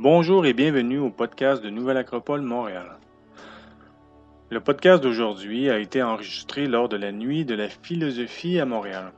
Bonjour 0.00 0.46
et 0.46 0.52
bienvenue 0.52 1.00
au 1.00 1.10
podcast 1.10 1.60
de 1.60 1.70
Nouvelle 1.70 1.96
Acropole 1.96 2.42
Montréal. 2.42 2.98
Le 4.48 4.60
podcast 4.60 5.02
d'aujourd'hui 5.02 5.70
a 5.70 5.80
été 5.80 6.04
enregistré 6.04 6.68
lors 6.68 6.88
de 6.88 6.96
la 6.96 7.10
Nuit 7.10 7.44
de 7.44 7.56
la 7.56 7.68
philosophie 7.68 8.60
à 8.60 8.64
Montréal. 8.64 9.10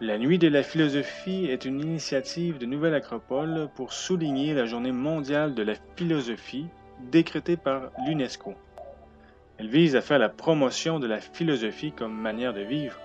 La 0.00 0.16
Nuit 0.16 0.38
de 0.38 0.46
la 0.46 0.62
philosophie 0.62 1.46
est 1.46 1.64
une 1.64 1.80
initiative 1.80 2.56
de 2.56 2.66
Nouvelle 2.66 2.94
Acropole 2.94 3.68
pour 3.74 3.92
souligner 3.92 4.54
la 4.54 4.66
journée 4.66 4.92
mondiale 4.92 5.56
de 5.56 5.64
la 5.64 5.74
philosophie 5.96 6.68
décrétée 7.10 7.56
par 7.56 7.90
l'UNESCO. 8.06 8.54
Elle 9.58 9.70
vise 9.70 9.96
à 9.96 10.02
faire 10.02 10.20
la 10.20 10.28
promotion 10.28 11.00
de 11.00 11.08
la 11.08 11.18
philosophie 11.18 11.90
comme 11.90 12.16
manière 12.16 12.54
de 12.54 12.60
vivre. 12.60 12.96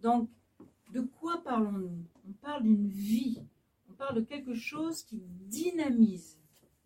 Donc, 0.00 0.31
de 0.92 1.00
quoi 1.00 1.42
parlons-nous? 1.42 2.05
On 2.28 2.33
parle 2.33 2.65
d'une 2.65 2.89
vie. 2.89 3.45
On 3.89 3.95
parle 3.95 4.17
de 4.17 4.20
quelque 4.23 4.55
chose 4.55 5.03
qui 5.03 5.20
dynamise 5.20 6.39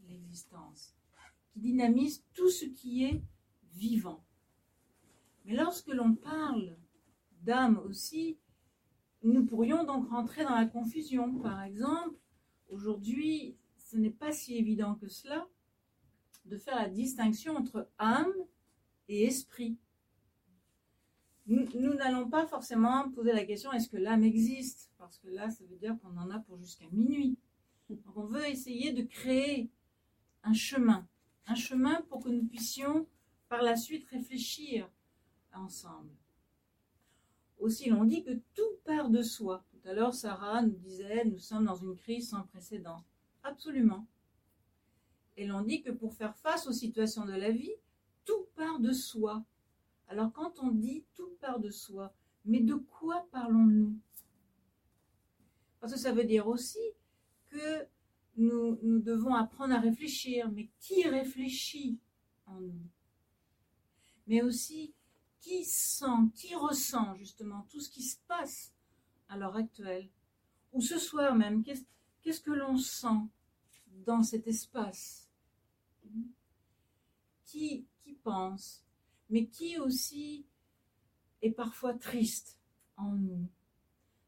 l'existence, 0.09 0.95
qui 1.53 1.61
dynamise 1.61 2.23
tout 2.35 2.51
ce 2.51 2.67
qui 2.67 3.05
est 3.05 3.23
vivant. 3.73 4.23
Mais 5.45 5.55
lorsque 5.55 5.89
l'on 5.89 6.15
parle 6.15 6.77
d'âme 7.43 7.79
aussi, 7.79 8.39
nous 9.23 9.45
pourrions 9.45 9.85
donc 9.85 10.09
rentrer 10.09 10.45
dans 10.45 10.55
la 10.55 10.67
confusion. 10.67 11.39
Par 11.39 11.63
exemple, 11.63 12.17
aujourd'hui, 12.69 13.57
ce 13.79 13.97
n'est 13.97 14.11
pas 14.11 14.33
si 14.33 14.57
évident 14.57 14.95
que 14.95 15.09
cela 15.09 15.47
de 16.47 16.57
faire 16.57 16.77
la 16.77 16.89
distinction 16.89 17.57
entre 17.57 17.89
âme 17.99 18.33
et 19.09 19.25
esprit. 19.25 19.77
Nous 21.47 21.95
n'allons 21.95 22.29
pas 22.29 22.47
forcément 22.47 23.11
poser 23.11 23.33
la 23.33 23.45
question 23.45 23.73
est-ce 23.73 23.89
que 23.89 23.97
l'âme 23.97 24.23
existe? 24.23 24.91
Parce 24.99 25.19
que 25.19 25.29
là, 25.29 25.51
ça 25.51 25.65
veut 25.65 25.77
dire 25.77 25.99
qu'on 25.99 26.17
en 26.17 26.31
a 26.31 26.39
pour 26.39 26.57
jusqu'à 26.59 26.87
minuit. 26.93 27.37
Donc 27.89 27.99
on 28.15 28.25
veut 28.25 28.47
essayer 28.47 28.93
de 28.93 29.03
créer 29.03 29.69
un 30.45 30.53
chemin, 30.53 31.09
un 31.47 31.57
chemin 31.57 32.03
pour 32.03 32.23
que 32.23 32.29
nous 32.29 32.45
puissions 32.45 33.07
par 33.49 33.63
la 33.63 33.77
suite 33.77 34.07
réfléchir 34.09 34.89
ensemble. 35.53 36.15
Aussi, 37.61 37.91
l'on 37.91 38.05
dit 38.05 38.25
que 38.25 38.41
tout 38.55 38.79
part 38.85 39.11
de 39.11 39.23
soi. 39.23 39.65
Tout 39.71 39.89
à 39.89 39.93
l'heure, 39.93 40.15
Sarah 40.15 40.63
nous 40.63 40.77
disait, 40.77 41.25
nous 41.27 41.39
sommes 41.39 41.67
dans 41.67 41.77
une 41.77 41.95
crise 41.95 42.31
sans 42.31 42.43
précédent. 42.43 43.05
Absolument. 43.43 44.07
Et 45.37 45.47
l'on 45.47 45.63
dit 45.63 45.83
que 45.83 45.91
pour 45.91 46.15
faire 46.15 46.37
face 46.37 46.67
aux 46.67 46.73
situations 46.73 47.27
de 47.27 47.33
la 47.33 47.51
vie, 47.51 47.75
tout 48.25 48.47
part 48.57 48.81
de 48.81 48.93
soi. 48.93 49.45
Alors 50.09 50.33
quand 50.33 50.59
on 50.61 50.71
dit 50.71 51.05
tout 51.15 51.31
part 51.41 51.61
de 51.61 51.71
soi, 51.71 52.13
mais 52.45 52.61
de 52.61 52.75
quoi 52.75 53.27
parlons-nous? 53.31 53.95
Parce 55.81 55.93
que 55.93 55.99
ça 55.99 56.13
veut 56.13 56.25
dire 56.25 56.47
aussi 56.47 56.79
que 57.51 57.87
nous, 58.37 58.79
nous 58.83 59.01
devons 59.01 59.35
apprendre 59.35 59.75
à 59.75 59.81
réfléchir, 59.81 60.51
mais 60.51 60.69
qui 60.79 61.07
réfléchit 61.07 61.99
en 62.47 62.61
nous? 62.61 62.89
Mais 64.27 64.43
aussi, 64.43 64.95
qui 65.41 65.65
sent, 65.65 66.31
qui 66.35 66.55
ressent 66.55 67.15
justement 67.17 67.67
tout 67.71 67.81
ce 67.81 67.91
qui 67.91 68.03
se 68.03 68.19
passe 68.29 68.73
à 69.29 69.37
l'heure 69.37 69.57
actuelle, 69.57 70.09
ou 70.73 70.81
ce 70.81 70.99
soir 70.99 71.35
même, 71.35 71.65
qu'est-ce 71.65 72.41
que 72.41 72.51
l'on 72.51 72.77
sent 72.77 73.27
dans 74.07 74.23
cet 74.23 74.47
espace? 74.47 75.29
Qui, 77.45 77.87
pense, 78.23 78.85
mais 79.31 79.47
qui 79.47 79.79
aussi 79.79 80.45
est 81.41 81.51
parfois 81.51 81.95
triste 81.95 82.59
en 82.97 83.13
nous? 83.13 83.49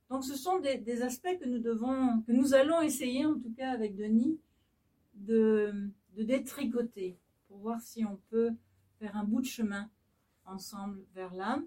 Donc 0.08 0.24
ce 0.24 0.34
sont 0.34 0.60
des, 0.60 1.02
aspects 1.02 1.38
que 1.38 1.48
nous 1.48 1.58
devons, 1.58 2.22
que 2.22 2.32
nous 2.32 2.54
allons 2.54 2.80
essayer 2.80 3.24
en 3.26 3.38
tout 3.38 3.52
cas 3.52 3.70
avec 3.70 3.96
Denis 3.96 4.40
de, 5.14 5.90
de 6.16 6.22
détricoter 6.22 7.18
pour 7.48 7.58
voir 7.58 7.80
si 7.80 8.04
on 8.04 8.16
peut 8.30 8.52
faire 8.98 9.16
un 9.16 9.24
bout 9.24 9.40
de 9.40 9.46
chemin 9.46 9.90
ensemble 10.46 11.04
vers 11.14 11.34
l'âme. 11.34 11.66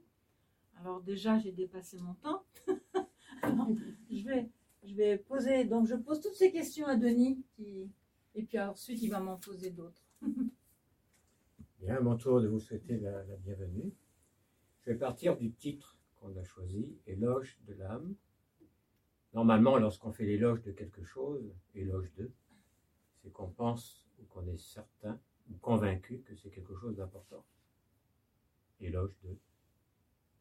Alors 0.80 1.02
déjà, 1.02 1.40
j'ai 1.40 1.52
dépassé 1.52 1.98
mon 2.00 2.14
temps. 2.16 2.44
je, 4.10 4.24
vais, 4.26 4.50
je 4.84 4.96
vais 4.96 5.18
poser, 5.18 5.66
donc 5.66 5.88
je 5.88 5.96
pose 5.96 6.20
toutes 6.20 6.36
ces 6.36 6.52
questions 6.52 6.86
à 6.88 6.96
Denis, 6.96 7.44
qui, 7.56 7.90
et 8.34 8.44
puis 8.44 8.60
ensuite 8.60 9.02
il 9.02 9.10
va 9.10 9.20
m'en 9.20 9.38
poser 9.38 9.72
d'autres. 9.72 10.04
Bien, 11.80 11.98
à 11.98 12.02
mon 12.02 12.18
tour 12.18 12.42
de 12.42 12.48
vous 12.48 12.60
souhaiter 12.60 12.98
la, 12.98 13.24
la 13.24 13.36
bienvenue. 13.38 13.94
Je 14.82 14.92
vais 14.92 14.98
partir 14.98 15.38
du 15.38 15.52
titre 15.52 15.98
qu'on 16.16 16.36
a 16.38 16.44
choisi, 16.44 16.98
Éloge 17.08 17.60
de 17.68 17.74
l'âme. 17.74 18.16
Normalement, 19.34 19.78
lorsqu'on 19.78 20.12
fait 20.12 20.26
l'éloge 20.26 20.62
de 20.62 20.72
quelque 20.72 21.04
chose, 21.04 21.54
éloge 21.74 22.12
de, 22.18 22.32
c'est 23.22 23.32
qu'on 23.32 23.50
pense 23.50 24.06
ou 24.20 24.24
qu'on 24.26 24.48
est 24.48 24.58
certain 24.58 25.20
ou 25.50 25.58
convaincu 25.58 26.22
que 26.22 26.36
c'est 26.36 26.50
quelque 26.50 26.76
chose 26.76 26.96
d'important 26.96 27.46
éloge 28.80 29.16
de, 29.24 29.38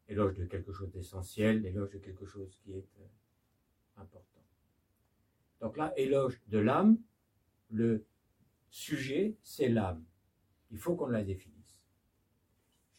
éloge 0.07 0.35
de 0.35 0.45
quelque 0.45 0.71
chose 0.71 0.91
d'essentiel, 0.91 1.65
éloge 1.65 1.91
de 1.91 1.97
quelque 1.99 2.25
chose 2.25 2.55
qui 2.63 2.73
est 2.73 2.89
euh, 2.99 3.07
important. 3.97 4.41
Donc 5.61 5.77
là, 5.77 5.93
éloge 5.97 6.41
de 6.47 6.59
l'âme, 6.59 6.97
le 7.71 8.05
sujet, 8.69 9.35
c'est 9.41 9.69
l'âme. 9.69 10.03
Il 10.71 10.77
faut 10.77 10.95
qu'on 10.95 11.07
la 11.07 11.23
définisse. 11.23 11.55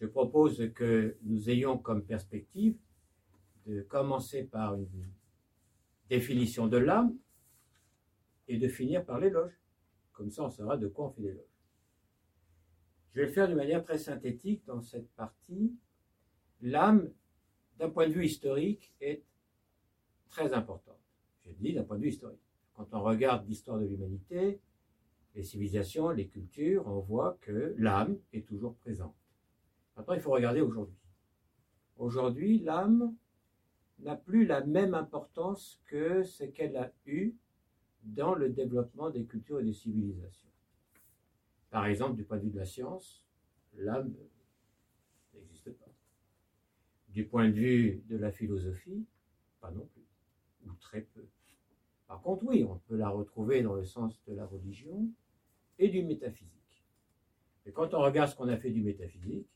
Je 0.00 0.06
propose 0.06 0.72
que 0.74 1.16
nous 1.22 1.48
ayons 1.48 1.78
comme 1.78 2.04
perspective 2.04 2.76
de 3.66 3.82
commencer 3.82 4.44
par 4.44 4.74
une 4.74 5.10
définition 6.08 6.66
de 6.66 6.76
l'âme 6.76 7.16
et 8.48 8.58
de 8.58 8.68
finir 8.68 9.04
par 9.04 9.18
l'éloge. 9.18 9.52
Comme 10.12 10.30
ça, 10.30 10.44
on 10.44 10.50
saura 10.50 10.76
de 10.76 10.88
quoi 10.88 11.06
on 11.06 11.10
fait 11.10 11.22
l'éloge. 11.22 11.55
Je 13.16 13.22
vais 13.22 13.28
le 13.28 13.32
faire 13.32 13.48
de 13.48 13.54
manière 13.54 13.82
très 13.82 13.96
synthétique 13.96 14.62
dans 14.66 14.82
cette 14.82 15.08
partie. 15.12 15.74
L'âme, 16.60 17.10
d'un 17.78 17.88
point 17.88 18.06
de 18.06 18.12
vue 18.12 18.26
historique, 18.26 18.92
est 19.00 19.22
très 20.28 20.52
importante. 20.52 21.00
Je 21.46 21.52
dis 21.52 21.72
d'un 21.72 21.82
point 21.82 21.96
de 21.96 22.02
vue 22.02 22.10
historique. 22.10 22.44
Quand 22.74 22.92
on 22.92 23.00
regarde 23.00 23.48
l'histoire 23.48 23.78
de 23.78 23.86
l'humanité, 23.86 24.60
les 25.34 25.42
civilisations, 25.42 26.10
les 26.10 26.28
cultures, 26.28 26.86
on 26.86 27.00
voit 27.00 27.38
que 27.40 27.74
l'âme 27.78 28.18
est 28.34 28.46
toujours 28.46 28.74
présente. 28.74 29.16
Maintenant, 29.96 30.12
il 30.12 30.20
faut 30.20 30.32
regarder 30.32 30.60
aujourd'hui. 30.60 31.00
Aujourd'hui, 31.96 32.58
l'âme 32.58 33.16
n'a 34.00 34.16
plus 34.16 34.44
la 34.44 34.62
même 34.62 34.92
importance 34.92 35.80
que 35.86 36.22
ce 36.22 36.44
qu'elle 36.44 36.76
a 36.76 36.92
eu 37.06 37.34
dans 38.02 38.34
le 38.34 38.50
développement 38.50 39.08
des 39.08 39.24
cultures 39.24 39.60
et 39.60 39.64
des 39.64 39.72
civilisations. 39.72 40.50
Par 41.70 41.86
exemple, 41.86 42.16
du 42.16 42.24
point 42.24 42.38
de 42.38 42.44
vue 42.44 42.50
de 42.50 42.58
la 42.58 42.64
science, 42.64 43.24
l'âme 43.74 44.14
n'existe 45.34 45.70
pas. 45.72 45.90
Du 47.08 47.26
point 47.26 47.48
de 47.48 47.54
vue 47.54 48.02
de 48.08 48.16
la 48.16 48.30
philosophie, 48.30 49.06
pas 49.60 49.70
non 49.70 49.86
plus, 49.86 50.06
ou 50.66 50.74
très 50.74 51.02
peu. 51.02 51.26
Par 52.06 52.20
contre, 52.22 52.44
oui, 52.44 52.64
on 52.64 52.78
peut 52.78 52.96
la 52.96 53.08
retrouver 53.08 53.62
dans 53.62 53.74
le 53.74 53.84
sens 53.84 54.22
de 54.26 54.34
la 54.34 54.46
religion 54.46 55.08
et 55.78 55.88
du 55.88 56.02
métaphysique. 56.02 56.84
Et 57.66 57.72
quand 57.72 57.94
on 57.94 58.00
regarde 58.00 58.30
ce 58.30 58.36
qu'on 58.36 58.48
a 58.48 58.56
fait 58.56 58.70
du 58.70 58.82
métaphysique, 58.82 59.48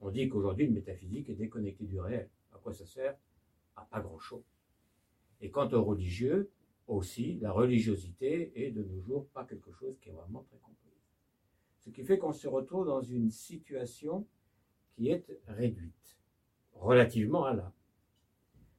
on 0.00 0.10
dit 0.10 0.28
qu'aujourd'hui 0.28 0.66
le 0.66 0.72
métaphysique 0.72 1.28
est 1.28 1.34
déconnecté 1.34 1.84
du 1.84 2.00
réel. 2.00 2.28
À 2.52 2.58
quoi 2.58 2.72
ça 2.72 2.86
sert? 2.86 3.16
À 3.76 3.84
pas 3.84 4.00
grand-chose. 4.00 4.44
Et 5.40 5.50
quant 5.50 5.68
au 5.72 5.84
religieux, 5.84 6.50
aussi, 6.88 7.38
la 7.40 7.52
religiosité 7.52 8.52
est 8.54 8.70
de 8.70 8.82
nos 8.82 9.00
jours 9.00 9.26
pas 9.28 9.44
quelque 9.44 9.72
chose 9.72 9.98
qui 10.00 10.08
est 10.08 10.12
vraiment 10.12 10.42
très 10.42 10.58
compliqué. 10.58 10.91
Ce 11.84 11.90
qui 11.90 12.04
fait 12.04 12.18
qu'on 12.18 12.32
se 12.32 12.46
retrouve 12.46 12.86
dans 12.86 13.02
une 13.02 13.30
situation 13.30 14.26
qui 14.94 15.08
est 15.08 15.26
réduite, 15.48 16.18
relativement 16.74 17.44
à 17.44 17.54
là. 17.54 17.72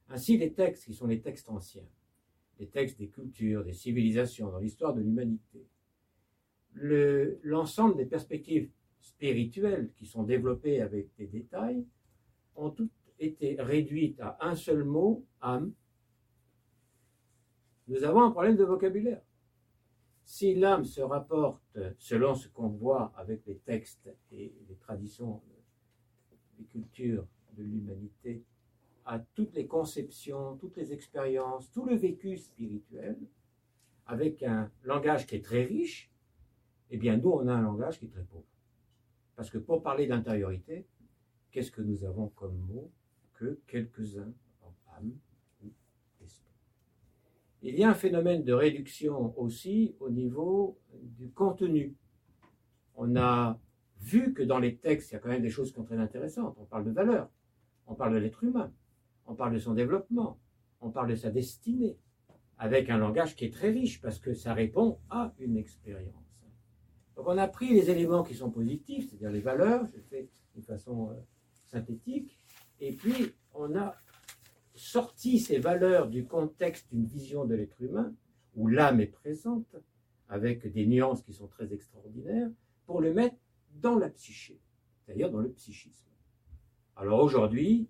Ainsi, 0.08 0.38
les 0.38 0.52
textes, 0.52 0.84
qui 0.84 0.94
sont 0.94 1.06
les 1.06 1.20
textes 1.20 1.48
anciens, 1.48 1.88
des 2.58 2.68
textes 2.68 2.98
des 2.98 3.08
cultures, 3.08 3.64
des 3.64 3.72
civilisations, 3.72 4.50
dans 4.50 4.58
l'histoire 4.58 4.94
de 4.94 5.00
l'humanité, 5.00 5.66
l'ensemble 6.74 7.96
des 7.96 8.06
perspectives 8.06 8.70
spirituelles 9.00 9.90
qui 9.96 10.06
sont 10.06 10.22
développées 10.22 10.80
avec 10.80 11.14
des 11.16 11.26
détails 11.26 11.84
ont 12.56 12.70
toutes 12.70 12.90
été 13.18 13.56
réduites 13.60 14.20
à 14.20 14.38
un 14.40 14.54
seul 14.54 14.84
mot, 14.84 15.24
âme. 15.40 15.72
Nous 17.86 18.02
avons 18.04 18.22
un 18.22 18.30
problème 18.30 18.56
de 18.56 18.64
vocabulaire. 18.64 19.22
Si 20.24 20.54
l'âme 20.54 20.84
se 20.84 21.00
rapporte, 21.00 21.78
selon 21.98 22.34
ce 22.34 22.48
qu'on 22.48 22.68
voit 22.68 23.12
avec 23.16 23.44
les 23.46 23.58
textes 23.58 24.10
et 24.32 24.54
les 24.68 24.76
traditions, 24.76 25.42
les 26.58 26.64
cultures 26.64 27.26
de 27.52 27.62
l'humanité, 27.62 28.42
à 29.04 29.18
toutes 29.18 29.54
les 29.54 29.66
conceptions, 29.66 30.56
toutes 30.56 30.76
les 30.76 30.92
expériences, 30.92 31.70
tout 31.70 31.84
le 31.84 31.94
vécu 31.94 32.38
spirituel, 32.38 33.18
avec 34.06 34.42
un 34.42 34.70
langage 34.82 35.26
qui 35.26 35.36
est 35.36 35.44
très 35.44 35.64
riche, 35.64 36.10
eh 36.90 36.96
bien 36.96 37.16
nous, 37.16 37.30
on 37.30 37.46
a 37.46 37.52
un 37.52 37.62
langage 37.62 37.98
qui 37.98 38.06
est 38.06 38.10
très 38.10 38.24
pauvre. 38.24 38.44
Parce 39.36 39.50
que 39.50 39.58
pour 39.58 39.82
parler 39.82 40.06
d'intériorité, 40.06 40.86
qu'est-ce 41.50 41.70
que 41.70 41.82
nous 41.82 42.04
avons 42.04 42.28
comme 42.28 42.56
mot 42.56 42.90
que 43.34 43.60
quelques-uns 43.66 44.32
en 44.62 44.74
âme 44.96 45.12
Il 47.66 47.78
y 47.78 47.82
a 47.82 47.88
un 47.88 47.94
phénomène 47.94 48.44
de 48.44 48.52
réduction 48.52 49.32
aussi 49.40 49.96
au 49.98 50.10
niveau 50.10 50.78
du 51.00 51.30
contenu. 51.30 51.96
On 52.94 53.16
a 53.16 53.58
vu 54.02 54.34
que 54.34 54.42
dans 54.42 54.58
les 54.58 54.76
textes, 54.76 55.10
il 55.10 55.14
y 55.14 55.16
a 55.16 55.18
quand 55.18 55.30
même 55.30 55.40
des 55.40 55.48
choses 55.48 55.70
qui 55.70 55.76
sont 55.76 55.84
très 55.84 55.96
intéressantes. 55.96 56.54
On 56.60 56.66
parle 56.66 56.84
de 56.84 56.90
valeur, 56.90 57.30
on 57.86 57.94
parle 57.94 58.12
de 58.12 58.18
l'être 58.18 58.44
humain, 58.44 58.70
on 59.24 59.34
parle 59.34 59.54
de 59.54 59.58
son 59.58 59.72
développement, 59.72 60.38
on 60.82 60.90
parle 60.90 61.08
de 61.08 61.14
sa 61.14 61.30
destinée, 61.30 61.96
avec 62.58 62.90
un 62.90 62.98
langage 62.98 63.34
qui 63.34 63.46
est 63.46 63.52
très 63.54 63.70
riche 63.70 63.98
parce 64.02 64.18
que 64.18 64.34
ça 64.34 64.52
répond 64.52 64.98
à 65.08 65.32
une 65.38 65.56
expérience. 65.56 66.12
Donc 67.16 67.26
on 67.28 67.38
a 67.38 67.48
pris 67.48 67.70
les 67.70 67.88
éléments 67.88 68.24
qui 68.24 68.34
sont 68.34 68.50
positifs, 68.50 69.08
c'est-à-dire 69.08 69.30
les 69.30 69.40
valeurs, 69.40 69.86
je 69.86 70.00
fais 70.02 70.28
d'une 70.52 70.64
façon 70.64 71.12
euh, 71.12 71.14
synthétique, 71.64 72.38
et 72.78 72.92
puis 72.92 73.32
on 73.54 73.74
a 73.74 73.96
sorti 74.74 75.38
ces 75.38 75.58
valeurs 75.58 76.08
du 76.08 76.26
contexte 76.26 76.88
d'une 76.90 77.04
vision 77.04 77.44
de 77.44 77.54
l'être 77.54 77.80
humain, 77.80 78.12
où 78.56 78.68
l'âme 78.68 79.00
est 79.00 79.06
présente, 79.06 79.76
avec 80.28 80.70
des 80.72 80.86
nuances 80.86 81.22
qui 81.22 81.32
sont 81.32 81.48
très 81.48 81.72
extraordinaires, 81.72 82.50
pour 82.86 83.00
le 83.00 83.12
mettre 83.12 83.36
dans 83.80 83.98
la 83.98 84.08
psyché, 84.10 84.60
c'est-à-dire 85.00 85.30
dans 85.30 85.40
le 85.40 85.50
psychisme. 85.50 86.08
Alors 86.96 87.20
aujourd'hui, 87.22 87.88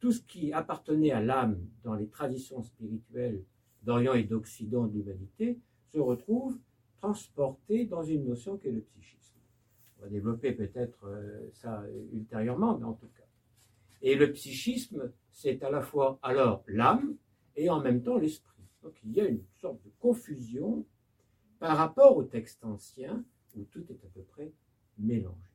tout 0.00 0.12
ce 0.12 0.20
qui 0.20 0.52
appartenait 0.52 1.10
à 1.10 1.20
l'âme 1.20 1.58
dans 1.82 1.94
les 1.94 2.08
traditions 2.08 2.62
spirituelles 2.62 3.42
d'Orient 3.82 4.14
et 4.14 4.24
d'Occident 4.24 4.86
de 4.86 4.94
l'humanité 4.94 5.58
se 5.92 5.98
retrouve 5.98 6.58
transporté 7.00 7.84
dans 7.84 8.02
une 8.02 8.26
notion 8.26 8.56
qu'est 8.58 8.70
le 8.70 8.80
psychisme. 8.80 9.38
On 9.98 10.02
va 10.02 10.08
développer 10.08 10.52
peut-être 10.52 11.06
euh, 11.06 11.48
ça 11.52 11.84
ultérieurement, 12.12 12.78
mais 12.78 12.84
en 12.84 12.92
tout 12.92 13.08
cas. 13.16 13.24
Et 14.02 14.14
le 14.14 14.32
psychisme, 14.32 15.12
c'est 15.38 15.62
à 15.62 15.70
la 15.70 15.82
fois 15.82 16.18
alors 16.22 16.64
l'âme 16.66 17.16
et 17.54 17.70
en 17.70 17.80
même 17.80 18.02
temps 18.02 18.18
l'esprit. 18.18 18.64
Donc 18.82 18.94
il 19.04 19.12
y 19.12 19.20
a 19.20 19.24
une 19.24 19.44
sorte 19.60 19.80
de 19.84 19.90
confusion 20.00 20.84
par 21.60 21.76
rapport 21.76 22.16
au 22.16 22.24
texte 22.24 22.64
ancien 22.64 23.24
où 23.54 23.62
tout 23.62 23.84
est 23.88 24.04
à 24.04 24.08
peu 24.08 24.22
près 24.22 24.52
mélangé. 24.98 25.52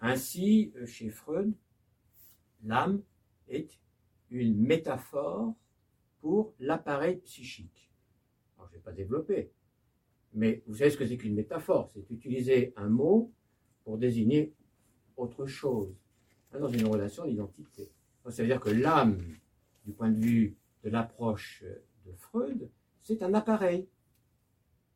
Ainsi, 0.00 0.72
euh, 0.76 0.86
chez 0.86 1.10
Freud, 1.10 1.52
l'âme 2.62 3.02
est 3.48 3.80
une 4.30 4.56
métaphore 4.56 5.52
pour 6.20 6.54
l'appareil 6.60 7.16
psychique. 7.16 7.90
Je 8.56 8.62
ne 8.62 8.68
vais 8.68 8.78
pas 8.78 8.92
développer, 8.92 9.50
mais 10.32 10.62
vous 10.68 10.76
savez 10.76 10.90
ce 10.90 10.96
que 10.96 11.06
c'est 11.06 11.16
qu'une 11.16 11.34
métaphore? 11.34 11.90
C'est 11.92 12.08
utiliser 12.08 12.72
un 12.76 12.88
mot 12.88 13.32
pour 13.82 13.98
désigner 13.98 14.54
autre 15.16 15.46
chose, 15.46 15.92
hein, 16.52 16.60
dans 16.60 16.68
une 16.68 16.86
relation 16.86 17.26
d'identité. 17.26 17.90
Ça 18.28 18.42
veut 18.42 18.48
dire 18.48 18.60
que 18.60 18.70
l'âme, 18.70 19.18
du 19.84 19.92
point 19.92 20.10
de 20.10 20.20
vue 20.20 20.56
de 20.84 20.90
l'approche 20.90 21.64
de 22.06 22.12
Freud, 22.12 22.70
c'est 23.00 23.22
un 23.22 23.34
appareil. 23.34 23.88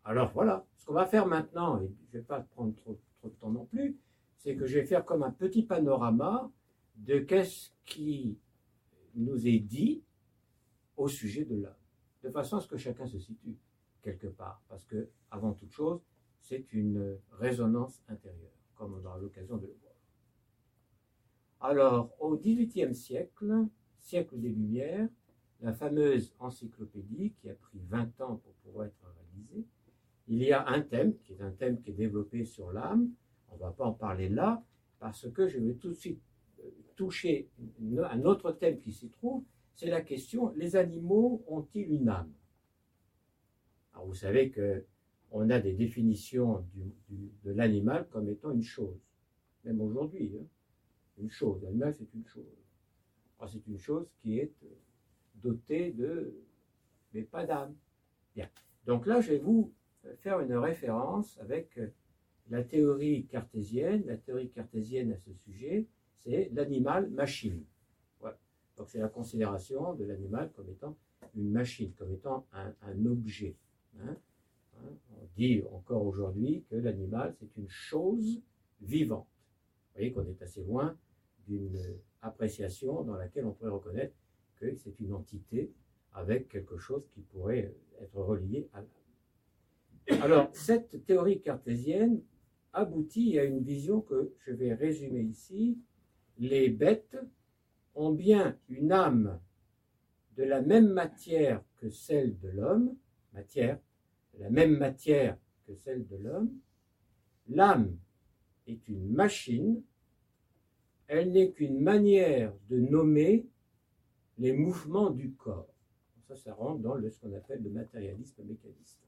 Alors 0.05 0.33
voilà, 0.33 0.65
ce 0.77 0.87
qu'on 0.87 0.93
va 0.93 1.07
faire 1.07 1.27
maintenant, 1.27 1.81
et 1.81 1.87
je 1.87 2.17
ne 2.17 2.21
vais 2.21 2.27
pas 2.27 2.41
prendre 2.41 2.75
trop, 2.77 2.99
trop 3.19 3.29
de 3.29 3.35
temps 3.35 3.51
non 3.51 3.65
plus, 3.65 3.97
c'est 4.37 4.55
que 4.55 4.67
je 4.67 4.79
vais 4.79 4.85
faire 4.85 5.05
comme 5.05 5.23
un 5.23 5.31
petit 5.31 5.63
panorama 5.63 6.51
de 6.97 7.19
qu'est-ce 7.19 7.71
qui 7.85 8.39
nous 9.15 9.47
est 9.47 9.59
dit 9.59 10.03
au 10.97 11.09
sujet 11.09 11.45
de 11.45 11.57
l'âme, 11.57 11.75
de 12.23 12.31
façon 12.31 12.59
à 12.59 12.61
ce 12.61 12.69
que 12.69 12.77
chacun 12.77 13.07
se 13.07 13.19
situe 13.19 13.57
quelque 14.03 14.27
part, 14.27 14.63
parce 14.69 14.85
que, 14.85 15.09
avant 15.31 15.55
toute 15.55 15.73
chose, 15.73 16.01
c'est 16.41 16.73
une 16.73 17.19
résonance 17.33 18.03
intérieure, 18.09 18.53
comme 18.75 18.95
on 18.95 19.05
aura 19.07 19.19
l'occasion 19.19 19.57
de 19.57 19.67
le 19.67 19.77
voir. 19.81 19.84
Alors, 21.67 22.15
au 22.21 22.37
XVIIIe 22.37 22.95
siècle, 22.95 23.67
siècle 23.99 24.39
des 24.39 24.51
Lumières, 24.51 25.09
la 25.63 25.73
fameuse 25.73 26.35
encyclopédie 26.39 27.33
qui 27.41 27.49
a 27.49 27.55
pris 27.55 27.79
20 27.89 28.21
ans 28.21 28.37
pour 28.37 28.53
pouvoir 28.63 28.85
être 28.85 29.07
réalisée, 29.17 29.67
il 30.29 30.43
y 30.43 30.53
a 30.53 30.69
un 30.69 30.83
thème, 30.83 31.17
qui 31.21 31.33
est 31.33 31.41
un 31.41 31.53
thème 31.53 31.81
qui 31.81 31.89
est 31.89 31.95
développé 31.95 32.45
sur 32.45 32.71
l'âme, 32.71 33.11
on 33.49 33.55
ne 33.55 33.61
va 33.61 33.71
pas 33.71 33.87
en 33.87 33.95
parler 33.95 34.29
là, 34.29 34.63
parce 34.99 35.27
que 35.31 35.49
je 35.49 35.59
vais 35.59 35.73
tout 35.73 35.89
de 35.89 35.95
suite 35.95 36.21
euh, 36.63 36.69
toucher 36.97 37.49
un 37.81 38.25
autre 38.27 38.53
thème 38.53 38.79
qui 38.79 38.93
s'y 38.93 39.09
trouve, 39.09 39.43
c'est 39.75 39.89
la 39.89 40.03
question, 40.03 40.53
les 40.57 40.77
animaux 40.77 41.43
ont-ils 41.49 41.91
une 41.91 42.11
âme? 42.11 42.35
Alors 43.95 44.07
vous 44.07 44.15
savez 44.15 44.53
qu'on 44.53 45.49
a 45.49 45.61
des 45.61 45.73
définitions 45.73 46.63
de 47.09 47.53
l'animal 47.53 48.07
comme 48.11 48.29
étant 48.29 48.51
une 48.51 48.63
chose, 48.63 49.01
même 49.65 49.81
aujourd'hui. 49.81 50.37
Hein. 50.39 50.45
Une 51.19 51.31
chose, 51.31 51.63
l'animal 51.63 51.95
c'est 51.95 52.13
une 52.15 52.27
chose. 52.27 52.45
c'est 53.47 53.67
une 53.67 53.79
chose 53.79 54.09
qui 54.21 54.39
est 54.39 54.53
euh, 54.65 54.69
dotée 55.37 55.93
de, 55.93 56.35
mais 57.13 57.23
pas 57.23 57.47
d'âme. 57.47 57.75
Bien. 58.35 58.49
Donc 58.87 59.07
là, 59.07 59.21
je 59.21 59.33
vais 59.33 59.39
vous 59.39 59.73
faire 60.19 60.41
une 60.41 60.55
référence 60.55 61.39
avec 61.39 61.79
euh, 61.79 61.89
la 62.51 62.63
théorie 62.63 63.27
cartésienne. 63.27 64.05
La 64.07 64.17
théorie 64.17 64.51
cartésienne 64.51 65.13
à 65.13 65.17
ce 65.17 65.33
sujet, 65.33 65.87
c'est 66.25 66.51
l'animal 66.53 67.11
machine. 67.11 67.63
Voilà. 68.21 68.39
Donc 68.77 68.89
c'est 68.89 68.99
la 68.99 69.09
considération 69.09 69.95
de 69.95 70.05
l'animal 70.05 70.51
comme 70.53 70.69
étant 70.71 70.97
une 71.35 71.51
machine, 71.51 71.93
comme 71.97 72.13
étant 72.13 72.47
un 72.53 73.07
objet. 73.07 73.57
Hein, 74.01 74.17
hein, 74.77 74.93
on 75.13 75.27
dit 75.37 75.63
encore 75.73 76.05
aujourd'hui 76.05 76.65
que 76.69 76.77
l'animal, 76.77 77.35
c'est 77.39 77.57
une 77.57 77.69
chose 77.69 78.41
vivante. 78.81 79.27
Vous 79.29 79.99
voyez 79.99 80.13
qu'on 80.13 80.27
est 80.27 80.43
assez 80.43 80.63
loin 80.63 80.97
d'une 81.47 81.81
appréciation 82.23 83.03
dans 83.03 83.17
laquelle 83.17 83.47
on 83.47 83.53
pourrait 83.53 83.71
reconnaître 83.71 84.15
que 84.57 84.75
c'est 84.75 84.99
une 85.01 85.13
entité 85.13 85.73
avec 86.13 86.49
quelque 86.49 86.79
chose 86.79 87.09
qui 87.13 87.21
pourrait 87.21 87.75
être 88.01 88.17
relié 88.17 88.69
à 88.73 88.81
l'âme. 88.81 90.23
Alors, 90.23 90.49
cette 90.53 91.05
théorie 91.07 91.41
cartésienne 91.41 92.23
aboutit 92.73 93.39
à 93.39 93.45
une 93.45 93.63
vision 93.63 94.01
que 94.01 94.35
je 94.47 94.53
vais 94.53 94.75
résumer 94.75 95.23
ici. 95.23 95.79
Les 96.39 96.69
bêtes 96.69 97.17
ont 97.95 98.13
bien 98.13 98.59
une 98.69 98.93
âme 98.93 99.41
de 100.37 100.43
la 100.43 100.61
même 100.61 100.89
matière 100.89 101.63
que 101.77 101.89
celle 101.91 102.39
de 102.41 102.49
l'homme, 102.49 102.97
matière, 103.33 103.79
la 104.39 104.51
même 104.51 104.77
matière 104.77 105.39
que 105.67 105.75
celle 105.75 106.07
de 106.07 106.17
l'homme, 106.17 106.51
l'âme 107.49 107.97
est 108.67 108.89
une 108.89 109.13
machine, 109.13 109.83
elle 111.15 111.33
n'est 111.33 111.51
qu'une 111.51 111.81
manière 111.81 112.53
de 112.69 112.79
nommer 112.79 113.47
les 114.39 114.53
mouvements 114.53 115.11
du 115.11 115.33
corps. 115.33 115.69
Ça, 116.27 116.37
ça 116.37 116.55
rentre 116.55 116.81
dans 116.81 116.97
ce 116.97 117.21
qu'on 117.21 117.33
appelle 117.35 117.63
le 117.63 117.71
matérialisme 117.71 118.43
mécaniste. 118.45 119.01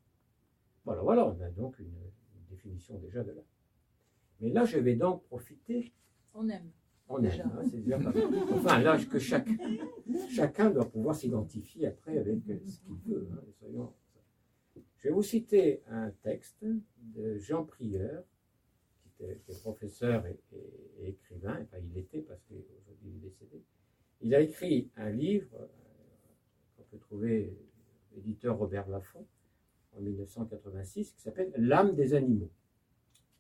Voilà, 0.84 1.02
voilà, 1.02 1.26
on 1.26 1.40
a 1.40 1.50
donc 1.50 1.78
une, 1.78 1.92
définition 2.50 2.96
déjà 2.98 3.24
de 3.24 3.32
l'âme. 3.32 3.44
Mais 4.40 4.50
là, 4.50 4.64
je 4.64 4.78
vais 4.78 4.94
donc 4.94 5.24
profiter. 5.24 5.92
On 6.32 6.48
aime. 6.48 6.70
On 7.08 7.22
aime, 7.22 7.52
hein, 7.56 7.62
c'est 7.68 7.78
bien. 7.78 7.98
Enfin, 8.52 8.80
là, 8.80 8.96
que 9.04 9.18
chaque, 9.18 9.48
chacun 10.30 10.70
doit 10.70 10.88
pouvoir 10.88 11.16
s'identifier 11.16 11.86
après 11.86 12.18
avec 12.18 12.38
ce 12.66 12.80
qu'il 12.80 12.96
veut. 13.04 13.28
Hein, 13.32 13.42
soyons 13.58 13.92
je 15.06 15.08
vais 15.08 15.14
vous 15.14 15.22
citer 15.22 15.82
un 15.88 16.10
texte 16.22 16.64
de 16.64 17.38
Jean 17.38 17.64
Prieur, 17.64 18.24
était, 19.20 19.54
professeur 19.60 20.26
et, 20.26 20.38
écrivain, 21.02 21.58
enfin 21.62 21.78
il 21.78 21.98
était 21.98 22.20
parce 22.20 22.40
qu'aujourd'hui 22.44 23.10
il 23.10 23.16
est 23.16 23.28
décédé. 23.28 23.62
Il 24.20 24.34
a 24.34 24.40
écrit 24.40 24.90
un 24.96 25.10
livre 25.10 25.48
euh, 25.54 25.66
qu'on 26.76 26.82
peut 26.84 26.98
trouver 26.98 27.56
l'éditeur 28.14 28.58
Robert 28.58 28.88
Laffont 28.88 29.26
en 29.96 30.00
1986 30.00 31.12
qui 31.12 31.20
s'appelle 31.20 31.52
L'âme 31.56 31.94
des 31.94 32.14
animaux. 32.14 32.50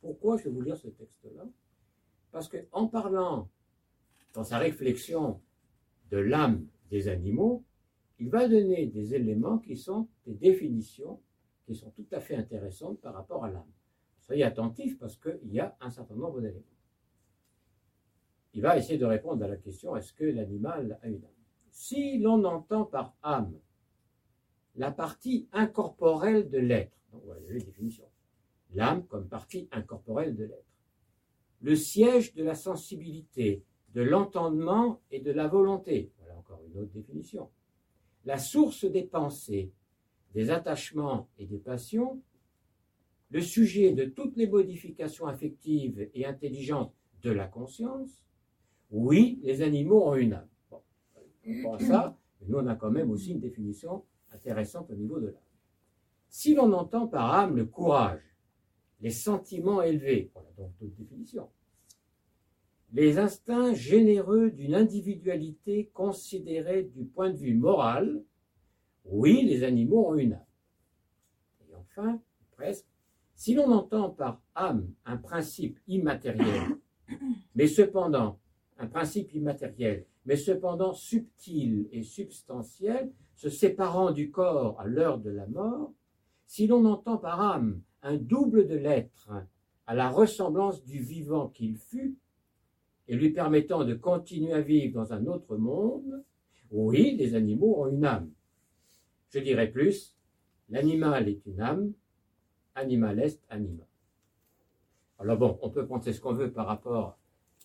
Pourquoi 0.00 0.36
je 0.36 0.44
vais 0.44 0.50
vous 0.50 0.62
lire 0.62 0.76
ce 0.76 0.88
texte-là? 0.88 1.46
Parce 2.30 2.48
qu'en 2.48 2.86
parlant 2.86 3.48
dans 4.34 4.44
sa 4.44 4.58
réflexion 4.58 5.40
de 6.10 6.18
l'âme 6.18 6.66
des 6.90 7.08
animaux, 7.08 7.64
il 8.18 8.28
va 8.28 8.48
donner 8.48 8.86
des 8.86 9.14
éléments 9.14 9.58
qui 9.58 9.76
sont 9.76 10.08
des 10.26 10.34
définitions 10.34 11.20
qui 11.66 11.74
sont 11.74 11.90
tout 11.90 12.06
à 12.12 12.20
fait 12.20 12.36
intéressantes 12.36 13.00
par 13.00 13.14
rapport 13.14 13.44
à 13.44 13.50
l'âme. 13.50 13.72
Soyez 14.26 14.42
attentifs 14.42 14.98
parce 14.98 15.16
qu'il 15.16 15.52
y 15.52 15.60
a 15.60 15.76
un 15.80 15.90
certain 15.90 16.16
nombre 16.16 16.40
d'éléments. 16.40 16.64
Il 18.54 18.62
va 18.62 18.76
essayer 18.76 18.98
de 18.98 19.04
répondre 19.04 19.44
à 19.44 19.48
la 19.48 19.56
question 19.56 19.94
est-ce 19.96 20.12
que 20.12 20.24
l'animal 20.24 20.98
a 21.02 21.08
une 21.08 21.24
âme? 21.24 21.30
Si 21.70 22.18
l'on 22.18 22.42
entend 22.44 22.84
par 22.84 23.14
âme 23.22 23.58
la 24.74 24.90
partie 24.90 25.48
incorporelle 25.52 26.48
de 26.48 26.58
l'être, 26.58 26.98
donc 27.12 27.22
voilà 27.24 27.40
les 27.48 27.60
définitions, 27.60 28.08
l'âme 28.74 29.06
comme 29.06 29.28
partie 29.28 29.68
incorporelle 29.72 30.34
de 30.34 30.44
l'être, 30.44 30.64
le 31.60 31.76
siège 31.76 32.34
de 32.34 32.42
la 32.42 32.54
sensibilité, 32.54 33.62
de 33.94 34.02
l'entendement 34.02 35.00
et 35.10 35.20
de 35.20 35.30
la 35.30 35.48
volonté, 35.48 36.12
voilà 36.18 36.36
encore 36.36 36.62
une 36.66 36.78
autre 36.78 36.92
définition, 36.92 37.50
la 38.24 38.38
source 38.38 38.84
des 38.84 39.04
pensées, 39.04 39.72
des 40.34 40.50
attachements 40.50 41.28
et 41.38 41.46
des 41.46 41.58
passions, 41.58 42.20
le 43.30 43.40
sujet 43.40 43.92
de 43.92 44.04
toutes 44.04 44.36
les 44.36 44.46
modifications 44.46 45.26
affectives 45.26 46.08
et 46.14 46.26
intelligentes 46.26 46.94
de 47.22 47.30
la 47.30 47.46
conscience, 47.46 48.22
oui, 48.90 49.40
les 49.42 49.62
animaux 49.62 50.08
ont 50.08 50.14
une 50.14 50.34
âme. 50.34 50.48
Bon, 51.62 51.78
ça, 51.78 52.16
mais 52.40 52.48
nous 52.48 52.58
on 52.58 52.66
a 52.66 52.74
quand 52.74 52.90
même 52.90 53.10
aussi 53.10 53.32
une 53.32 53.40
définition 53.40 54.04
intéressante 54.32 54.90
au 54.90 54.94
niveau 54.94 55.20
de 55.20 55.26
l'âme. 55.26 55.42
Si 56.28 56.54
l'on 56.54 56.72
entend 56.72 57.06
par 57.06 57.34
âme 57.34 57.56
le 57.56 57.66
courage, 57.66 58.22
les 59.00 59.10
sentiments 59.10 59.82
élevés, 59.82 60.30
voilà 60.34 60.50
donc 60.56 60.72
d'autres 60.78 60.96
définitions, 60.96 61.48
les 62.92 63.18
instincts 63.18 63.74
généreux 63.74 64.50
d'une 64.50 64.74
individualité 64.74 65.90
considérée 65.92 66.84
du 66.84 67.04
point 67.04 67.30
de 67.30 67.36
vue 67.36 67.54
moral, 67.54 68.22
oui, 69.04 69.42
les 69.42 69.62
animaux 69.62 70.08
ont 70.08 70.14
une 70.14 70.34
âme. 70.34 70.46
Et 71.68 71.74
enfin, 71.74 72.20
presque, 72.52 72.86
si 73.36 73.54
l'on 73.54 73.70
entend 73.70 74.08
par 74.10 74.40
âme 74.54 74.88
un 75.04 75.18
principe 75.18 75.78
immatériel, 75.86 76.78
mais 77.54 77.66
cependant, 77.66 78.40
un 78.78 78.86
principe 78.86 79.32
immatériel, 79.34 80.06
mais 80.24 80.36
cependant 80.36 80.94
subtil 80.94 81.86
et 81.92 82.02
substantiel, 82.02 83.12
se 83.34 83.50
séparant 83.50 84.10
du 84.10 84.30
corps 84.30 84.80
à 84.80 84.86
l'heure 84.86 85.18
de 85.18 85.30
la 85.30 85.46
mort, 85.46 85.92
si 86.46 86.66
l'on 86.66 86.84
entend 86.86 87.18
par 87.18 87.40
âme 87.40 87.82
un 88.02 88.16
double 88.16 88.66
de 88.66 88.74
l'être 88.74 89.30
à 89.86 89.94
la 89.94 90.08
ressemblance 90.08 90.82
du 90.82 90.98
vivant 90.98 91.48
qu'il 91.48 91.76
fut, 91.76 92.16
et 93.08 93.14
lui 93.14 93.30
permettant 93.30 93.84
de 93.84 93.94
continuer 93.94 94.54
à 94.54 94.60
vivre 94.62 94.94
dans 94.94 95.12
un 95.12 95.26
autre 95.26 95.56
monde, 95.56 96.24
oui, 96.70 97.14
les 97.16 97.34
animaux 97.34 97.82
ont 97.82 97.88
une 97.88 98.04
âme. 98.04 98.30
Je 99.28 99.38
dirais 99.38 99.70
plus, 99.70 100.16
l'animal 100.70 101.28
est 101.28 101.44
une 101.46 101.60
âme, 101.60 101.92
animal 102.76 103.18
est 103.18 103.42
anima. 103.48 103.84
Alors 105.18 105.38
bon, 105.38 105.58
on 105.62 105.70
peut 105.70 105.86
penser 105.86 106.12
ce 106.12 106.20
qu'on 106.20 106.34
veut 106.34 106.52
par 106.52 106.66
rapport 106.66 107.18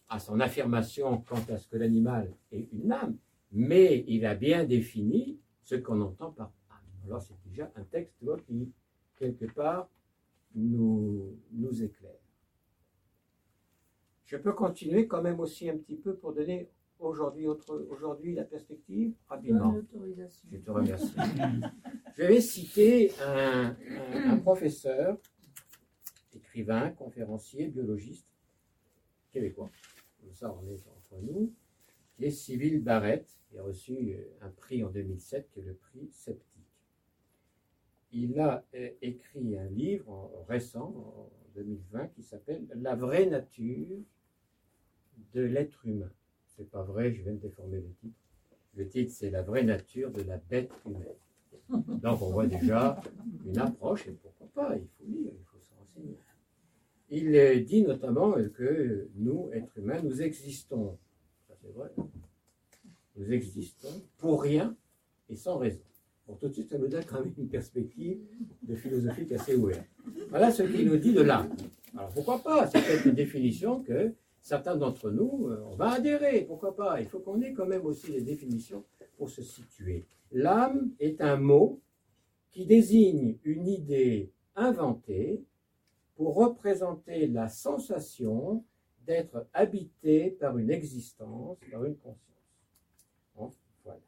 à 0.09 0.19
son 0.19 0.39
affirmation 0.39 1.21
quant 1.21 1.43
à 1.49 1.57
ce 1.57 1.67
que 1.67 1.77
l'animal 1.77 2.33
est 2.51 2.67
une 2.71 2.91
âme, 2.91 3.17
mais 3.51 4.03
il 4.07 4.25
a 4.25 4.35
bien 4.35 4.63
défini 4.63 5.39
ce 5.63 5.75
qu'on 5.75 6.01
entend 6.01 6.31
par 6.31 6.51
âme. 6.69 6.77
Alors 7.05 7.21
c'est 7.21 7.35
déjà 7.45 7.71
un 7.75 7.83
texte 7.83 8.15
qui, 8.47 8.71
quelque 9.15 9.45
part, 9.45 9.89
nous, 10.55 11.37
nous 11.51 11.83
éclaire. 11.83 12.11
Je 14.25 14.37
peux 14.37 14.53
continuer 14.53 15.07
quand 15.07 15.21
même 15.21 15.39
aussi 15.39 15.69
un 15.69 15.77
petit 15.77 15.97
peu 15.97 16.15
pour 16.15 16.33
donner 16.33 16.69
aujourd'hui 17.01 17.47
aujourd'hui 17.47 18.33
la 18.33 18.43
perspective? 18.43 19.13
Rapidement. 19.27 19.75
Je 20.51 20.57
te 20.57 20.71
remercie. 20.71 21.15
Je 22.17 22.23
vais 22.23 22.41
citer 22.41 23.11
un, 23.21 24.37
professeur, 24.37 25.17
écrivain, 26.33 26.91
conférencier, 26.91 27.67
biologiste 27.67 28.27
québécois. 29.31 29.71
ça, 30.33 30.53
on 30.53 30.67
est 30.67 30.87
entre 30.87 31.21
nous, 31.21 31.53
qui 32.15 32.25
est 32.25 32.31
Sybille 32.31 32.79
Barrett, 32.79 33.27
qui 33.49 33.57
a 33.57 33.63
reçu 33.63 34.13
euh, 34.13 34.37
un 34.41 34.49
prix 34.49 34.83
en 34.83 34.89
2007, 34.89 35.49
qui 35.51 35.59
est 35.59 35.63
le 35.63 35.75
prix 35.75 36.09
Sceptique. 36.11 36.61
Il 38.11 38.39
a 38.39 38.65
euh, 38.75 38.89
écrit 39.01 39.57
un 39.57 39.67
livre 39.67 40.45
récent, 40.47 40.89
en 40.89 41.31
2020, 41.55 42.07
qui 42.07 42.23
s'appelle 42.23 42.67
La 42.75 42.95
vraie 42.95 43.25
nature 43.25 43.97
de 45.33 45.41
l'être 45.41 45.85
humain. 45.85 46.11
C'est 46.57 46.69
pas 46.69 46.83
vrai, 46.83 47.13
je 47.13 47.21
viens 47.21 47.33
de 47.33 47.39
déformer 47.39 47.77
le 47.77 47.89
titre. 48.01 48.19
Le 48.75 48.87
titre, 48.87 49.11
c'est 49.13 49.29
La 49.29 49.41
vraie 49.41 49.63
nature 49.63 50.11
de 50.11 50.21
la 50.21 50.37
bête 50.37 50.71
humaine. 50.85 51.99
Donc, 52.01 52.21
on 52.21 52.31
voit 52.31 52.47
déjà 52.47 53.01
une 53.45 53.57
approche, 53.57 54.07
et 54.07 54.11
pourquoi 54.11 54.47
pas, 54.53 54.75
il 54.75 54.87
faut 54.97 55.11
lire, 55.11 55.31
il 55.31 55.45
faut 55.45 55.59
se 55.59 55.73
renseigner. 55.73 56.17
Il 57.09 57.65
dit 57.65 57.83
notamment 57.83 58.33
que 58.53 59.09
nous, 59.15 59.49
êtres 59.53 59.77
humains, 59.77 60.01
nous 60.01 60.21
existons, 60.21 60.97
ça 61.47 61.53
c'est 61.61 61.73
vrai, 61.73 61.89
nous 63.17 63.31
existons 63.31 64.01
pour 64.17 64.41
rien 64.41 64.75
et 65.29 65.35
sans 65.35 65.57
raison. 65.57 65.81
Pour 66.25 66.37
tout 66.37 66.47
de 66.47 66.53
suite, 66.53 66.69
ça 66.69 66.77
nous 66.77 66.87
donne 66.87 67.03
quand 67.03 67.19
même 67.19 67.33
une 67.37 67.49
perspective 67.49 68.19
de 68.63 68.75
philosophique 68.75 69.31
assez 69.33 69.55
ouverte. 69.55 69.85
Voilà 70.29 70.51
ce 70.51 70.63
qu'il 70.63 70.87
nous 70.87 70.97
dit 70.97 71.13
de 71.13 71.21
l'âme. 71.21 71.49
Alors 71.97 72.09
pourquoi 72.11 72.39
pas? 72.39 72.67
C'est 72.67 72.81
peut-être 72.81 73.05
une 73.05 73.15
définition 73.15 73.83
que 73.83 74.13
certains 74.41 74.75
d'entre 74.75 75.11
nous, 75.11 75.47
euh, 75.47 75.63
on 75.71 75.75
va 75.75 75.91
adhérer, 75.91 76.41
pourquoi 76.41 76.75
pas 76.75 76.99
Il 76.99 77.07
faut 77.07 77.19
qu'on 77.19 77.41
ait 77.41 77.53
quand 77.53 77.67
même 77.67 77.85
aussi 77.85 78.11
des 78.11 78.21
définitions 78.21 78.83
pour 79.17 79.29
se 79.29 79.41
situer. 79.41 80.05
L'âme 80.31 80.91
est 80.99 81.21
un 81.21 81.37
mot 81.37 81.79
qui 82.51 82.65
désigne 82.65 83.37
une 83.43 83.67
idée 83.67 84.31
inventée 84.55 85.43
pour 86.15 86.35
représenter 86.35 87.27
la 87.27 87.47
sensation 87.47 88.63
d'être 89.05 89.47
habité 89.53 90.31
par 90.31 90.57
une 90.57 90.69
existence, 90.69 91.57
par 91.71 91.83
une 91.85 91.95
conscience. 91.97 92.19
voilà. 93.83 93.99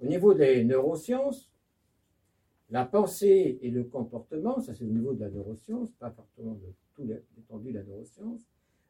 Au 0.00 0.06
niveau 0.06 0.34
des 0.34 0.64
neurosciences, 0.64 1.50
la 2.70 2.84
pensée 2.84 3.58
et 3.62 3.70
le 3.70 3.84
comportement, 3.84 4.60
ça 4.60 4.74
c'est 4.74 4.84
au 4.84 4.88
niveau 4.88 5.12
de 5.12 5.20
la 5.20 5.30
neuroscience, 5.30 5.90
pas 5.98 6.10
forcément 6.10 6.54
de 6.54 6.72
tout 6.94 7.04
l'étendue 7.04 7.72
de 7.72 7.78
la 7.78 7.84
neuroscience, 7.84 8.40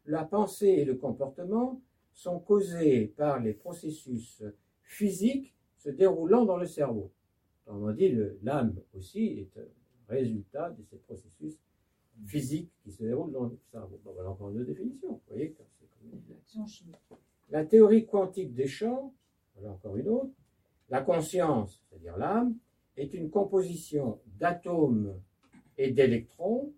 la 0.07 0.25
pensée 0.25 0.69
et 0.69 0.85
le 0.85 0.97
comportement 0.97 1.81
sont 2.13 2.39
causés 2.41 3.07
par 3.17 3.41
les 3.41 3.53
processus 3.53 4.43
physiques 4.83 5.55
se 5.77 5.91
déroulant 5.91 6.45
dans 6.45 6.57
le 6.57 6.67
cerveau. 6.67 7.11
Autrement 7.67 7.93
dit, 7.93 8.15
l'âme 8.43 8.75
aussi 8.95 9.25
est 9.39 9.59
un 9.59 9.67
résultat 10.09 10.71
de 10.71 10.83
ces 10.83 10.97
processus 10.97 11.59
physiques 12.27 12.71
qui 12.83 12.93
se 12.93 13.03
déroulent 13.03 13.33
dans 13.33 13.45
le 13.45 13.59
cerveau. 13.71 13.99
voilà 14.05 14.31
encore 14.31 14.51
une 14.51 14.65
définition. 14.65 15.09
Vous 15.09 15.21
La 17.51 17.65
théorie 17.65 18.07
quantique 18.07 18.55
des 18.55 18.67
champs, 18.67 19.15
voilà 19.55 19.73
encore 19.73 19.97
une 19.97 20.09
autre. 20.09 20.33
La 20.89 21.03
conscience, 21.03 21.83
c'est-à-dire 21.89 22.17
l'âme, 22.17 22.57
est 22.97 23.15
une 23.15 23.31
composition 23.31 24.19
d'atomes 24.39 25.15
et 25.79 25.93
d'électrons 25.93 26.73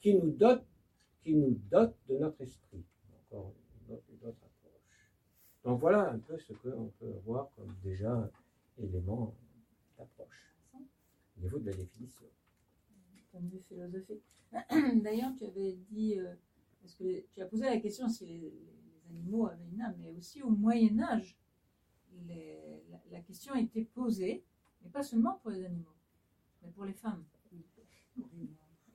qui 0.00 0.14
nous 0.14 0.30
dotent 0.30 0.66
qui 1.22 1.34
nous 1.34 1.58
dote 1.70 1.96
de 2.08 2.18
notre 2.18 2.40
esprit. 2.40 2.84
Encore 3.26 3.54
une 3.88 3.94
autre, 3.94 4.38
approche. 4.42 5.12
Donc 5.64 5.80
voilà 5.80 6.10
un 6.10 6.18
peu 6.18 6.38
ce 6.38 6.52
qu'on 6.52 6.92
peut 6.98 7.20
voir 7.24 7.50
comme 7.56 7.74
déjà 7.82 8.30
élément 8.78 9.34
d'approche 9.98 10.54
au 10.74 11.40
niveau 11.42 11.58
de 11.58 11.70
la 11.70 11.76
définition. 11.76 12.26
Point 13.30 13.40
de 13.42 13.48
vue 13.48 13.60
philosophique. 13.60 14.24
D'ailleurs, 15.02 15.32
tu 15.36 15.44
avais 15.44 15.74
dit, 15.90 16.18
euh, 16.18 16.34
parce 16.80 16.94
que 16.94 17.24
tu 17.32 17.40
as 17.40 17.46
posé 17.46 17.64
la 17.64 17.78
question 17.78 18.08
si 18.08 18.26
les, 18.26 18.52
animaux 19.08 19.46
avaient 19.46 19.66
une 19.66 19.80
âme, 19.80 19.96
mais 19.98 20.12
aussi 20.12 20.40
au 20.42 20.50
Moyen 20.50 21.00
Âge, 21.00 21.36
la, 22.28 22.98
la, 23.10 23.20
question 23.20 23.54
était 23.56 23.84
posée, 23.84 24.44
mais 24.82 24.90
pas 24.90 25.02
seulement 25.02 25.38
pour 25.42 25.50
les 25.50 25.64
animaux, 25.64 25.96
mais 26.62 26.70
pour 26.70 26.84
les 26.84 26.92
femmes. 26.92 27.24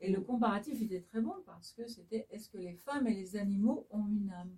Et 0.06 0.12
le 0.12 0.22
comparatif 0.22 0.80
était 0.84 1.02
très 1.02 1.20
bon 1.20 1.34
parce 1.48 1.74
que 1.74 1.88
c'était 1.88 2.28
est-ce 2.30 2.48
que 2.50 2.60
les 2.60 2.74
femmes 2.74 3.08
et 3.08 3.14
les 3.16 3.36
animaux 3.38 3.88
ont 3.90 4.06
une 4.08 4.30
âme? 4.30 4.56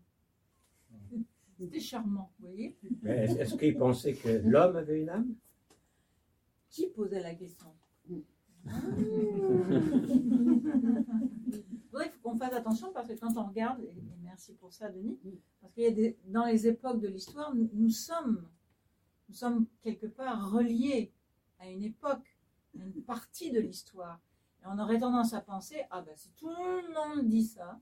C'était 1.58 1.80
charmant, 1.80 2.34
vous 2.38 2.48
voyez? 2.50 2.78
Est-ce 3.06 3.56
qu'ils 3.56 3.78
pensaient 3.78 4.14
que 4.14 4.28
l'homme 4.44 4.76
avait 4.76 5.00
une 5.02 5.10
âme? 5.10 5.34
Qui 6.70 6.88
posait 6.88 7.22
la 7.22 7.34
question? 7.34 7.74
Ah. 8.68 8.72
Il 12.06 12.12
faut 12.12 12.30
qu'on 12.30 12.38
fasse 12.38 12.54
attention 12.54 12.92
parce 12.94 13.08
que 13.08 13.14
quand 13.14 13.38
on 13.38 13.46
regarde, 13.46 13.82
et 13.82 13.96
merci 14.22 14.54
pour 14.54 14.74
ça 14.74 14.90
Denis, 14.90 15.18
parce 15.62 15.74
qu'il 15.74 15.84
y 15.84 15.88
a 15.88 15.92
des, 15.92 16.18
dans 16.26 16.46
les 16.46 16.68
époques 16.68 17.00
de 17.00 17.08
l'histoire, 17.08 17.56
nous, 17.56 17.90
sommes, 17.90 18.48
nous 19.30 19.36
sommes 19.36 19.66
quelque 19.82 20.08
part 20.08 20.52
reliés 20.52 21.12
à 21.60 21.70
une 21.70 21.84
époque, 21.84 22.38
à 22.80 22.84
une 22.84 23.02
partie 23.02 23.52
de 23.52 23.60
l'histoire 23.62 24.20
on 24.70 24.80
aurait 24.80 25.00
tendance 25.00 25.34
à 25.34 25.42
penser, 25.42 25.84
ah 25.90 26.02
ben 26.02 26.16
si 26.16 26.32
tout 26.32 26.50
le 26.50 26.94
monde 26.94 27.28
dit 27.28 27.44
ça, 27.44 27.80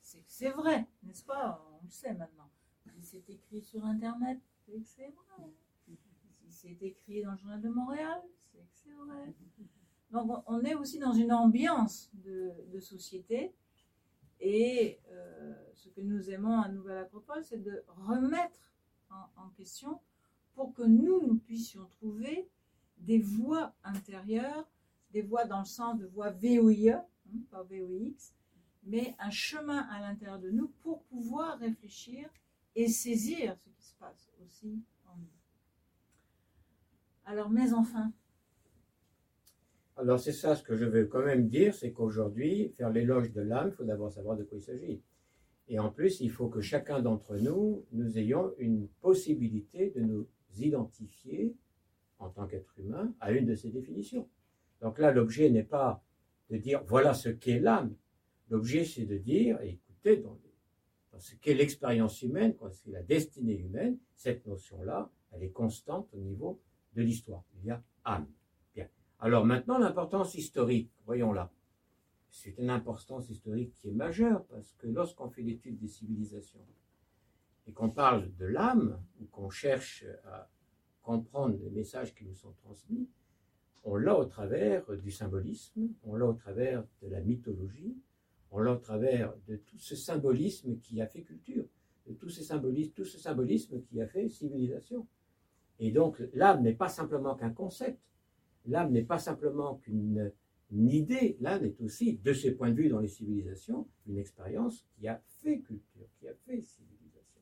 c'est 0.00 0.18
que 0.18 0.32
c'est 0.32 0.50
vrai, 0.50 0.86
n'est-ce 1.02 1.24
pas? 1.24 1.64
On 1.72 1.84
le 1.84 1.90
sait 1.90 2.14
maintenant. 2.14 2.50
Si 3.00 3.02
c'est 3.02 3.30
écrit 3.30 3.62
sur 3.62 3.84
Internet, 3.84 4.38
c'est 4.64 4.78
que 4.78 4.86
c'est 4.86 5.08
vrai. 5.10 5.50
c'est 6.50 6.82
écrit 6.82 7.22
dans 7.22 7.32
le 7.32 7.36
journal 7.38 7.60
de 7.60 7.68
Montréal, 7.68 8.22
c'est 8.52 8.58
que 8.58 8.72
c'est 8.72 8.92
vrai. 8.92 9.34
Donc 10.10 10.42
on- 10.46 10.60
est 10.60 10.74
aussi 10.74 10.98
dans 10.98 11.12
une 11.12 11.32
ambiance 11.32 12.10
de, 12.14 12.78
société. 12.80 13.54
Et 14.40 15.00
euh, 15.10 15.54
ce 15.74 15.88
que 15.88 16.00
nous 16.00 16.30
aimons 16.30 16.60
à 16.60 16.68
Nouvelle 16.68 16.98
Acropole, 16.98 17.42
c'est 17.44 17.62
de 17.62 17.84
remettre 17.88 18.60
en 19.36 19.48
question 19.50 20.00
pour 20.54 20.72
que 20.72 20.82
nous, 20.82 21.20
nous 21.26 21.36
puissions 21.36 21.86
trouver 21.86 22.48
des 22.98 23.18
voies 23.18 23.72
intérieures, 23.82 24.68
des 25.14 25.22
voies 25.22 25.44
dans 25.44 25.60
le 25.60 25.64
sens 25.64 25.96
de 25.98 26.06
voies 26.06 26.30
VOIE, 26.30 26.90
hein, 26.90 27.04
pas 27.48 27.62
VOX, 27.62 28.34
mais 28.82 29.14
un 29.20 29.30
chemin 29.30 29.78
à 29.90 30.00
l'intérieur 30.00 30.40
de 30.40 30.50
nous 30.50 30.68
pour 30.82 31.04
pouvoir 31.04 31.58
réfléchir 31.60 32.28
et 32.74 32.88
saisir 32.88 33.56
ce 33.56 33.68
qui 33.70 33.82
se 33.82 33.94
passe 33.94 34.28
aussi 34.44 34.82
en 35.06 35.16
nous. 35.16 35.28
Alors, 37.24 37.48
mes 37.48 37.72
enfants, 37.72 38.10
Alors 39.96 40.18
c'est 40.18 40.32
ça 40.32 40.56
ce 40.56 40.64
que 40.64 40.76
je 40.76 40.84
veux 40.84 41.06
quand 41.06 41.24
même 41.24 41.48
dire, 41.48 41.72
c'est 41.72 41.92
qu'aujourd'hui, 41.92 42.74
faire 42.76 42.90
l'éloge 42.90 43.30
de 43.30 43.40
l'âme, 43.40 43.68
il 43.68 43.76
faut 43.76 43.84
d'abord 43.84 44.10
savoir 44.10 44.36
de 44.36 44.42
quoi 44.42 44.58
il 44.58 44.62
s'agit. 44.62 45.00
Et 45.68 45.78
en 45.78 45.90
plus, 45.90 46.20
il 46.20 46.30
faut 46.30 46.48
que 46.48 46.60
chacun 46.60 47.00
d'entre 47.00 47.36
nous, 47.36 47.84
nous 47.92 48.18
ayons 48.18 48.52
une 48.58 48.88
possibilité 49.00 49.90
de 49.90 50.00
nous 50.00 50.26
identifier 50.56 51.54
en 52.18 52.28
tant 52.30 52.48
qu'être 52.48 52.76
humain 52.78 53.14
à 53.20 53.30
une 53.30 53.46
de 53.46 53.54
ces 53.54 53.70
définitions. 53.70 54.28
Donc 54.84 54.98
là, 54.98 55.12
l'objet 55.12 55.48
n'est 55.48 55.64
pas 55.64 56.04
de 56.50 56.58
dire 56.58 56.84
voilà 56.84 57.14
ce 57.14 57.30
qu'est 57.30 57.58
l'âme. 57.58 57.96
L'objet, 58.50 58.84
c'est 58.84 59.06
de 59.06 59.16
dire, 59.16 59.58
et 59.62 59.70
écoutez, 59.70 60.18
dans, 60.18 60.38
ce 61.18 61.34
qu'est 61.36 61.54
l'expérience 61.54 62.20
humaine, 62.20 62.54
quoi, 62.54 62.70
c'est 62.70 62.90
la 62.90 63.02
destinée 63.02 63.56
humaine, 63.56 63.96
cette 64.14 64.46
notion-là, 64.46 65.10
elle 65.32 65.42
est 65.42 65.52
constante 65.52 66.10
au 66.12 66.18
niveau 66.18 66.60
de 66.92 67.00
l'histoire. 67.00 67.44
Il 67.56 67.64
y 67.64 67.70
a 67.70 67.82
âme. 68.04 68.28
Bien. 68.74 68.86
Alors 69.20 69.46
maintenant, 69.46 69.78
l'importance 69.78 70.34
historique, 70.34 70.90
voyons 71.06 71.32
là. 71.32 71.50
C'est 72.28 72.58
une 72.58 72.68
importance 72.68 73.30
historique 73.30 73.72
qui 73.72 73.88
est 73.88 73.92
majeure 73.92 74.44
parce 74.48 74.74
que 74.74 74.86
lorsqu'on 74.86 75.30
fait 75.30 75.40
l'étude 75.40 75.78
des 75.78 75.88
civilisations 75.88 76.66
et 77.66 77.72
qu'on 77.72 77.88
parle 77.88 78.34
de 78.36 78.44
l'âme 78.44 79.02
ou 79.18 79.24
qu'on 79.24 79.48
cherche 79.48 80.04
à 80.26 80.50
comprendre 81.00 81.56
les 81.56 81.70
messages 81.70 82.14
qui 82.14 82.26
nous 82.26 82.34
sont 82.34 82.52
transmis, 82.52 83.08
on 83.84 83.96
l'a 83.96 84.18
au 84.18 84.24
travers 84.24 84.84
du 84.96 85.10
symbolisme, 85.10 85.88
on 86.04 86.16
l'a 86.16 86.26
au 86.26 86.32
travers 86.32 86.84
de 87.02 87.08
la 87.08 87.20
mythologie, 87.20 87.96
on 88.50 88.58
l'a 88.58 88.72
au 88.72 88.78
travers 88.78 89.34
de 89.46 89.56
tout 89.56 89.78
ce 89.78 89.94
symbolisme 89.94 90.78
qui 90.78 91.00
a 91.00 91.06
fait 91.06 91.22
culture, 91.22 91.66
de 92.06 92.14
tout 92.14 92.30
ce 92.30 92.42
symbolisme, 92.42 92.92
tout 92.92 93.04
ce 93.04 93.18
symbolisme 93.18 93.82
qui 93.82 94.00
a 94.00 94.06
fait 94.06 94.28
civilisation. 94.28 95.06
Et 95.78 95.90
donc 95.90 96.22
l'âme 96.32 96.62
n'est 96.62 96.74
pas 96.74 96.88
simplement 96.88 97.34
qu'un 97.34 97.50
concept, 97.50 98.00
l'âme 98.66 98.92
n'est 98.92 99.04
pas 99.04 99.18
simplement 99.18 99.76
qu'une 99.76 100.32
une 100.70 100.90
idée, 100.90 101.36
l'âme 101.40 101.64
est 101.64 101.80
aussi, 101.80 102.18
de 102.24 102.32
ce 102.32 102.48
point 102.48 102.70
de 102.70 102.76
vue 102.76 102.88
dans 102.88 102.98
les 102.98 103.08
civilisations, 103.08 103.86
une 104.06 104.18
expérience 104.18 104.84
qui 104.96 105.06
a 105.06 105.22
fait 105.28 105.60
culture, 105.60 106.08
qui 106.18 106.26
a 106.26 106.34
fait 106.34 106.62
civilisation. 106.62 107.40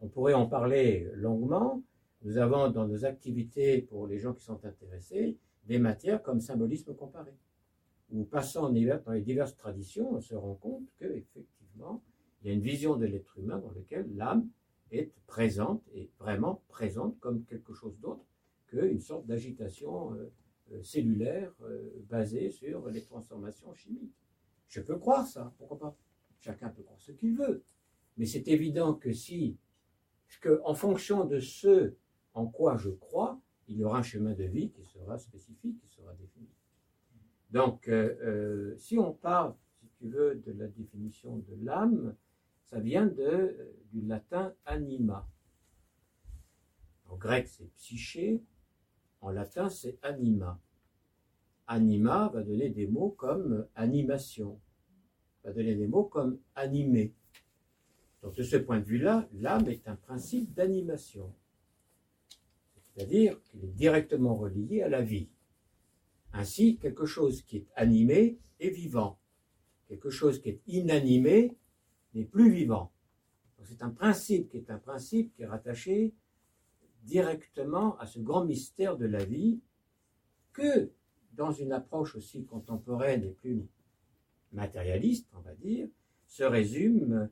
On 0.00 0.08
pourrait 0.08 0.34
en 0.34 0.46
parler 0.46 1.10
longuement. 1.14 1.82
Nous 2.22 2.38
avons 2.38 2.70
dans 2.70 2.86
nos 2.86 3.04
activités, 3.04 3.82
pour 3.82 4.06
les 4.06 4.18
gens 4.18 4.32
qui 4.32 4.42
sont 4.42 4.64
intéressés, 4.64 5.36
des 5.66 5.78
matières 5.78 6.22
comme 6.22 6.40
symbolisme 6.40 6.94
comparé, 6.94 7.34
où 8.10 8.24
passant 8.24 8.70
dans 8.70 9.12
les 9.12 9.22
diverses 9.22 9.56
traditions, 9.56 10.14
on 10.14 10.20
se 10.20 10.34
rend 10.34 10.54
compte 10.54 10.84
qu'effectivement, 10.98 12.02
il 12.42 12.48
y 12.48 12.50
a 12.50 12.54
une 12.54 12.62
vision 12.62 12.96
de 12.96 13.06
l'être 13.06 13.38
humain 13.38 13.58
dans 13.58 13.72
laquelle 13.72 14.06
l'âme 14.14 14.48
est 14.92 15.12
présente 15.26 15.82
et 15.94 16.10
vraiment 16.18 16.62
présente 16.68 17.18
comme 17.18 17.44
quelque 17.44 17.74
chose 17.74 17.98
d'autre 17.98 18.24
qu'une 18.68 19.00
sorte 19.00 19.26
d'agitation 19.26 20.14
euh, 20.14 20.32
euh, 20.72 20.82
cellulaire 20.82 21.52
euh, 21.62 21.90
basée 22.08 22.50
sur 22.50 22.88
les 22.88 23.02
transformations 23.02 23.72
chimiques. 23.74 24.14
Je 24.68 24.80
peux 24.80 24.96
croire 24.96 25.26
ça, 25.26 25.52
pourquoi 25.58 25.78
pas? 25.78 25.96
Chacun 26.40 26.68
peut 26.68 26.82
croire 26.82 27.00
ce 27.00 27.12
qu'il 27.12 27.36
veut. 27.36 27.62
Mais 28.16 28.26
c'est 28.26 28.48
évident 28.48 28.94
que 28.94 29.12
si, 29.12 29.56
que 30.40 30.60
en 30.64 30.74
fonction 30.74 31.24
de 31.24 31.40
ce 31.40 31.94
en 32.34 32.46
quoi 32.46 32.76
je 32.76 32.90
crois, 32.90 33.40
il 33.68 33.78
y 33.78 33.84
aura 33.84 33.98
un 33.98 34.02
chemin 34.02 34.32
de 34.32 34.44
vie 34.44 34.70
qui 34.70 34.84
sera 34.84 35.18
spécifique, 35.18 35.80
qui 35.80 35.88
sera 35.88 36.12
défini. 36.14 36.48
Donc, 37.50 37.88
euh, 37.88 38.16
euh, 38.22 38.76
si 38.76 38.98
on 38.98 39.12
parle, 39.12 39.54
si 39.80 39.88
tu 39.98 40.08
veux, 40.08 40.36
de 40.36 40.52
la 40.52 40.66
définition 40.68 41.38
de 41.38 41.64
l'âme, 41.64 42.14
ça 42.64 42.80
vient 42.80 43.08
euh, 43.18 43.72
du 43.92 44.02
latin 44.02 44.52
anima. 44.64 45.28
En 47.08 47.16
grec, 47.16 47.48
c'est 47.48 47.72
psyché. 47.76 48.42
En 49.20 49.30
latin, 49.30 49.68
c'est 49.68 49.98
anima. 50.02 50.60
Anima 51.68 52.28
va 52.28 52.42
donner 52.42 52.70
des 52.70 52.86
mots 52.86 53.10
comme 53.10 53.66
animation, 53.74 54.60
va 55.42 55.52
donner 55.52 55.74
des 55.74 55.88
mots 55.88 56.04
comme 56.04 56.38
animé. 56.54 57.12
Donc, 58.22 58.36
de 58.36 58.42
ce 58.42 58.56
point 58.56 58.80
de 58.80 58.84
vue-là, 58.84 59.28
l'âme 59.32 59.66
est 59.68 59.88
un 59.88 59.96
principe 59.96 60.52
d'animation. 60.54 61.32
C'est-à-dire 62.96 63.38
qu'il 63.42 63.62
est 63.62 63.74
directement 63.74 64.36
relié 64.36 64.82
à 64.82 64.88
la 64.88 65.02
vie. 65.02 65.28
Ainsi, 66.32 66.78
quelque 66.78 67.04
chose 67.04 67.42
qui 67.42 67.58
est 67.58 67.66
animé 67.76 68.38
est 68.58 68.70
vivant. 68.70 69.18
Quelque 69.86 70.08
chose 70.08 70.40
qui 70.40 70.48
est 70.48 70.60
inanimé 70.66 71.56
n'est 72.14 72.24
plus 72.24 72.50
vivant. 72.50 72.92
C'est 73.64 73.82
un 73.82 73.90
principe 73.90 74.48
qui 74.48 74.56
est 74.56 74.70
un 74.70 74.78
principe 74.78 75.34
qui 75.34 75.42
est 75.42 75.46
rattaché 75.46 76.14
directement 77.02 77.98
à 77.98 78.06
ce 78.06 78.18
grand 78.18 78.44
mystère 78.44 78.96
de 78.96 79.06
la 79.06 79.24
vie 79.24 79.60
que, 80.52 80.90
dans 81.32 81.52
une 81.52 81.72
approche 81.72 82.14
aussi 82.14 82.44
contemporaine 82.44 83.24
et 83.24 83.30
plus 83.30 83.66
matérialiste, 84.52 85.28
on 85.34 85.40
va 85.40 85.54
dire, 85.54 85.88
se 86.26 86.44
résume 86.44 87.28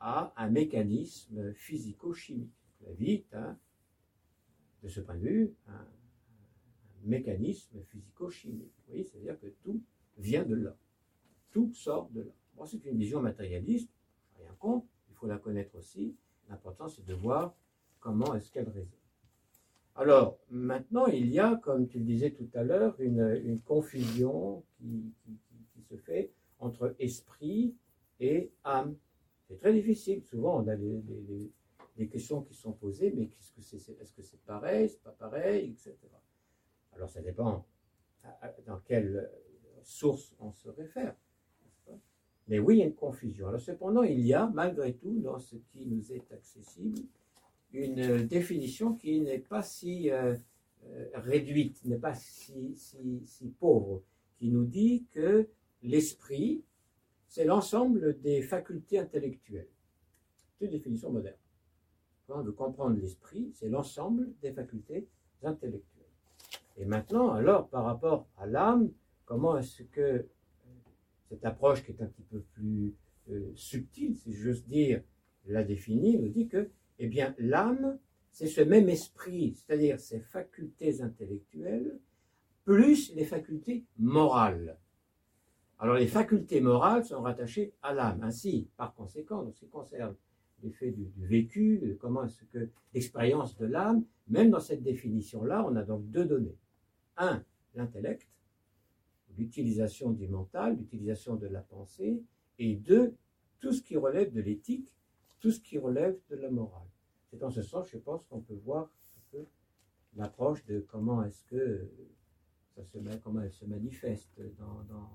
à 0.00 0.32
un 0.36 0.48
mécanisme 0.48 1.52
physico-chimique. 1.54 2.52
La 2.86 2.92
vie 2.92 3.12
est, 3.12 3.34
un, 3.34 3.58
de 4.84 4.88
ce 4.88 5.00
point 5.00 5.16
de 5.16 5.20
vue, 5.20 5.54
un, 5.66 5.86
mécanisme 7.02 7.82
physico-chimique. 7.90 8.72
Vous 8.78 8.84
voyez, 8.88 9.04
c'est-à-dire 9.04 9.38
que 9.38 9.48
tout 9.62 9.82
vient 10.16 10.44
de 10.44 10.54
là. 10.54 10.74
Tout 11.50 11.70
sort 11.74 12.08
de 12.10 12.22
là. 12.22 12.32
Bon, 12.56 12.64
c'est 12.64 12.82
une 12.86 12.96
vision 12.96 13.20
matérialiste, 13.20 13.90
rien 14.38 14.54
contre, 14.58 14.86
il 15.10 15.14
faut 15.16 15.26
la 15.26 15.36
connaître 15.36 15.74
aussi. 15.74 16.16
L'important, 16.48 16.88
c'est 16.88 17.04
de 17.04 17.12
voir 17.12 17.54
comment 18.00 18.34
est-ce 18.34 18.50
qu'elle 18.50 18.68
résonne. 18.68 18.98
Alors, 19.96 20.38
maintenant, 20.50 21.06
il 21.06 21.28
y 21.30 21.38
a, 21.38 21.56
comme 21.56 21.86
tu 21.86 21.98
le 21.98 22.04
disais 22.04 22.30
tout 22.30 22.48
à 22.54 22.64
l'heure, 22.64 22.98
une, 23.00 23.60
confusion 23.64 24.64
qui, 24.78 25.12
se 25.88 25.96
fait 25.96 26.32
entre 26.58 26.96
esprit 26.98 27.74
et 28.18 28.50
âme. 28.64 28.96
C'est 29.46 29.58
très 29.58 29.74
difficile. 29.74 30.22
Souvent, 30.22 30.62
on 30.62 30.68
a 30.68 30.76
des- 30.76 31.02
des 31.96 32.08
questions 32.08 32.42
qui 32.42 32.54
sont 32.54 32.72
posées, 32.72 33.12
mais 33.12 33.30
Est-ce 33.38 34.12
que 34.12 34.22
c'est 34.22 34.40
pareil 34.44 34.88
C'est 34.88 35.02
pas 35.02 35.12
pareil 35.12 35.70
Etc. 35.70 35.96
Alors, 36.92 37.08
ça 37.08 37.20
dépend 37.20 37.66
dans 38.66 38.78
quelle 38.80 39.16
euh, 39.16 39.80
source 39.82 40.34
on 40.38 40.52
se 40.52 40.68
réfère. 40.68 41.14
Mais 42.46 42.58
oui, 42.58 42.76
il 42.76 42.78
y 42.80 42.82
a 42.82 42.86
une 42.86 42.94
confusion. 42.94 43.48
Alors, 43.48 43.60
cependant, 43.60 44.02
il 44.02 44.20
y 44.20 44.34
a, 44.34 44.46
malgré 44.52 44.94
tout, 44.94 45.18
dans 45.20 45.38
ce 45.38 45.56
qui 45.56 45.86
nous 45.86 46.12
est 46.12 46.30
accessible, 46.32 47.00
une 47.72 48.00
euh, 48.00 48.22
définition 48.24 48.94
qui 48.94 49.20
n'est 49.20 49.38
pas 49.38 49.62
si 49.62 50.10
euh, 50.10 50.36
réduite, 51.14 51.84
n'est 51.84 51.98
pas 51.98 52.14
si, 52.14 52.74
si, 52.76 53.22
si 53.26 53.48
pauvre, 53.48 54.02
qui 54.36 54.48
nous 54.48 54.64
dit 54.64 55.06
que 55.10 55.48
l'esprit, 55.82 56.62
c'est 57.28 57.44
l'ensemble 57.44 58.20
des 58.20 58.42
facultés 58.42 58.98
intellectuelles. 58.98 59.70
C'est 60.58 60.66
une 60.66 60.72
définition 60.72 61.10
moderne. 61.10 61.36
Quand 62.26 62.40
on 62.40 62.42
veut 62.42 62.52
comprendre 62.52 62.98
l'esprit, 62.98 63.52
c'est 63.54 63.68
l'ensemble 63.68 64.32
des 64.40 64.52
facultés 64.52 65.08
intellectuelles. 65.42 66.04
Et 66.76 66.84
maintenant, 66.84 67.32
alors, 67.32 67.68
par 67.68 67.84
rapport 67.84 68.26
à 68.38 68.46
l'âme, 68.46 68.90
comment 69.24 69.58
est-ce 69.58 69.82
que 69.84 70.00
euh, 70.00 70.22
cette 71.28 71.44
approche 71.44 71.84
qui 71.84 71.92
est 71.92 72.02
un 72.02 72.06
petit 72.06 72.22
peu 72.22 72.40
plus 72.40 72.94
euh, 73.30 73.52
subtile, 73.54 74.16
si 74.16 74.32
j'ose 74.32 74.64
dire, 74.66 75.02
la 75.46 75.64
définit, 75.64 76.18
nous 76.18 76.28
dit 76.28 76.48
que 76.48 76.70
eh 76.98 77.06
bien, 77.06 77.34
l'âme, 77.38 77.98
c'est 78.30 78.46
ce 78.46 78.60
même 78.60 78.88
esprit, 78.88 79.54
c'est-à-dire 79.54 80.00
ses 80.00 80.20
facultés 80.20 81.02
intellectuelles, 81.02 81.98
plus 82.64 83.14
les 83.14 83.24
facultés 83.24 83.84
morales. 83.98 84.78
Alors, 85.78 85.96
les 85.96 86.06
facultés 86.06 86.60
morales 86.60 87.04
sont 87.04 87.20
rattachées 87.20 87.74
à 87.82 87.92
l'âme. 87.92 88.22
Ainsi, 88.22 88.70
par 88.76 88.94
conséquent, 88.94 89.40
en 89.40 89.52
ce 89.52 89.60
qui 89.60 89.68
concerne 89.68 90.16
l'effet 90.64 90.90
du, 90.90 91.10
vécu, 91.16 91.96
comment 92.00 92.24
est-ce 92.24 92.44
que 92.44 92.68
l'expérience 92.92 93.56
de 93.56 93.66
l'âme, 93.66 94.04
même 94.28 94.50
dans 94.50 94.60
cette 94.60 94.82
définition-là, 94.82 95.64
on 95.68 95.76
a 95.76 95.82
donc 95.82 96.10
deux 96.10 96.24
données. 96.24 96.56
Un, 97.16 97.44
l'intellect, 97.74 98.28
l'utilisation 99.38 100.10
du 100.10 100.26
mental, 100.26 100.76
l'utilisation 100.76 101.36
de 101.36 101.46
la 101.46 101.60
pensée, 101.60 102.22
et 102.58 102.74
deux, 102.76 103.14
tout 103.60 103.72
ce 103.72 103.82
qui 103.82 103.96
relève 103.96 104.32
de 104.32 104.40
l'éthique, 104.40 104.92
tout 105.40 105.50
ce 105.50 105.60
qui 105.60 105.78
relève 105.78 106.18
de 106.30 106.36
la 106.36 106.50
morale. 106.50 106.88
C'est 107.30 107.38
dans 107.38 107.50
ce 107.50 107.62
sens, 107.62 107.88
je 107.90 107.98
pense, 107.98 108.24
qu'on 108.24 108.40
peut 108.40 108.58
voir 108.64 108.84
un 108.84 109.20
peu 109.30 109.44
l'approche 110.16 110.64
de 110.66 110.80
comment 110.80 111.22
est-ce 111.24 111.44
que 111.44 111.88
ça 112.74 112.84
se 112.84 112.98
comment 113.22 113.40
elle 113.40 113.52
se 113.52 113.64
manifeste 113.64 114.40
dans, 114.58 114.82
dans, 114.88 115.10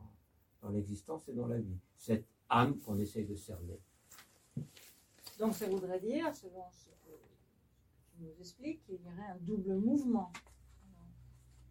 dans 0.61 0.69
l'existence 0.69 1.27
et 1.27 1.33
dans 1.33 1.47
la 1.47 1.59
vie. 1.59 1.77
Cette 1.97 2.25
âme 2.49 2.77
qu'on 2.79 2.97
essaye 2.97 3.25
de 3.25 3.35
cerner. 3.35 3.79
Donc 5.39 5.55
ça 5.55 5.69
voudrait 5.69 6.01
dire, 6.01 6.35
selon 6.35 6.69
ce 6.69 6.89
que 6.89 7.15
tu 8.11 8.23
nous 8.23 8.41
expliques, 8.41 8.83
qu'il 8.83 9.01
y 9.01 9.07
aurait 9.07 9.31
un 9.31 9.37
double 9.39 9.75
mouvement. 9.77 10.33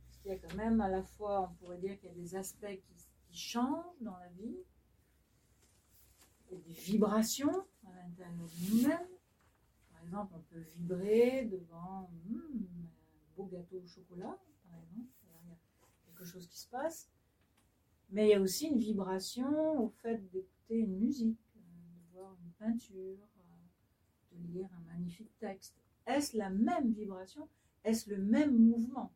Parce 0.06 0.18
qu'il 0.22 0.30
y 0.30 0.34
a 0.34 0.38
quand 0.38 0.54
même 0.56 0.80
à 0.80 0.88
la 0.88 1.02
fois, 1.02 1.50
on 1.50 1.54
pourrait 1.56 1.76
dire 1.76 1.98
qu'il 1.98 2.08
y 2.08 2.12
a 2.12 2.14
des 2.14 2.34
aspects 2.34 2.66
qui, 2.66 2.94
changent 3.30 4.00
dans 4.00 4.16
la 4.16 4.30
vie, 4.30 4.56
a 6.50 6.56
des 6.56 6.72
vibrations 6.72 7.52
à 7.86 7.94
l'intérieur 7.94 8.34
de 8.34 8.74
nous-mêmes. 8.74 9.08
Par 9.92 10.02
exemple, 10.02 10.32
on 10.34 10.40
peut 10.54 10.60
vibrer 10.60 11.44
devant 11.44 12.10
hum, 12.30 12.66
un 12.72 13.36
beau 13.36 13.44
gâteau 13.44 13.82
au 13.84 13.86
chocolat, 13.86 14.38
par 14.64 14.80
exemple. 14.80 15.10
Il 15.22 15.28
y 15.28 15.52
a 15.52 16.06
quelque 16.06 16.24
chose 16.24 16.46
qui 16.46 16.58
se 16.58 16.68
passe. 16.68 17.10
Mais 18.08 18.28
il 18.28 18.30
y 18.30 18.34
a 18.34 18.40
aussi 18.40 18.68
une 18.68 18.78
vibration 18.78 19.84
au 19.84 19.90
fait 19.90 20.16
d'écouter 20.30 20.78
une 20.78 20.96
musique, 20.96 21.38
euh, 21.54 21.60
de 21.60 22.14
voir 22.14 22.34
une 22.42 22.52
peinture, 22.52 23.28
lire 24.52 24.68
un 24.76 24.92
magnifique 24.92 25.30
texte. 25.38 25.74
Est-ce 26.06 26.36
la 26.36 26.50
même 26.50 26.92
vibration? 26.92 27.48
Est-ce 27.84 28.10
le 28.10 28.18
même 28.18 28.56
mouvement? 28.56 29.12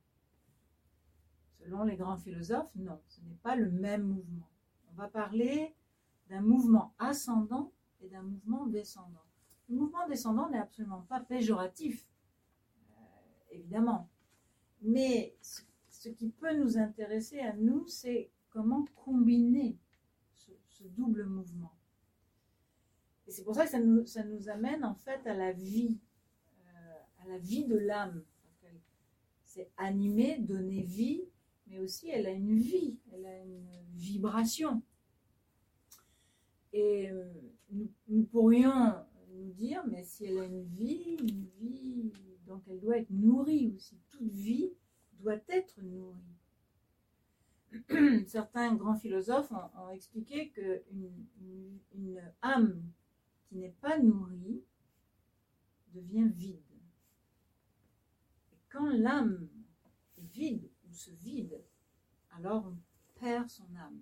Selon 1.59 1.85
les 1.85 1.97
grands 1.97 2.19
philosophes, 2.19 2.75
non, 2.77 3.01
ce 3.09 3.21
n'est 3.23 3.39
pas 3.43 3.57
le 3.57 3.71
même 3.71 4.03
mouvement. 4.03 4.49
On 4.91 4.95
va 4.95 5.09
parler 5.09 5.75
d'un 6.29 6.41
mouvement 6.41 6.95
ascendant 6.99 7.73
et 8.01 8.09
d'un 8.09 8.23
mouvement 8.23 8.67
descendant. 8.67 9.25
Le 9.69 9.77
mouvement 9.77 10.07
descendant 10.09 10.51
n'est 10.51 10.59
absolument 10.59 11.03
pas 11.03 11.21
péjoratif, 11.21 12.07
euh, 12.91 12.95
évidemment. 13.53 14.11
Mais 14.83 15.37
ce, 15.41 16.09
qui 16.09 16.31
peut 16.31 16.57
nous 16.57 16.79
intéresser 16.79 17.39
à 17.41 17.55
nous, 17.55 17.87
c'est 17.87 18.31
comment 18.51 18.85
combiner 18.97 19.79
ce 20.35 20.85
double 20.85 21.27
mouvement. 21.27 21.73
Et 23.33 23.35
c'est 23.35 23.45
pour 23.45 23.55
ça 23.55 23.65
que 23.65 23.71
ça 23.71 23.81
nous, 23.81 24.05
ça 24.05 24.23
nous, 24.25 24.51
amène 24.51 24.85
en 24.85 24.95
fait 24.95 25.27
à 25.27 25.33
la 25.33 25.53
vie, 25.53 25.99
euh, 26.67 27.23
à 27.23 27.29
la 27.29 27.39
vie 27.39 27.65
de 27.65 27.79
l'âme. 27.79 28.23
C'est 29.47 29.71
animer, 29.79 30.37
donner 30.39 30.83
vie, 30.83 31.25
mais 31.67 31.79
aussi 31.79 32.11
elle 32.11 32.27
a 32.27 32.31
une 32.31 32.59
vie, 32.59 32.99
elle 33.11 33.25
a 33.25 33.39
une 33.39 33.65
vibration. 33.95 34.83
Et 36.75 37.11
euh, 37.11 37.33
nous, 37.71 37.91
nous, 38.09 38.25
pourrions 38.25 38.93
nous 39.31 39.51
dire, 39.53 39.83
mais 39.89 40.05
si 40.05 40.27
elle 40.27 40.39
a 40.39 40.45
une 40.45 40.65
vie, 40.65 41.17
une 41.23 41.47
vie, 41.59 42.13
donc 42.47 42.65
elle 42.69 42.81
doit 42.81 42.99
être 42.99 43.09
nourrie 43.09 43.73
aussi. 43.75 43.97
Toute 44.11 44.31
vie 44.31 44.75
doit 45.21 45.41
être 45.49 45.81
nourrie. 45.81 46.21
Certains 48.27 48.75
grands 48.75 48.99
philosophes 48.99 49.53
ont, 49.53 49.89
expliqué 49.89 50.51
qu'une 50.51 51.11
une, 51.41 51.79
une 51.95 52.21
âme 52.43 52.93
n'est 53.53 53.75
pas 53.81 53.99
nourrie 53.99 54.63
devient 55.95 56.29
vide. 56.29 56.61
Et 58.53 58.59
quand 58.71 58.91
l'âme 58.91 59.49
est 60.19 60.33
vide 60.33 60.71
ou 60.89 60.93
se 60.93 61.11
vide, 61.11 61.61
alors 62.31 62.67
on 62.67 62.77
perd 63.21 63.49
son 63.49 63.75
âme. 63.77 64.01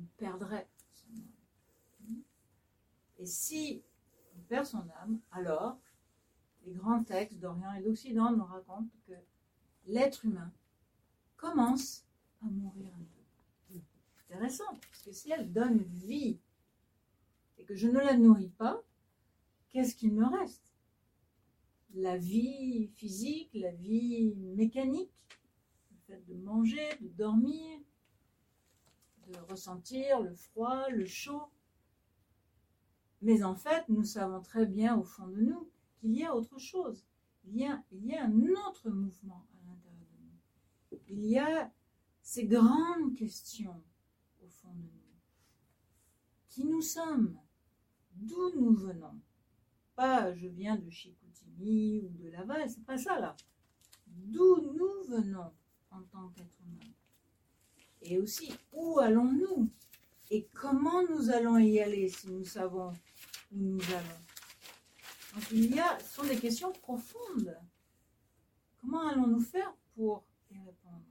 On 0.00 0.04
perdrait 0.16 0.68
son 0.92 1.12
âme. 1.12 2.22
Et 3.18 3.26
si 3.26 3.82
on 4.36 4.40
perd 4.42 4.66
son 4.66 4.88
âme, 5.02 5.20
alors 5.30 5.78
les 6.64 6.74
grands 6.74 7.04
textes 7.04 7.38
d'Orient 7.38 7.72
et 7.74 7.82
d'Occident 7.82 8.32
nous 8.32 8.44
racontent 8.44 8.90
que 9.06 9.12
l'être 9.86 10.24
humain 10.24 10.52
commence 11.36 12.04
à 12.42 12.46
mourir 12.46 12.92
un 12.94 13.04
peu. 13.04 13.80
Intéressant, 14.24 14.74
parce 14.74 15.02
que 15.02 15.12
si 15.12 15.30
elle 15.30 15.52
donne 15.52 15.78
vie 15.84 16.40
que 17.66 17.74
je 17.74 17.88
ne 17.88 17.98
la 17.98 18.16
nourris 18.16 18.50
pas, 18.50 18.82
qu'est-ce 19.70 19.94
qu'il 19.94 20.14
me 20.14 20.24
reste? 20.24 20.72
La 21.94 22.16
vie 22.16 22.88
physique, 22.88 23.50
la 23.54 23.72
vie 23.72 24.34
mécanique, 24.36 25.12
le 25.90 25.96
fait 26.06 26.24
de 26.26 26.34
manger, 26.34 26.88
de 27.00 27.08
dormir, 27.08 27.78
de 29.28 29.36
ressentir 29.50 30.20
le 30.20 30.34
froid, 30.34 30.88
le 30.90 31.04
chaud. 31.04 31.50
Mais 33.22 33.42
en 33.42 33.56
fait, 33.56 33.88
nous 33.88 34.04
savons 34.04 34.40
très 34.40 34.66
bien 34.66 34.96
au 34.96 35.02
fond 35.02 35.26
de 35.26 35.40
nous 35.40 35.68
qu'il 35.96 36.12
y 36.12 36.24
a 36.24 36.34
autre 36.34 36.58
chose. 36.58 37.04
Il 37.44 37.56
y 37.56 37.64
a, 37.64 38.24
un 38.24 38.42
autre 38.68 38.90
mouvement 38.90 39.46
à 39.54 39.68
l'intérieur 39.68 40.06
de 40.18 40.24
nous. 40.24 41.00
Il 41.08 41.24
y 41.24 41.38
a 41.38 41.72
ces 42.22 42.46
grandes 42.46 43.14
questions 43.14 43.82
au 44.42 44.48
fond 44.48 44.72
de 44.74 44.82
nous. 44.82 44.90
Qui 46.48 46.64
nous 46.64 46.82
sommes? 46.82 47.38
D'où 48.16 48.50
nous 48.58 48.74
venons. 48.74 49.20
Pas 49.94 50.34
je 50.34 50.48
viens 50.48 50.76
de 50.76 50.90
Chicoutimi 50.90 52.00
ou 52.00 52.08
de 52.08 52.28
Laval, 52.30 52.68
c'est 52.68 52.84
pas 52.84 52.98
ça 52.98 53.18
là. 53.18 53.36
D'où 54.06 54.60
nous 54.72 55.04
venons 55.08 55.52
en 55.90 56.02
tant 56.02 56.28
qu'être 56.30 56.60
humain. 56.60 56.92
Et 58.02 58.18
aussi, 58.18 58.52
où 58.72 58.98
allons-nous? 58.98 59.70
Et 60.30 60.48
comment 60.52 61.02
nous 61.08 61.30
allons 61.30 61.58
y 61.58 61.78
aller 61.80 62.08
si 62.08 62.30
nous 62.30 62.44
savons 62.44 62.90
où 63.52 63.58
nous 63.58 63.82
allons? 63.94 64.20
Donc 65.34 65.50
il 65.52 65.74
y 65.74 65.78
a, 65.78 65.98
ce 66.00 66.14
sont 66.16 66.24
des 66.24 66.36
questions 66.36 66.72
profondes. 66.72 67.56
Comment 68.80 69.08
allons-nous 69.08 69.40
faire 69.40 69.74
pour 69.94 70.24
y 70.50 70.58
répondre? 70.58 71.04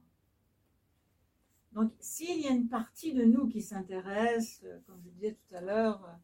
Donc, 1.72 1.92
s'il 2.00 2.40
y 2.40 2.46
a 2.46 2.52
une 2.52 2.70
partie 2.70 3.12
de 3.12 3.22
nous 3.24 3.48
qui 3.48 3.60
s'intéresse, 3.60 4.64
comme 4.86 4.98
je 5.04 5.10
disais 5.10 5.34
tout 5.34 5.54
à 5.54 5.60
l'heure, 5.60 6.18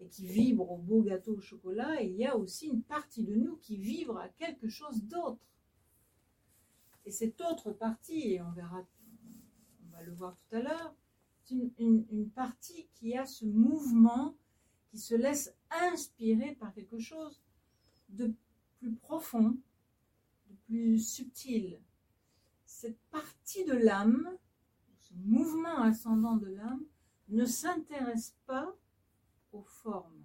et 0.00 0.08
qui 0.08 0.26
vibre 0.26 0.70
au 0.70 0.78
beau 0.78 1.02
gâteau 1.02 1.36
au 1.36 1.40
chocolat, 1.40 2.02
il 2.02 2.16
y 2.16 2.26
a 2.26 2.36
aussi 2.36 2.66
une 2.66 2.82
partie 2.82 3.24
de 3.24 3.34
nous 3.34 3.56
qui 3.56 3.76
vibre 3.76 4.18
à 4.18 4.28
quelque 4.28 4.68
chose 4.68 5.04
d'autre. 5.04 5.46
Et 7.04 7.10
cette 7.10 7.40
autre 7.40 7.72
partie, 7.72 8.32
et 8.32 8.42
on 8.42 8.50
verra, 8.52 8.82
on 9.86 9.96
va 9.96 10.02
le 10.02 10.12
voir 10.12 10.36
tout 10.36 10.56
à 10.56 10.60
l'heure, 10.60 10.94
c'est 11.42 11.54
une, 11.54 11.70
une, 11.78 12.06
une, 12.10 12.30
partie 12.30 12.88
qui 12.94 13.16
a 13.16 13.26
ce 13.26 13.44
mouvement, 13.44 14.34
qui 14.90 14.98
se 14.98 15.14
laisse 15.14 15.54
inspirer 15.70 16.54
par 16.54 16.72
quelque 16.72 16.98
chose 16.98 17.42
de 18.08 18.34
plus 18.78 18.94
profond, 18.94 19.56
de 20.48 20.54
plus 20.66 20.98
subtil, 20.98 21.80
cette 22.64 23.00
partie 23.10 23.64
de 23.64 23.74
l'âme, 23.74 24.36
ce 24.98 25.14
mouvement 25.14 25.82
ascendant 25.82 26.36
de 26.36 26.48
l'âme, 26.48 26.84
ne 27.28 27.44
s'intéresse 27.44 28.34
pas 28.46 28.74
aux 29.54 29.62
formes, 29.62 30.24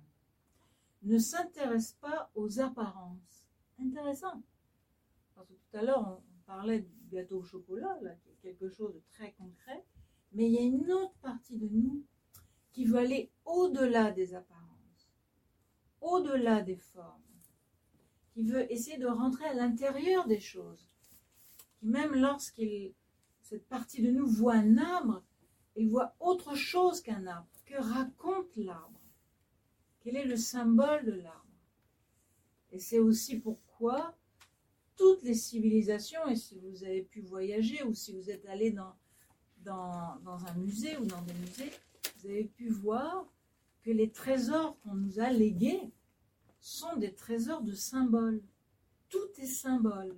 ne 1.03 1.17
s'intéresse 1.17 1.93
pas 2.01 2.29
aux 2.35 2.59
apparences. 2.59 3.47
Intéressant. 3.79 4.41
Parce 5.35 5.47
que 5.47 5.53
tout 5.53 5.77
à 5.77 5.83
l'heure, 5.83 6.05
on, 6.07 6.23
parlait 6.45 6.79
du 6.79 7.07
gâteau 7.11 7.41
au 7.41 7.43
chocolat, 7.43 7.95
là, 8.01 8.15
qui 8.15 8.29
est 8.29 8.39
quelque 8.41 8.69
chose 8.69 8.95
de 8.95 9.01
très 9.11 9.33
concret, 9.33 9.85
mais 10.31 10.47
il 10.47 10.53
y 10.53 10.57
a 10.57 10.63
une 10.63 10.91
autre 10.91 11.13
partie 11.21 11.57
de 11.57 11.67
nous 11.67 12.03
qui 12.71 12.85
veut 12.85 12.97
aller 12.97 13.31
au-delà 13.45 14.11
des 14.11 14.33
apparences, 14.33 15.11
au-delà 16.01 16.63
des 16.63 16.77
formes, 16.77 17.21
qui 18.31 18.41
veut 18.43 18.71
essayer 18.73 18.97
de 18.97 19.05
rentrer 19.05 19.45
à 19.45 19.53
l'intérieur 19.53 20.25
des 20.25 20.39
choses 20.39 20.89
qui 21.79 21.85
même 21.85 22.13
lorsqu'il 22.13 22.93
cette 23.41 23.67
partie 23.67 24.01
de 24.01 24.11
nous 24.11 24.27
voit 24.27 24.55
un 24.55 24.77
arbre, 24.77 25.23
il 25.75 25.89
voit 25.89 26.13
autre 26.19 26.55
chose 26.55 27.01
qu'un 27.01 27.25
arbre. 27.25 27.47
Que 27.65 27.81
raconte 27.81 28.55
l'arbre? 28.57 28.98
Quel 30.09 30.21
est 30.21 30.25
le 30.25 30.37
symbole 30.37 31.05
de 31.05 31.11
l'arbre 31.11 31.45
Et 32.71 32.79
c'est 32.79 32.97
aussi 32.97 33.39
pourquoi 33.39 34.17
toutes 34.95 35.21
les 35.21 35.35
civilisations, 35.35 36.27
et 36.27 36.35
si 36.35 36.57
vous 36.57 36.83
avez 36.83 37.03
pu 37.03 37.21
voyager 37.21 37.83
ou 37.83 37.93
si 37.93 38.13
vous 38.13 38.31
êtes 38.31 38.43
allé 38.47 38.71
dans, 38.71 38.95
dans, 39.57 40.17
dans 40.23 40.43
un 40.47 40.53
musée 40.55 40.97
ou 40.97 41.05
dans 41.05 41.21
des 41.21 41.35
musées, 41.35 41.71
vous 42.17 42.27
avez 42.27 42.45
pu 42.45 42.69
voir 42.69 43.31
que 43.83 43.91
les 43.91 44.09
trésors 44.09 44.79
qu'on 44.79 44.95
nous 44.95 45.19
a 45.19 45.29
légués 45.29 45.91
sont 46.59 46.95
des 46.95 47.13
trésors 47.13 47.61
de 47.61 47.73
symboles. 47.73 48.41
Tout 49.09 49.29
est 49.37 49.45
symbole. 49.45 50.17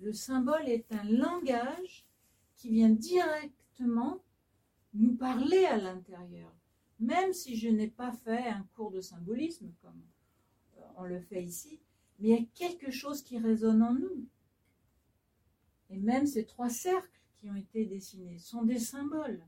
Le 0.00 0.12
symbole 0.12 0.68
est 0.68 0.92
un 0.92 1.04
langage 1.04 2.06
qui 2.56 2.68
vient 2.68 2.90
directement 2.90 4.22
nous 4.92 5.14
parler 5.14 5.64
à 5.64 5.78
l'intérieur. 5.78 6.53
Même 7.00 7.32
si 7.32 7.56
je 7.56 7.68
n'ai 7.68 7.88
pas 7.88 8.12
fait 8.12 8.48
un 8.48 8.66
cours 8.74 8.90
de 8.90 9.00
symbolisme 9.00 9.72
comme 9.82 10.00
euh, 10.78 10.82
on 10.96 11.04
le 11.04 11.20
fait 11.20 11.42
ici, 11.42 11.80
mais 12.18 12.28
il 12.28 12.34
y 12.34 12.42
a 12.42 12.46
quelque 12.54 12.90
chose 12.90 13.22
qui 13.22 13.38
résonne 13.38 13.82
en 13.82 13.94
nous. 13.94 14.28
Et 15.90 15.98
même 15.98 16.26
ces 16.26 16.46
trois 16.46 16.70
cercles 16.70 17.20
qui 17.36 17.50
ont 17.50 17.56
été 17.56 17.84
dessinés 17.84 18.38
sont 18.38 18.62
des 18.62 18.78
symboles. 18.78 19.44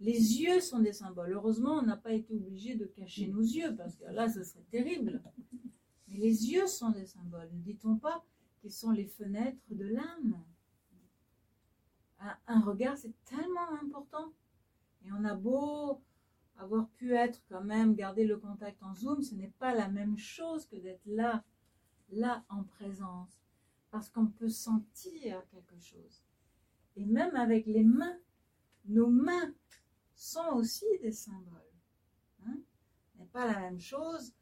Les 0.00 0.42
yeux 0.42 0.60
sont 0.60 0.80
des 0.80 0.92
symboles. 0.92 1.32
Heureusement, 1.32 1.78
on 1.78 1.82
n'a 1.82 1.96
pas 1.96 2.12
été 2.12 2.34
obligé 2.34 2.74
de 2.74 2.84
cacher 2.84 3.28
nos 3.28 3.40
yeux, 3.40 3.74
parce 3.76 3.96
que 3.96 4.04
là, 4.04 4.28
ce 4.28 4.42
serait 4.42 4.66
terrible. 4.70 5.22
Mais 6.08 6.18
les 6.18 6.50
yeux 6.50 6.66
sont 6.66 6.90
des 6.90 7.06
symboles. 7.06 7.48
Ne 7.52 7.60
dit-on 7.60 7.96
pas 7.96 8.24
qu'ils 8.60 8.72
sont 8.72 8.90
les 8.90 9.06
fenêtres 9.06 9.62
de 9.70 9.86
l'âme? 9.86 10.44
Un, 12.18 12.36
un 12.48 12.60
regard, 12.60 12.98
c'est 12.98 13.14
tellement 13.24 13.70
important. 13.82 14.32
Et 15.04 15.12
on 15.12 15.24
a 15.24 15.34
beau 15.34 16.02
avoir 16.56 16.88
pu 16.90 17.14
être 17.14 17.42
quand 17.48 17.64
même, 17.64 17.94
garder 17.94 18.24
le 18.24 18.38
contact 18.38 18.82
en 18.82 18.94
zoom, 18.94 19.22
ce 19.22 19.34
n'est 19.34 19.52
pas 19.58 19.74
la 19.74 19.88
même 19.88 20.16
chose 20.16 20.66
que 20.66 20.76
d'être 20.76 21.04
là, 21.06 21.44
là 22.10 22.44
en 22.48 22.62
présence. 22.62 23.40
Parce 23.90 24.08
qu'on 24.08 24.26
peut 24.26 24.48
sentir 24.48 25.42
quelque 25.50 25.78
chose. 25.78 26.22
Et 26.96 27.04
même 27.04 27.34
avec 27.36 27.66
les 27.66 27.84
mains, 27.84 28.18
nos 28.86 29.08
mains 29.08 29.52
sont 30.14 30.54
aussi 30.54 30.86
des 31.00 31.12
symboles. 31.12 31.60
Hein 32.46 32.56
ce 33.12 33.18
n'est 33.18 33.28
pas 33.28 33.46
la 33.46 33.60
même 33.60 33.80
chose 33.80 34.32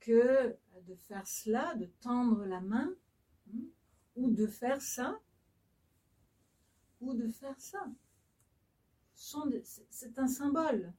que 0.00 0.56
de 0.86 0.94
faire 0.94 1.26
cela, 1.26 1.74
de 1.74 1.86
tendre 2.00 2.44
la 2.44 2.60
main, 2.60 2.92
hein, 3.52 3.64
ou 4.14 4.30
de 4.30 4.46
faire 4.46 4.80
ça, 4.80 5.20
ou 7.00 7.14
de 7.14 7.28
faire 7.28 7.58
ça. 7.60 7.86
C'est 9.90 10.18
un 10.20 10.28
symbole. 10.28 10.92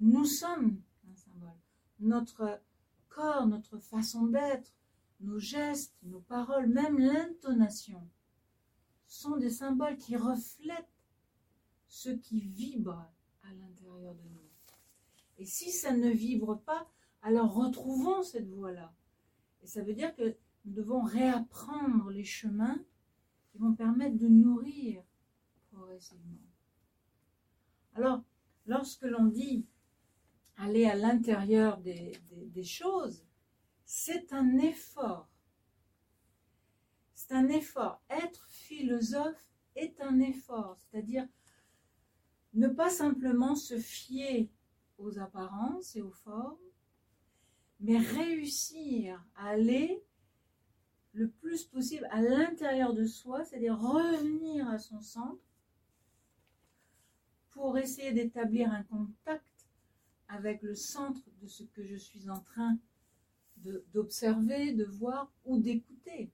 Nous 0.00 0.24
sommes 0.24 0.80
un 1.08 1.14
symbole. 1.14 1.56
Notre 2.00 2.60
corps, 3.08 3.46
notre 3.46 3.78
façon 3.78 4.26
d'être, 4.26 4.74
nos 5.20 5.38
gestes, 5.38 5.96
nos 6.02 6.20
paroles, 6.20 6.66
même 6.66 6.98
l'intonation, 6.98 8.02
sont 9.06 9.36
des 9.36 9.50
symboles 9.50 9.98
qui 9.98 10.16
reflètent 10.16 10.92
ce 11.86 12.10
qui 12.10 12.40
vibre 12.40 13.08
à 13.44 13.52
l'intérieur 13.52 14.14
de 14.14 14.28
nous. 14.30 14.48
Et 15.38 15.46
si 15.46 15.70
ça 15.70 15.92
ne 15.92 16.10
vibre 16.10 16.58
pas, 16.58 16.90
alors 17.22 17.54
retrouvons 17.54 18.24
cette 18.24 18.48
voie-là. 18.48 18.92
Et 19.62 19.68
ça 19.68 19.82
veut 19.82 19.94
dire 19.94 20.14
que 20.16 20.36
nous 20.64 20.72
devons 20.72 21.02
réapprendre 21.02 22.10
les 22.10 22.24
chemins 22.24 22.82
qui 23.50 23.58
vont 23.58 23.74
permettre 23.74 24.16
de 24.16 24.26
nourrir 24.26 25.04
progressivement. 25.70 26.47
Alors, 27.98 28.22
lorsque 28.66 29.02
l'on 29.02 29.24
dit 29.24 29.66
aller 30.56 30.86
à 30.86 30.94
l'intérieur 30.94 31.78
des, 31.78 32.62
choses, 32.62 33.26
c'est 33.84 34.32
un 34.32 34.56
effort. 34.58 35.28
C'est 37.12 37.32
un 37.32 37.48
effort. 37.48 38.00
Être 38.08 38.46
philosophe 38.50 39.50
est 39.74 40.00
un 40.00 40.20
effort, 40.20 40.78
c'est-à-dire 40.78 41.26
ne 42.54 42.68
pas 42.68 42.88
simplement 42.88 43.56
se 43.56 43.80
fier 43.80 44.48
aux 44.98 45.18
apparences 45.18 45.96
et 45.96 46.00
aux 46.00 46.12
formes, 46.12 46.56
mais 47.80 47.98
réussir 47.98 49.24
à 49.34 49.48
aller 49.48 50.04
le 51.14 51.28
plus 51.28 51.64
possible 51.64 52.06
à 52.12 52.22
l'intérieur 52.22 52.94
de 52.94 53.06
soi, 53.06 53.44
c'est-à-dire 53.44 53.76
revenir 53.76 54.68
à 54.68 54.78
son 54.78 55.00
centre 55.00 55.47
pour 57.58 57.76
essayer 57.76 58.12
d'établir 58.12 58.70
un 58.70 58.84
contact 58.84 59.66
avec 60.28 60.62
le 60.62 60.76
centre 60.76 61.24
de 61.42 61.48
ce 61.48 61.64
que 61.64 61.84
je 61.84 61.96
suis 61.96 62.30
en 62.30 62.38
train 62.38 62.78
d'observer, 63.92 64.72
de, 64.74 64.84
voir 64.84 65.32
ou 65.44 65.58
d'écouter. 65.58 66.30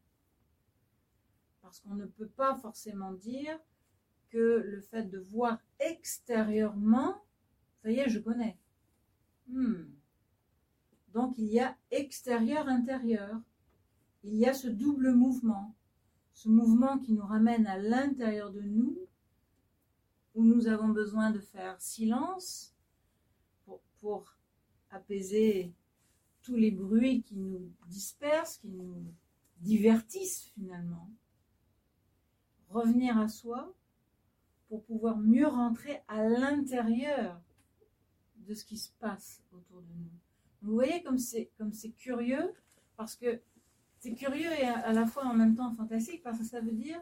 Parce 1.63 1.81
qu'on 1.81 1.95
ne 1.95 2.05
peut 2.05 2.29
pas 2.29 2.55
forcément 2.57 3.13
dire 3.15 3.59
que 4.29 4.63
le 4.67 4.83
fait 4.83 5.05
de 5.05 5.19
voir 5.19 5.59
extérieurement, 5.81 7.23
ça 7.83 7.91
y 7.91 8.01
est, 8.01 8.11
je 8.11 8.19
connais. 8.19 8.59
Hmm. 9.49 9.85
Donc 11.15 11.39
il 11.39 11.47
y 11.47 11.59
a 11.59 11.75
extérieur-intérieur. 11.91 13.41
Il 14.25 14.35
y 14.35 14.45
a 14.45 14.53
ce 14.53 14.69
double 14.69 15.13
mouvement. 15.13 15.75
Ce 16.35 16.51
mouvement 16.51 16.99
qui 16.99 17.15
nous 17.15 17.25
ramène 17.25 17.67
à 17.67 17.79
l'intérieur 17.79 18.53
de 18.53 18.61
nous, 18.61 18.99
où 20.35 20.45
nous 20.45 20.67
avons 20.67 20.89
besoin 20.89 21.31
de 21.31 21.39
faire 21.39 21.81
silence 21.81 22.75
pour 24.01 24.37
apaiser 24.91 25.73
tous 26.43 26.57
les 26.57 26.71
bruits 26.71 27.23
qui 27.23 27.37
nous 27.37 27.73
dispersent, 27.87 28.59
qui 28.59 28.69
nous 28.69 29.03
divertissent 29.61 30.53
finalement. 30.55 31.11
Revenir 32.69 33.19
à 33.19 33.29
soi 33.29 33.75
pour 34.69 34.85
pouvoir 34.85 35.17
mieux 35.17 35.47
rentrer 35.47 36.03
à 36.09 36.29
l'intérieur 36.29 37.41
de 38.37 38.55
ce 38.55 38.65
qui 38.65 38.77
se 38.77 38.91
passe 38.99 39.43
autour 39.53 39.81
de 39.81 39.93
nous. 39.95 40.11
Vous 40.63 40.75
voyez 40.75 41.03
comme 41.03 41.19
c'est 41.19 41.51
comme 41.57 41.73
c'est 41.73 41.93
curieux 41.93 42.53
parce 42.97 43.17
que 43.17 43.41
c'est 44.01 44.15
curieux 44.15 44.51
et 44.53 44.65
à 44.67 44.93
la 44.93 45.07
fois 45.07 45.25
en 45.25 45.35
même 45.35 45.55
temps 45.55 45.73
fantastique 45.75 46.23
parce 46.23 46.39
que 46.39 46.45
ça 46.45 46.61
veut 46.61 46.73
dire 46.73 47.01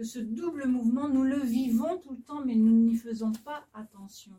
que 0.00 0.06
ce 0.06 0.18
double 0.18 0.66
mouvement 0.66 1.10
nous 1.10 1.24
le 1.24 1.40
vivons 1.40 1.98
tout 1.98 2.12
le 2.12 2.22
temps 2.22 2.42
mais 2.42 2.54
nous 2.54 2.74
n'y 2.74 2.96
faisons 2.96 3.32
pas 3.32 3.66
attention. 3.74 4.34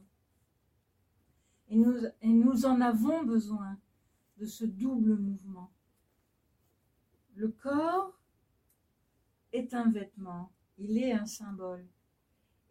Et 1.69 1.75
nous, 1.75 2.03
et 2.23 2.29
nous 2.29 2.65
en 2.65 2.81
avons 2.81 3.23
besoin 3.23 3.77
de 4.37 4.47
ce 4.47 4.65
double 4.65 5.15
mouvement. 5.17 5.71
Le 7.35 7.49
corps 7.49 8.19
est 9.53 9.75
un 9.75 9.91
vêtement, 9.91 10.51
il 10.79 10.97
est 10.97 11.11
un 11.11 11.27
symbole, 11.27 11.85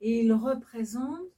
et 0.01 0.25
il 0.25 0.33
représente 0.33 1.29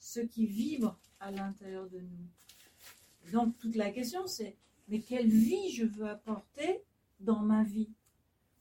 ce 0.00 0.18
qui 0.18 0.46
vibre 0.46 0.98
à 1.20 1.30
l'intérieur 1.30 1.88
de 1.88 2.00
nous. 2.00 3.30
Donc 3.30 3.56
toute 3.58 3.76
la 3.76 3.92
question 3.92 4.26
c'est, 4.26 4.56
mais 4.88 4.98
quelle 4.98 5.28
vie 5.28 5.70
je 5.70 5.84
veux 5.84 6.08
apporter 6.08 6.82
dans 7.20 7.42
ma 7.42 7.62
vie? 7.62 7.92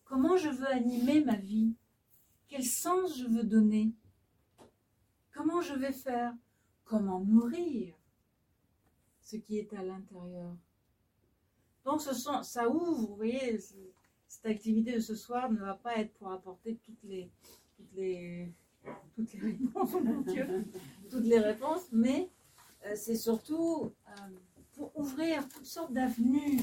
Comment 0.03 0.37
je 0.37 0.49
veux 0.49 0.67
animer 0.67 1.25
ma 1.25 1.37
vie? 1.37 1.73
Quel 2.47 2.63
sens 2.63 3.17
je 3.17 3.25
veux 3.25 3.43
donner? 3.43 3.91
Comment 5.33 5.61
je 5.61 5.73
vais 5.73 5.91
faire? 5.91 6.33
Comment 6.83 7.19
nourrir? 7.19 7.95
Ce 9.21 9.37
qui 9.37 9.57
est 9.57 9.73
à 9.73 9.83
l'intérieur. 9.83 10.55
Donc 11.83 12.01
ça 12.01 12.69
ouvre, 12.69 13.07
vous 13.07 13.15
voyez, 13.15 13.59
cette 14.27 14.45
activité 14.45 14.93
de 14.93 14.99
ce 14.99 15.15
soir 15.15 15.51
ne 15.51 15.59
va 15.59 15.75
pas 15.75 15.97
être 15.97 16.13
pour 16.13 16.31
apporter 16.31 16.77
toutes 16.83 17.03
les, 17.03 17.29
toutes 17.75 17.93
les, 17.93 18.51
toutes 19.15 19.33
les 19.33 19.39
réponses, 19.39 19.91
toutes 21.09 21.25
les 21.25 21.39
réponses, 21.39 21.87
mais 21.91 22.29
euh, 22.85 22.93
c'est 22.95 23.15
surtout 23.15 23.93
euh, 24.07 24.11
pour 24.73 24.97
ouvrir 24.97 25.47
toutes 25.47 25.65
sortes 25.65 25.93
d'avenues, 25.93 26.59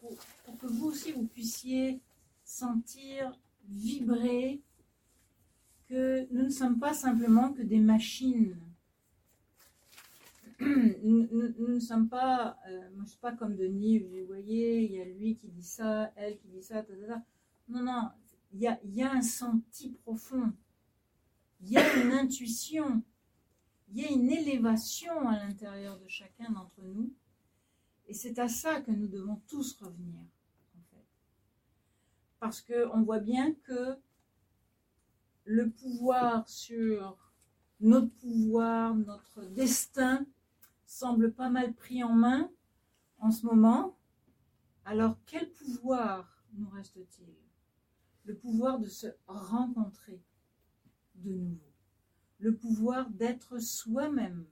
pour, 0.00 0.16
que 0.58 0.66
vous 0.66 0.86
aussi 0.86 1.12
vous 1.12 1.26
puissiez 1.26 2.00
sentir, 2.44 3.38
vibrer, 3.68 4.60
que 5.90 6.32
nous 6.32 6.44
ne 6.44 6.50
sommes 6.50 6.78
pas 6.78 6.94
simplement 6.94 7.52
que 7.52 7.62
des 7.62 7.80
machines. 7.80 8.56
Nous, 10.60 11.68
ne 11.68 11.80
sommes 11.80 12.08
pas, 12.08 12.58
euh, 12.68 12.90
moi 12.94 13.04
je 13.04 13.10
suis 13.10 13.18
pas 13.18 13.32
comme 13.32 13.56
Denis, 13.56 13.98
vous 13.98 14.26
voyez, 14.26 14.84
il 14.84 14.92
y 14.92 15.00
a 15.00 15.04
lui 15.04 15.34
qui 15.34 15.48
dit 15.48 15.64
ça, 15.64 16.12
elle 16.16 16.38
qui 16.38 16.48
dit 16.48 16.62
ça, 16.62 16.84
Non, 17.68 17.82
non, 17.82 18.10
il 18.52 18.60
y 18.60 18.68
a, 18.68 18.78
y 18.84 19.02
a 19.02 19.10
un 19.10 19.22
senti 19.22 19.90
profond, 19.90 20.52
il 21.62 21.70
y 21.70 21.78
a 21.78 22.04
une 22.04 22.12
intuition, 22.12 23.02
il 23.88 24.02
y 24.02 24.04
a 24.04 24.10
une 24.10 24.30
élévation 24.30 25.26
à 25.26 25.38
l'intérieur 25.38 25.98
de 25.98 26.08
chacun 26.08 26.50
d'entre 26.50 26.82
nous, 26.82 27.10
et 28.06 28.12
c'est 28.12 28.38
à 28.38 28.48
ça 28.48 28.82
que 28.82 28.90
nous 28.90 29.08
devons 29.08 29.40
tous 29.48 29.78
revenir, 29.80 30.20
en 30.78 30.82
fait. 30.90 31.06
Parce 32.38 32.60
qu'on 32.60 33.02
voit 33.02 33.20
bien 33.20 33.54
que 33.64 33.96
le 35.50 35.68
pouvoir 35.68 36.48
sur 36.48 37.18
notre 37.80 38.14
pouvoir, 38.18 38.94
notre 38.94 39.44
destin, 39.46 40.24
semble 40.86 41.32
pas 41.32 41.50
mal 41.50 41.74
pris 41.74 42.04
en 42.04 42.12
main 42.14 42.48
en 43.18 43.32
ce 43.32 43.44
moment, 43.44 43.98
alors 44.84 45.16
quel 45.26 45.50
pouvoir 45.50 46.44
nous 46.52 46.68
reste-t-il? 46.68 47.34
Le 48.24 48.36
pouvoir 48.36 48.78
de 48.78 48.86
se 48.86 49.08
rencontrer 49.26 50.22
de 51.16 51.32
nouveau, 51.32 51.72
le 52.38 52.54
pouvoir 52.54 53.10
d'être 53.10 53.58
soi-même, 53.58 54.46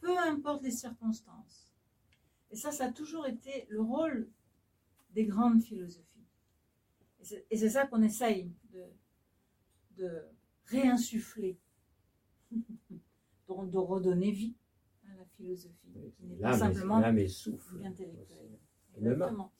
peu 0.00 0.16
importe 0.18 0.62
les 0.62 0.70
circonstances. 0.70 1.68
Et 2.52 2.56
ça, 2.56 2.70
ça 2.70 2.84
a 2.86 2.92
toujours 2.92 3.26
été 3.26 3.66
le 3.70 3.80
rôle 3.80 4.30
des 5.14 5.24
grandes 5.24 5.62
philosophies. 5.62 6.06
Et 7.50 7.56
c'est 7.56 7.70
ça 7.70 7.88
qu'on 7.88 8.02
essaye 8.02 8.52
de, 8.72 8.84
de 9.96 10.22
réinsuffler, 10.66 11.58
de 12.50 13.78
redonner 13.78 14.30
vie 14.30 14.54
philosophie, 15.36 15.88
qui 16.16 16.26
n'est 16.26 16.36
pas 16.36 16.52
simplement 16.56 16.98
l'âme 16.98 17.18
et 17.18 17.28
souffle. 17.28 17.76
intellectuelle. 17.84 18.58
Exactement. 18.96 19.52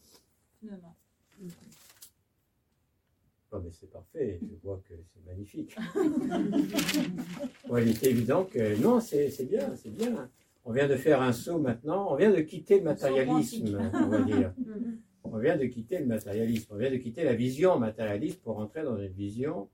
Non, 3.53 3.61
mais 3.63 3.71
c'est 3.71 3.91
parfait, 3.91 4.41
je 4.41 4.55
vois 4.63 4.81
que 4.89 4.95
c'est 5.13 5.27
magnifique. 5.27 5.77
il 7.71 7.89
est 7.89 8.03
évident 8.05 8.45
que 8.45 8.81
non, 8.81 8.99
c'est 9.01 9.29
bien, 9.47 9.77
c'est 9.77 9.91
bien. 9.91 10.31
On 10.65 10.73
vient 10.73 10.89
de 10.89 10.97
faire 10.97 11.21
un 11.21 11.33
saut 11.33 11.59
maintenant, 11.59 12.13
on 12.13 12.17
vient 12.17 12.31
de 12.31 12.41
quitter 12.41 12.79
le 12.79 12.85
matérialisme, 12.85 13.91
on 13.93 14.09
va 14.09 14.23
dire. 14.23 14.55
on 15.25 15.37
vient 15.39 15.59
de 15.59 15.67
quitter 15.67 15.99
le 15.99 16.07
matérialisme, 16.07 16.73
on 16.73 16.77
vient 16.77 16.91
de 16.91 16.97
quitter 16.97 17.25
la 17.25 17.35
vision 17.35 17.79
matérialiste 17.79 18.41
pour 18.41 18.59
entrer 18.59 18.85
dans 18.85 18.97
une 18.97 19.13
vision 19.13 19.69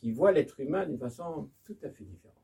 qui 0.00 0.12
voit 0.12 0.32
l'être 0.32 0.58
humain 0.60 0.86
d'une 0.86 0.98
façon 0.98 1.50
tout 1.64 1.76
à 1.82 1.90
fait 1.90 2.04
différente. 2.04 2.36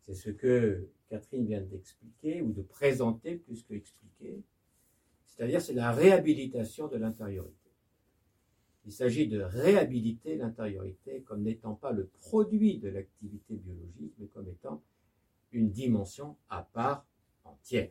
C'est 0.00 0.14
ce 0.14 0.30
que 0.30 0.88
Catherine 1.08 1.46
vient 1.46 1.60
d'expliquer 1.60 2.42
ou 2.42 2.52
de 2.52 2.62
présenter 2.62 3.36
plus 3.36 3.62
que 3.62 3.74
expliquer. 3.74 4.42
C'est-à-dire, 5.26 5.60
c'est 5.60 5.74
la 5.74 5.92
réhabilitation 5.92 6.88
de 6.88 6.96
l'intériorité. 6.96 7.70
Il 8.86 8.92
s'agit 8.92 9.26
de 9.26 9.40
réhabiliter 9.40 10.36
l'intériorité 10.36 11.22
comme 11.22 11.42
n'étant 11.42 11.74
pas 11.74 11.92
le 11.92 12.06
produit 12.06 12.78
de 12.78 12.88
l'activité 12.88 13.56
biologique, 13.56 14.14
mais 14.18 14.28
comme 14.28 14.48
étant 14.48 14.82
une 15.52 15.70
dimension 15.70 16.36
à 16.48 16.62
part 16.62 17.04
entière. 17.44 17.90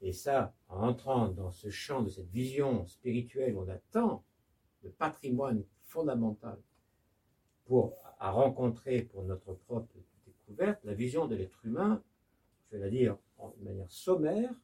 Et 0.00 0.12
ça, 0.12 0.54
en 0.68 0.88
entrant 0.88 1.28
dans 1.28 1.52
ce 1.52 1.70
champ 1.70 2.02
de 2.02 2.08
cette 2.08 2.30
vision 2.30 2.84
spirituelle, 2.86 3.56
on 3.56 3.68
a 3.68 3.78
tant 3.92 4.24
de 4.82 4.88
patrimoine 4.88 5.64
fondamental 5.82 6.58
pour 7.64 7.94
à 8.18 8.30
rencontrer 8.30 9.02
pour 9.02 9.24
notre 9.24 9.54
propre 9.54 9.92
découverte, 10.26 10.82
la 10.84 10.94
vision 10.94 11.26
de 11.26 11.34
l'être 11.34 11.64
humain, 11.64 12.02
je 12.66 12.76
vais 12.76 12.82
la 12.82 12.88
dire 12.88 13.18
en 13.38 13.54
manière 13.62 13.90
sommaire, 13.90 14.54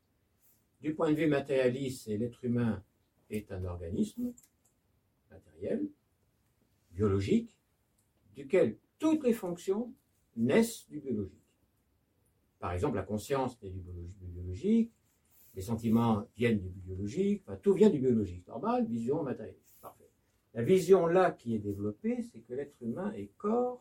du 0.80 0.94
point 0.94 1.10
de 1.10 1.16
vue 1.16 1.26
matérialiste, 1.26 2.06
l'être 2.06 2.44
humain 2.44 2.84
est 3.30 3.50
un 3.50 3.64
organisme 3.64 4.32
matériel, 5.30 5.88
biologique, 6.92 7.56
duquel 8.36 8.78
toutes 8.98 9.24
les 9.24 9.32
fonctions 9.32 9.92
naissent 10.36 10.88
du 10.88 11.00
biologique. 11.00 11.34
Par 12.60 12.72
exemple, 12.72 12.96
la 12.96 13.02
conscience 13.02 13.60
naît 13.62 13.70
du 13.70 13.80
biologique, 14.26 14.92
les 15.54 15.62
sentiments 15.62 16.28
viennent 16.36 16.60
du 16.60 16.68
biologique, 16.68 17.42
tout 17.62 17.72
vient 17.72 17.90
du 17.90 17.98
biologique. 17.98 18.46
Normal, 18.46 18.86
vision 18.86 19.22
matérialiste. 19.22 19.67
La 20.58 20.64
vision 20.64 21.06
là 21.06 21.30
qui 21.30 21.54
est 21.54 21.60
développée, 21.60 22.20
c'est 22.20 22.40
que 22.40 22.52
l'être 22.52 22.82
humain 22.82 23.12
est 23.12 23.30
corps, 23.36 23.80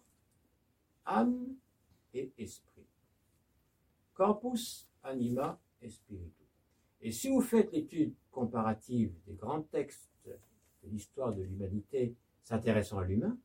âme 1.07 1.55
et 2.13 2.31
esprit. 2.37 2.85
Corpus, 4.13 4.87
anima 5.01 5.59
et 5.81 5.89
spiritus. 5.89 6.45
Et 7.01 7.11
si 7.11 7.29
vous 7.29 7.41
faites 7.41 7.71
l'étude 7.71 8.13
comparative 8.29 9.11
des 9.25 9.33
grands 9.33 9.63
textes 9.63 10.11
de 10.27 10.89
l'histoire 10.91 11.33
de 11.33 11.41
l'humanité 11.41 12.13
s'intéressant 12.43 12.99
à 12.99 13.05
l'humain, 13.05 13.35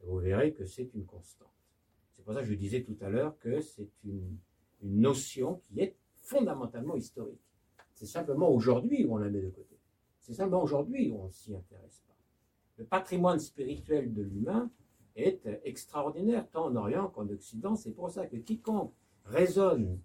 vous 0.00 0.16
verrez 0.16 0.54
que 0.54 0.64
c'est 0.64 0.94
une 0.94 1.04
constante. 1.04 1.52
C'est 2.16 2.24
pour 2.24 2.32
ça 2.32 2.40
que 2.40 2.48
je 2.48 2.54
disais 2.54 2.82
tout 2.82 2.96
à 3.02 3.10
l'heure 3.10 3.38
que 3.40 3.60
c'est 3.60 3.90
une, 4.06 4.38
une 4.80 5.00
notion 5.02 5.60
qui 5.64 5.80
est 5.80 5.96
fondamentalement 6.14 6.96
historique. 6.96 7.44
C'est 7.92 8.06
simplement 8.06 8.48
aujourd'hui 8.48 9.04
où 9.04 9.12
on 9.12 9.18
la 9.18 9.28
met 9.28 9.42
de 9.42 9.50
côté. 9.50 9.76
C'est 10.22 10.32
simplement 10.32 10.62
aujourd'hui 10.62 11.10
où 11.10 11.20
on 11.20 11.26
ne 11.26 11.30
s'y 11.30 11.54
intéresse 11.54 12.02
pas. 12.06 12.13
Le 12.76 12.84
patrimoine 12.84 13.38
spirituel 13.38 14.12
de 14.12 14.22
l'humain 14.22 14.70
est 15.16 15.40
extraordinaire, 15.64 16.48
tant 16.50 16.66
en 16.66 16.76
Orient 16.76 17.08
qu'en 17.08 17.28
Occident. 17.28 17.76
C'est 17.76 17.92
pour 17.92 18.10
ça 18.10 18.26
que 18.26 18.36
quiconque 18.36 18.92
raisonne 19.24 20.00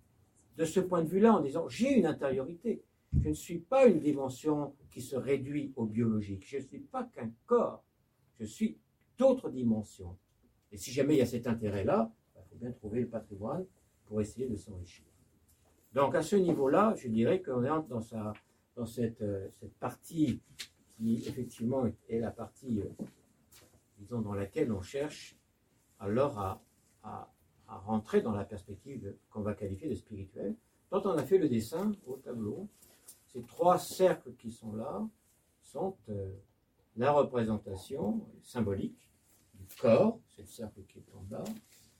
de 0.57 0.65
ce 0.65 0.79
point 0.79 1.03
de 1.03 1.09
vue-là 1.09 1.33
en 1.33 1.41
disant 1.41 1.67
j'ai 1.67 1.97
une 1.97 2.05
intériorité, 2.05 2.83
je 3.21 3.29
ne 3.29 3.33
suis 3.33 3.59
pas 3.59 3.87
une 3.87 3.99
dimension 3.99 4.75
qui 4.91 5.01
se 5.01 5.15
réduit 5.15 5.73
au 5.75 5.85
biologique, 5.85 6.45
je 6.45 6.57
ne 6.57 6.61
suis 6.61 6.79
pas 6.79 7.03
qu'un 7.05 7.31
corps, 7.45 7.83
je 8.39 8.45
suis 8.45 8.77
d'autres 9.17 9.49
dimensions. 9.49 10.17
Et 10.71 10.77
si 10.77 10.91
jamais 10.91 11.15
il 11.15 11.19
y 11.19 11.21
a 11.21 11.25
cet 11.25 11.47
intérêt-là, 11.47 12.11
il 12.35 12.43
faut 12.49 12.55
bien 12.55 12.71
trouver 12.71 13.01
le 13.01 13.07
patrimoine 13.07 13.65
pour 14.05 14.21
essayer 14.21 14.47
de 14.47 14.55
s'enrichir. 14.55 15.05
Donc 15.93 16.13
à 16.15 16.21
ce 16.21 16.35
niveau-là, 16.35 16.93
je 16.97 17.07
dirais 17.07 17.41
qu'on 17.41 17.63
est 17.63 17.87
dans, 17.87 18.85
cette, 18.85 19.21
euh, 19.21 19.47
cette, 19.51 19.73
partie 19.79 20.39
qui 20.99 21.23
effectivement 21.25 21.85
est 22.09 22.19
la 22.19 22.31
partie, 22.31 22.81
euh, 22.81 23.05
disons, 23.97 24.19
dans 24.19 24.33
laquelle 24.33 24.71
on 24.71 24.81
cherche 24.81 25.37
alors 25.97 26.37
à, 26.37 26.61
à, 27.03 27.31
rentrer 27.67 28.21
dans 28.21 28.33
la 28.33 28.43
perspective 28.43 29.15
qu'on 29.29 29.41
va 29.41 29.53
qualifier 29.53 29.89
de 29.89 29.95
spirituelle. 29.95 30.55
Quand 30.89 31.05
on 31.05 31.11
a 31.11 31.23
fait 31.23 31.37
le 31.37 31.47
dessin 31.47 31.91
au 32.07 32.17
tableau, 32.17 32.67
ces 33.27 33.43
trois 33.43 33.77
cercles 33.77 34.33
qui 34.33 34.51
sont 34.51 34.73
là 34.73 35.07
sont 35.61 35.95
euh, 36.09 36.33
la 36.97 37.11
représentation 37.11 38.27
symbolique 38.41 39.07
du 39.53 39.67
corps, 39.79 40.19
c'est 40.35 40.41
le 40.41 40.47
cercle 40.47 40.81
qui 40.87 40.99
est 40.99 41.15
en 41.15 41.21
bas, 41.21 41.43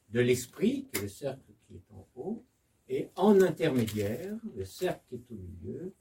de 0.10 0.20
l'esprit, 0.20 0.88
qui 0.92 1.00
est 1.00 1.04
le 1.04 1.08
cercle 1.08 1.54
qui 1.68 1.76
est 1.76 1.92
en 1.94 2.08
haut, 2.16 2.44
et 2.90 3.12
en 3.16 3.40
intermédiaire, 3.42 4.36
le 4.56 4.66
cercle 4.66 5.04
qui 5.08 5.16
est 5.16 5.32
au 5.32 5.36
milieu, 5.36 5.94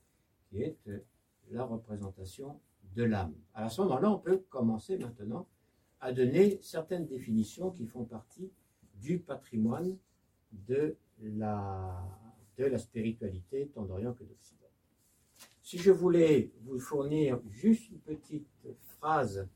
qui 0.49 0.63
est 0.63 0.79
euh, 0.89 1.05
la 1.51 1.65
représentation 1.65 2.59
de 2.95 3.05
l'âme. 3.05 3.35
À 3.55 3.69
ce 3.69 3.81
moment-là, 3.83 4.11
on 4.11 4.19
peut 4.19 4.43
commencer 4.49 4.99
maintenant 4.99 5.47
à 6.01 6.13
donner 6.13 6.59
certaines 6.63 7.07
définitions 7.07 7.71
qui 7.71 7.87
font 7.87 8.05
partie 8.05 8.51
du 8.95 9.19
patrimoine 9.19 9.97
de 10.53 10.97
la, 11.23 12.05
de 12.57 12.65
la 12.65 12.79
spiritualité 12.79 13.71
tant 13.75 13.85
d'Orient 13.85 14.15
que 14.15 14.25
d'Occident. 14.25 14.59
Si 15.63 15.79
je 15.79 15.91
voulais 15.91 16.51
vous 16.63 16.79
fournir 16.79 17.41
juste 17.51 17.91
une 17.91 17.99
petite 17.99 18.49
phrase 18.99 19.47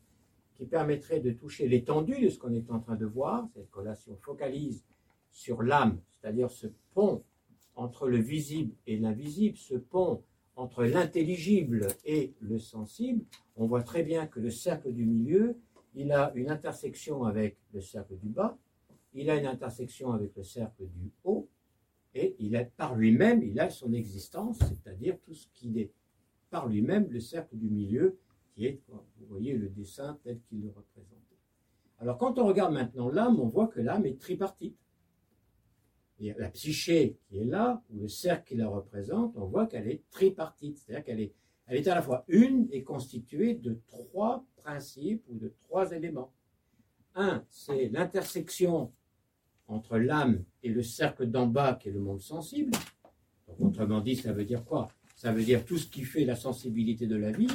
qui 0.54 0.66
permettrait 0.66 1.20
de 1.20 1.30
toucher 1.32 1.68
l'étendue 1.68 2.20
de 2.20 2.28
ce 2.28 2.38
qu'on 2.38 2.52
est 2.52 2.70
en 2.70 2.80
train 2.80 2.96
de 2.96 3.06
voir, 3.06 3.48
c'est 3.54 3.70
que 3.70 3.80
là, 3.80 3.94
si 3.94 4.10
on 4.10 4.16
focalise 4.16 4.84
sur 5.30 5.62
l'âme, 5.62 5.98
c'est-à-dire 6.10 6.50
ce 6.50 6.66
pont 6.92 7.24
entre 7.74 8.08
le 8.08 8.18
visible 8.18 8.74
et 8.86 8.98
l'invisible, 8.98 9.56
ce 9.56 9.74
pont 9.74 10.22
entre 10.56 10.84
l'intelligible 10.84 11.88
et 12.04 12.34
le 12.40 12.58
sensible, 12.58 13.24
on 13.56 13.66
voit 13.66 13.82
très 13.82 14.02
bien 14.02 14.26
que 14.26 14.40
le 14.40 14.50
cercle 14.50 14.92
du 14.92 15.04
milieu, 15.04 15.56
il 15.94 16.12
a 16.12 16.32
une 16.34 16.50
intersection 16.50 17.24
avec 17.24 17.58
le 17.72 17.80
cercle 17.80 18.16
du 18.16 18.28
bas, 18.28 18.58
il 19.14 19.30
a 19.30 19.36
une 19.36 19.46
intersection 19.46 20.12
avec 20.12 20.34
le 20.36 20.42
cercle 20.42 20.84
du 20.86 21.10
haut, 21.24 21.48
et 22.14 22.36
il 22.38 22.54
est 22.54 22.70
par 22.76 22.94
lui-même, 22.94 23.42
il 23.42 23.58
a 23.60 23.70
son 23.70 23.92
existence, 23.92 24.58
c'est-à-dire 24.58 25.18
tout 25.24 25.34
ce 25.34 25.46
qui 25.54 25.80
est 25.80 25.92
par 26.50 26.68
lui-même 26.68 27.08
le 27.10 27.20
cercle 27.20 27.56
du 27.56 27.70
milieu, 27.70 28.18
qui 28.54 28.66
est, 28.66 28.82
vous 28.88 29.26
voyez 29.28 29.54
le 29.54 29.68
dessin 29.70 30.18
tel 30.22 30.38
qu'il 30.48 30.62
le 30.62 30.68
représentait. 30.68 31.38
Alors 31.98 32.18
quand 32.18 32.38
on 32.38 32.46
regarde 32.46 32.74
maintenant 32.74 33.08
l'âme, 33.08 33.40
on 33.40 33.46
voit 33.46 33.68
que 33.68 33.80
l'âme 33.80 34.04
est 34.06 34.20
tripartite 34.20 34.76
la 36.38 36.48
psyché 36.50 37.16
qui 37.24 37.38
est 37.38 37.44
là, 37.44 37.82
ou 37.90 38.00
le 38.00 38.08
cercle 38.08 38.48
qui 38.48 38.56
la 38.56 38.68
représente, 38.68 39.36
on 39.36 39.46
voit 39.46 39.66
qu'elle 39.66 39.88
est 39.88 40.02
tripartite, 40.10 40.78
c'est-à-dire 40.78 41.04
qu'elle 41.04 41.20
est, 41.20 41.32
elle 41.66 41.78
est 41.78 41.88
à 41.88 41.94
la 41.94 42.02
fois 42.02 42.24
une 42.28 42.68
et 42.70 42.82
constituée 42.82 43.54
de 43.54 43.80
trois 43.88 44.44
principes 44.56 45.24
ou 45.28 45.36
de 45.36 45.52
trois 45.64 45.92
éléments. 45.92 46.32
Un, 47.14 47.44
c'est 47.50 47.88
l'intersection 47.88 48.92
entre 49.68 49.98
l'âme 49.98 50.44
et 50.62 50.68
le 50.68 50.82
cercle 50.82 51.26
d'en 51.26 51.46
bas 51.46 51.74
qui 51.74 51.88
est 51.88 51.92
le 51.92 52.00
monde 52.00 52.20
sensible. 52.20 52.72
Autrement 53.58 54.00
dit, 54.00 54.16
ça 54.16 54.32
veut 54.32 54.44
dire 54.44 54.64
quoi? 54.64 54.88
Ça 55.16 55.32
veut 55.32 55.44
dire 55.44 55.64
tout 55.64 55.78
ce 55.78 55.88
qui 55.88 56.02
fait 56.02 56.24
la 56.24 56.36
sensibilité 56.36 57.06
de 57.06 57.16
la 57.16 57.32
vie. 57.32 57.48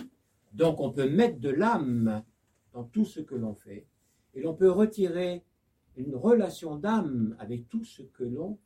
Donc 0.54 0.80
on 0.80 0.92
peut 0.92 1.10
mettre 1.10 1.40
de 1.40 1.50
l'âme 1.50 2.24
dans 2.72 2.84
tout 2.84 3.06
ce 3.06 3.20
que 3.20 3.36
l'on 3.36 3.56
fait. 3.56 3.88
Et 4.34 4.42
l'on 4.42 4.54
peut 4.54 4.72
retirer 4.72 5.44
une 5.98 6.16
relation 6.16 6.76
d'âme 6.76 7.36
avec 7.40 7.68
tout 7.70 7.84
ce 7.84 8.04
que 8.04 8.24
l'on, 8.24 8.58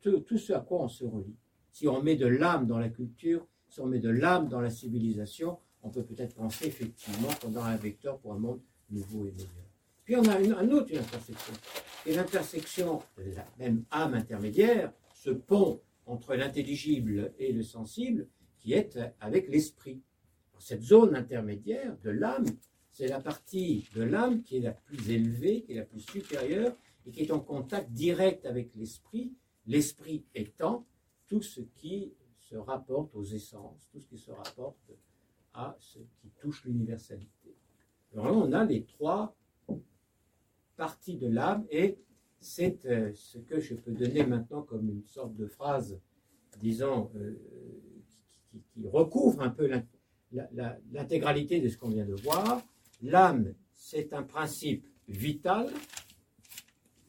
tout, 0.00 0.38
ce 0.38 0.52
à 0.52 0.60
quoi 0.60 0.82
on 0.82 0.88
se 0.88 1.04
relie. 1.04 1.36
Si 1.70 1.86
on 1.88 2.02
met 2.02 2.16
de 2.16 2.26
l'âme 2.26 2.66
dans 2.66 2.78
la 2.78 2.88
culture, 2.88 3.46
si 3.68 3.80
on 3.80 3.86
met 3.86 4.00
de 4.00 4.10
l'âme 4.10 4.48
dans 4.48 4.60
la 4.60 4.70
civilisation, 4.70 5.58
on 5.82 5.90
peut 5.90 6.02
peut-être 6.02 6.34
penser 6.34 6.66
effectivement 6.66 7.28
qu'on 7.40 7.56
a 7.56 7.62
un 7.62 7.76
vecteur 7.76 8.18
pour 8.18 8.32
un 8.32 8.38
monde 8.38 8.60
nouveau 8.90 9.26
et 9.26 9.32
meilleur. 9.32 9.48
Puis 10.04 10.16
on 10.16 10.24
a 10.24 10.40
une, 10.40 10.52
un 10.52 10.68
autre 10.70 10.94
intersection, 10.94 11.54
et 12.06 12.14
l'intersection 12.14 13.00
la 13.16 13.46
même 13.58 13.84
âme 13.90 14.14
intermédiaire, 14.14 14.92
ce 15.14 15.30
pont 15.30 15.80
entre 16.06 16.34
l'intelligible 16.34 17.32
et 17.38 17.52
le 17.52 17.62
sensible, 17.62 18.26
qui 18.58 18.72
est 18.72 18.98
avec 19.20 19.48
l'esprit. 19.48 20.02
Cette 20.58 20.82
zone 20.82 21.16
intermédiaire 21.16 21.96
de 22.04 22.10
l'âme, 22.10 22.46
c'est 22.92 23.08
la 23.08 23.20
partie 23.20 23.88
de 23.94 24.02
l'âme 24.02 24.42
qui 24.42 24.58
est 24.58 24.60
la 24.60 24.72
plus 24.72 25.10
élevée, 25.10 25.62
qui 25.62 25.72
est 25.72 25.76
la 25.76 25.84
plus 25.84 26.00
supérieure 26.00 26.76
et 27.06 27.10
qui 27.10 27.22
est 27.22 27.30
en 27.32 27.40
contact 27.40 27.90
direct 27.90 28.44
avec 28.46 28.74
l'esprit, 28.74 29.32
l'esprit 29.66 30.24
étant 30.34 30.86
tout 31.26 31.42
ce 31.42 31.62
qui 31.62 32.12
se 32.38 32.54
rapporte 32.56 33.14
aux 33.14 33.24
essences, 33.24 33.88
tout 33.90 33.98
ce 33.98 34.06
qui 34.06 34.18
se 34.18 34.30
rapporte 34.30 34.92
à 35.54 35.74
ce 35.80 35.98
qui 36.20 36.28
touche 36.38 36.64
l'universalité. 36.64 37.56
Alors 38.12 38.26
là, 38.26 38.32
on 38.32 38.52
a 38.52 38.64
les 38.64 38.84
trois 38.84 39.34
parties 40.76 41.16
de 41.16 41.28
l'âme 41.28 41.66
et 41.70 41.98
c'est 42.40 42.84
euh, 42.86 43.12
ce 43.14 43.38
que 43.38 43.60
je 43.60 43.74
peux 43.74 43.92
donner 43.92 44.26
maintenant 44.26 44.62
comme 44.62 44.88
une 44.88 45.06
sorte 45.06 45.34
de 45.34 45.46
phrase, 45.46 45.98
disons, 46.60 47.10
euh, 47.16 47.40
qui, 48.74 48.86
recouvre 48.86 49.40
un 49.40 49.48
peu 49.48 49.70
l'intégralité 50.32 51.60
de 51.60 51.68
ce 51.68 51.78
qu'on 51.78 51.88
vient 51.88 52.04
de 52.04 52.14
voir. 52.14 52.62
L'âme, 53.02 53.54
c'est 53.74 54.12
un 54.12 54.22
principe 54.22 54.86
vital, 55.08 55.70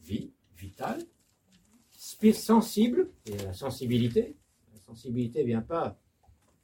vie, 0.02 0.32
vital, 0.56 1.02
sensible, 2.32 3.10
et 3.26 3.36
la 3.38 3.52
sensibilité. 3.52 4.36
La 4.72 4.80
sensibilité 4.80 5.40
ne 5.40 5.46
vient 5.46 5.62
pas 5.62 5.98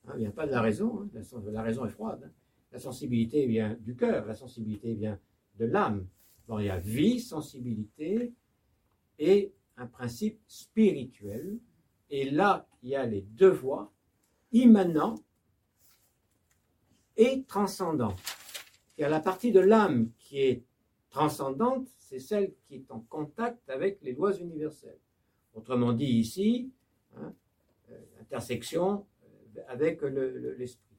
Hein, 0.06 0.16
vient 0.16 0.30
pas 0.30 0.46
de 0.46 0.52
la 0.52 0.60
raison. 0.60 1.02
hein. 1.14 1.40
La, 1.52 1.62
raison 1.62 1.84
est 1.86 1.90
froide. 1.90 2.22
hein. 2.24 2.32
La 2.72 2.78
sensibilité 2.78 3.46
vient 3.46 3.76
du 3.80 3.96
cœur. 3.96 4.26
La 4.26 4.34
sensibilité 4.34 4.94
vient 4.94 5.18
de 5.58 5.66
l'âme. 5.66 6.06
Il 6.58 6.64
y 6.64 6.70
a 6.70 6.78
vie, 6.78 7.20
sensibilité 7.20 8.32
et 9.18 9.52
un 9.76 9.86
principe 9.86 10.40
spirituel. 10.48 11.58
Et 12.08 12.28
là, 12.30 12.66
il 12.82 12.90
y 12.90 12.96
a 12.96 13.06
les 13.06 13.20
deux 13.22 13.50
voies, 13.50 13.92
immanent 14.50 15.14
et 17.16 17.44
transcendant. 17.44 18.16
La 19.08 19.20
partie 19.20 19.50
de 19.50 19.60
l'âme 19.60 20.10
qui 20.18 20.40
est 20.40 20.64
transcendante, 21.10 21.88
c'est 21.98 22.18
celle 22.18 22.54
qui 22.66 22.76
est 22.76 22.90
en 22.90 23.00
contact 23.00 23.68
avec 23.70 24.00
les 24.02 24.12
lois 24.12 24.36
universelles. 24.36 24.98
Autrement 25.54 25.92
dit, 25.92 26.04
ici, 26.06 26.70
hein, 27.16 27.34
euh, 27.90 27.98
intersection 28.20 29.06
euh, 29.56 29.62
avec 29.68 30.02
le- 30.02 30.38
le- 30.38 30.54
l'esprit. 30.54 30.96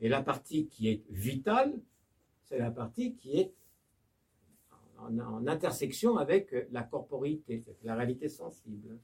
Et 0.00 0.08
la 0.08 0.22
partie 0.22 0.66
qui 0.66 0.88
est 0.88 1.02
vitale, 1.08 1.78
c'est 2.42 2.58
la 2.58 2.70
partie 2.70 3.14
qui 3.14 3.38
est 3.38 3.54
en, 4.98 5.18
en 5.18 5.46
intersection 5.46 6.16
avec 6.18 6.54
la 6.70 6.82
corporité, 6.82 7.64
la 7.84 7.94
réalité 7.94 8.28
sensible. 8.28 8.98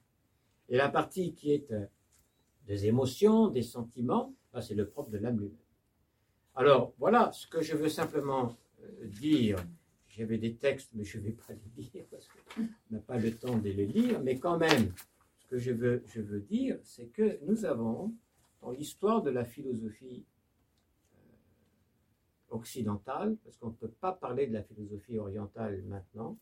Et 0.68 0.76
la 0.76 0.88
partie 0.88 1.32
qui 1.32 1.52
est 1.52 1.70
euh, 1.70 1.86
des 2.66 2.86
émotions, 2.86 3.48
des 3.48 3.62
sentiments, 3.62 4.34
c'est 4.60 4.74
le 4.74 4.86
propre 4.88 5.10
de 5.10 5.18
l'âme 5.18 5.38
lui-même. 5.38 5.61
Alors, 6.54 6.92
voilà 6.98 7.32
ce 7.32 7.46
que 7.46 7.62
je 7.62 7.74
veux 7.74 7.88
simplement 7.88 8.54
euh, 8.82 9.06
dire. 9.06 9.58
J'avais 10.08 10.36
des 10.36 10.54
textes, 10.54 10.90
mais 10.94 11.04
je 11.04 11.18
ne 11.18 11.24
vais 11.24 11.32
pas 11.32 11.54
les 11.54 11.82
lire 11.94 12.04
parce 12.10 12.28
qu'on 12.28 12.62
n'a 12.90 13.00
pas 13.00 13.16
le 13.16 13.34
temps 13.34 13.56
de 13.56 13.70
les 13.70 13.86
lire. 13.86 14.20
Mais 14.20 14.38
quand 14.38 14.58
même, 14.58 14.92
ce 15.38 15.46
que 15.46 15.58
je 15.58 15.72
veux, 15.72 16.02
je 16.06 16.20
veux 16.20 16.40
dire, 16.40 16.78
c'est 16.82 17.06
que 17.06 17.38
nous 17.46 17.64
avons, 17.64 18.14
dans 18.60 18.70
l'histoire 18.70 19.22
de 19.22 19.30
la 19.30 19.46
philosophie 19.46 20.26
euh, 21.14 21.18
occidentale, 22.50 23.36
parce 23.44 23.56
qu'on 23.56 23.68
ne 23.68 23.74
peut 23.74 23.88
pas 23.88 24.12
parler 24.12 24.46
de 24.46 24.52
la 24.52 24.62
philosophie 24.62 25.18
orientale 25.18 25.82
maintenant, 25.84 26.36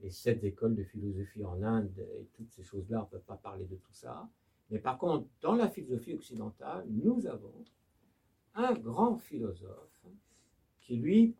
les 0.00 0.10
sept 0.10 0.42
écoles 0.44 0.74
de 0.74 0.84
philosophie 0.84 1.44
en 1.44 1.62
Inde 1.62 1.92
et 2.18 2.26
toutes 2.32 2.50
ces 2.52 2.64
choses-là, 2.64 3.00
on 3.00 3.04
ne 3.04 3.18
peut 3.18 3.24
pas 3.26 3.36
parler 3.36 3.66
de 3.66 3.76
tout 3.76 3.92
ça. 3.92 4.26
Mais 4.70 4.78
par 4.78 4.96
contre, 4.96 5.26
dans 5.42 5.56
la 5.56 5.68
philosophie 5.68 6.14
occidentale, 6.14 6.86
nous 6.88 7.26
avons 7.26 7.52
un 8.54 8.72
grand 8.74 9.16
philosophe 9.16 10.06
qui, 10.80 10.96
lui, 10.96 11.34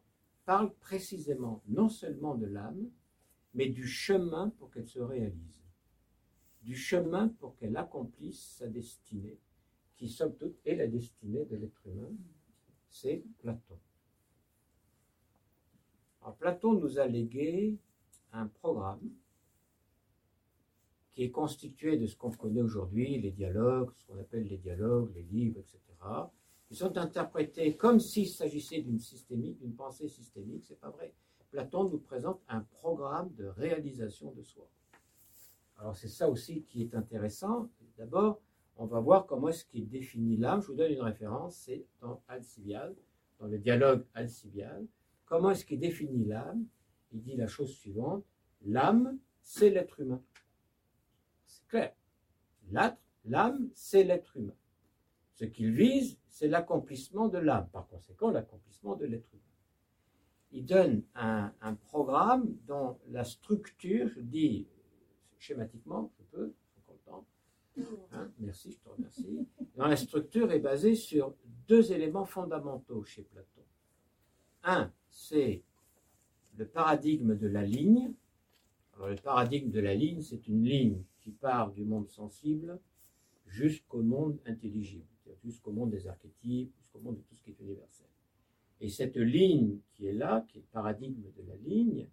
parle 0.44 0.72
précisément 0.74 1.62
non 1.68 1.88
seulement 1.88 2.34
de 2.34 2.46
l'âme, 2.46 2.90
mais 3.54 3.68
du 3.68 3.86
chemin 3.86 4.50
pour 4.50 4.70
qu'elle 4.70 4.86
se 4.86 5.00
réalise, 5.00 5.64
du 6.62 6.76
chemin 6.76 7.28
pour 7.28 7.56
qu'elle 7.56 7.76
accomplisse 7.76 8.56
sa 8.58 8.68
destinée, 8.68 9.38
qui 9.96 10.08
somme 10.08 10.36
toute 10.36 10.56
est 10.64 10.76
la 10.76 10.86
destinée 10.86 11.44
de 11.44 11.56
l'être 11.56 11.86
humain, 11.86 12.12
c'est 12.88 13.22
Platon. 13.38 13.78
Platon 16.38 16.74
nous 16.74 16.98
a 16.98 17.06
légué 17.06 17.78
un 18.32 18.46
programme 18.46 19.10
qui 21.10 21.24
est 21.24 21.30
constitué 21.30 21.96
de 21.96 22.06
ce 22.06 22.16
qu'on 22.16 22.30
connaît 22.30 22.62
aujourd'hui, 22.62 23.20
les 23.20 23.32
dialogues, 23.32 23.90
ce 23.96 24.06
qu'on 24.06 24.18
appelle 24.18 24.46
les 24.46 24.58
dialogues, 24.58 25.12
les 25.14 25.22
livres, 25.22 25.58
etc., 25.58 25.80
qui 26.70 26.76
sont 26.76 26.96
interprétés 26.98 27.76
comme 27.76 27.98
s'il 27.98 28.28
s'agissait 28.28 28.80
d'une 28.80 29.00
systémique, 29.00 29.58
d'une 29.58 29.74
pensée 29.74 30.06
systémique. 30.06 30.64
C'est 30.64 30.78
pas 30.78 30.90
vrai. 30.90 31.12
Platon 31.50 31.88
nous 31.88 31.98
présente 31.98 32.40
un 32.46 32.60
programme 32.60 33.34
de 33.34 33.46
réalisation 33.46 34.30
de 34.30 34.44
soi. 34.44 34.70
Alors 35.78 35.96
c'est 35.96 36.06
ça 36.06 36.30
aussi 36.30 36.62
qui 36.62 36.82
est 36.82 36.94
intéressant. 36.94 37.68
D'abord, 37.98 38.40
on 38.76 38.86
va 38.86 39.00
voir 39.00 39.26
comment 39.26 39.48
est-ce 39.48 39.64
qu'il 39.64 39.88
définit 39.88 40.36
l'âme. 40.36 40.62
Je 40.62 40.68
vous 40.68 40.74
donne 40.74 40.92
une 40.92 41.02
référence, 41.02 41.56
c'est 41.56 41.84
dans 42.00 42.22
Alcibiade, 42.28 42.96
dans 43.40 43.48
le 43.48 43.58
dialogue 43.58 44.06
Alcibiade. 44.14 44.86
Comment 45.26 45.50
est-ce 45.50 45.64
qu'il 45.64 45.80
définit 45.80 46.24
l'âme? 46.24 46.66
Il 47.10 47.20
dit 47.20 47.34
la 47.34 47.48
chose 47.48 47.74
suivante 47.74 48.24
l'âme, 48.64 49.18
c'est 49.42 49.70
l'être 49.70 49.98
humain. 49.98 50.22
C'est 51.46 51.66
clair. 51.66 51.96
L'âme, 53.24 53.70
c'est 53.74 54.04
l'être 54.04 54.36
humain. 54.36 54.54
Ce 55.40 55.46
qu'il 55.46 55.72
vise, 55.72 56.18
c'est 56.28 56.48
l'accomplissement 56.48 57.28
de 57.28 57.38
l'âme, 57.38 57.66
par 57.72 57.88
conséquent 57.88 58.30
l'accomplissement 58.30 58.94
de 58.94 59.06
l'être 59.06 59.32
humain. 59.32 59.42
Il 60.52 60.66
donne 60.66 61.02
un, 61.14 61.74
programme 61.86 62.54
dont 62.66 62.98
la 63.08 63.24
structure, 63.24 64.06
je 64.08 64.20
dis 64.20 64.66
schématiquement, 65.38 66.12
je 66.18 66.24
peux, 66.24 66.52
encore 66.76 66.94
le 66.94 67.10
temps. 67.10 67.26
Hein, 68.12 68.30
merci, 68.38 68.72
je 68.72 68.78
te 68.80 68.88
remercie. 68.90 69.48
Dont 69.76 69.86
la 69.86 69.96
structure 69.96 70.52
est 70.52 70.58
basée 70.58 70.94
sur 70.94 71.34
deux 71.66 71.90
éléments 71.90 72.26
fondamentaux 72.26 73.02
chez 73.04 73.22
Platon. 73.22 73.62
Un, 74.64 74.92
c'est 75.08 75.62
le 76.58 76.66
paradigme 76.66 77.34
de 77.34 77.46
la 77.46 77.64
ligne. 77.64 78.12
Alors, 78.92 79.08
le 79.08 79.16
paradigme 79.16 79.70
de 79.70 79.80
la 79.80 79.94
ligne, 79.94 80.20
c'est 80.20 80.46
une 80.48 80.64
ligne 80.64 81.02
qui 81.20 81.30
part 81.30 81.70
du 81.72 81.86
monde 81.86 82.10
sensible 82.10 82.78
jusqu'au 83.50 84.02
monde 84.02 84.38
intelligible, 84.46 85.06
jusqu'au 85.44 85.72
monde 85.72 85.90
des 85.90 86.06
archétypes, 86.06 86.72
jusqu'au 86.76 87.00
monde 87.00 87.16
de 87.16 87.22
tout 87.22 87.34
ce 87.34 87.42
qui 87.42 87.50
est 87.50 87.60
universel. 87.60 88.06
Et 88.80 88.88
cette 88.88 89.16
ligne 89.16 89.78
qui 89.94 90.06
est 90.06 90.12
là, 90.12 90.44
qui 90.48 90.58
est 90.58 90.60
le 90.62 90.66
paradigme 90.72 91.22
de 91.36 91.42
la 91.46 91.56
ligne, 91.56 92.06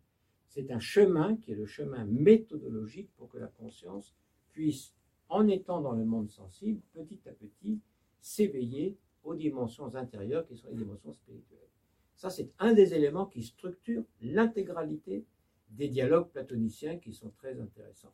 c'est 0.48 0.72
un 0.72 0.80
chemin 0.80 1.38
qui 1.38 1.52
est 1.52 1.56
le 1.56 1.66
chemin 1.66 2.06
méthodologique 2.06 3.10
pour 3.16 3.30
que 3.30 3.38
la 3.38 3.48
conscience 3.48 4.16
puisse, 4.52 4.94
en 5.30 5.48
étant 5.48 5.82
dans 5.82 5.94
le 5.94 6.06
monde 6.06 6.30
sensible, 6.30 6.82
petit 6.94 7.20
à 7.28 7.32
petit, 7.32 7.80
s'éveiller 8.22 8.98
aux 9.24 9.36
dimensions 9.36 9.96
intérieures 9.96 10.46
qui 10.46 10.56
sont 10.56 10.70
les 10.70 10.78
dimensions 10.78 11.14
spirituelles. 11.14 11.60
Ça, 12.16 12.30
c'est 12.30 12.50
un 12.60 12.74
des 12.74 12.94
éléments 12.94 13.28
qui 13.28 13.44
structure 13.44 14.04
l'intégralité 14.22 15.26
des 15.70 15.90
dialogues 15.90 16.30
platoniciens 16.30 16.98
qui 16.98 17.14
sont 17.14 17.30
très 17.30 17.60
intéressants. 17.60 18.14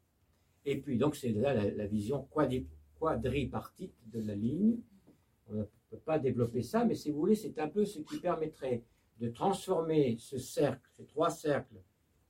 Et 0.65 0.79
puis, 0.79 0.97
donc, 0.97 1.15
c'est 1.15 1.31
là 1.31 1.53
la, 1.53 1.87
vision 1.87 2.27
quadri- 2.33 2.67
quadripartite 2.99 3.93
de 4.11 4.19
la 4.19 4.35
ligne. 4.35 4.77
Pas 6.13 6.19
développer 6.19 6.61
ça, 6.61 6.85
mais 6.85 6.93
si 6.93 7.09
vous 7.09 7.17
voulez, 7.17 7.33
c'est 7.33 7.57
un 7.57 7.67
peu 7.67 7.85
ce 7.85 7.97
qui 7.99 8.19
permettrait 8.19 8.83
de 9.19 9.29
transformer 9.29 10.15
ce 10.19 10.37
cercle, 10.37 10.87
ces 10.91 11.05
trois 11.07 11.31
cercles 11.31 11.81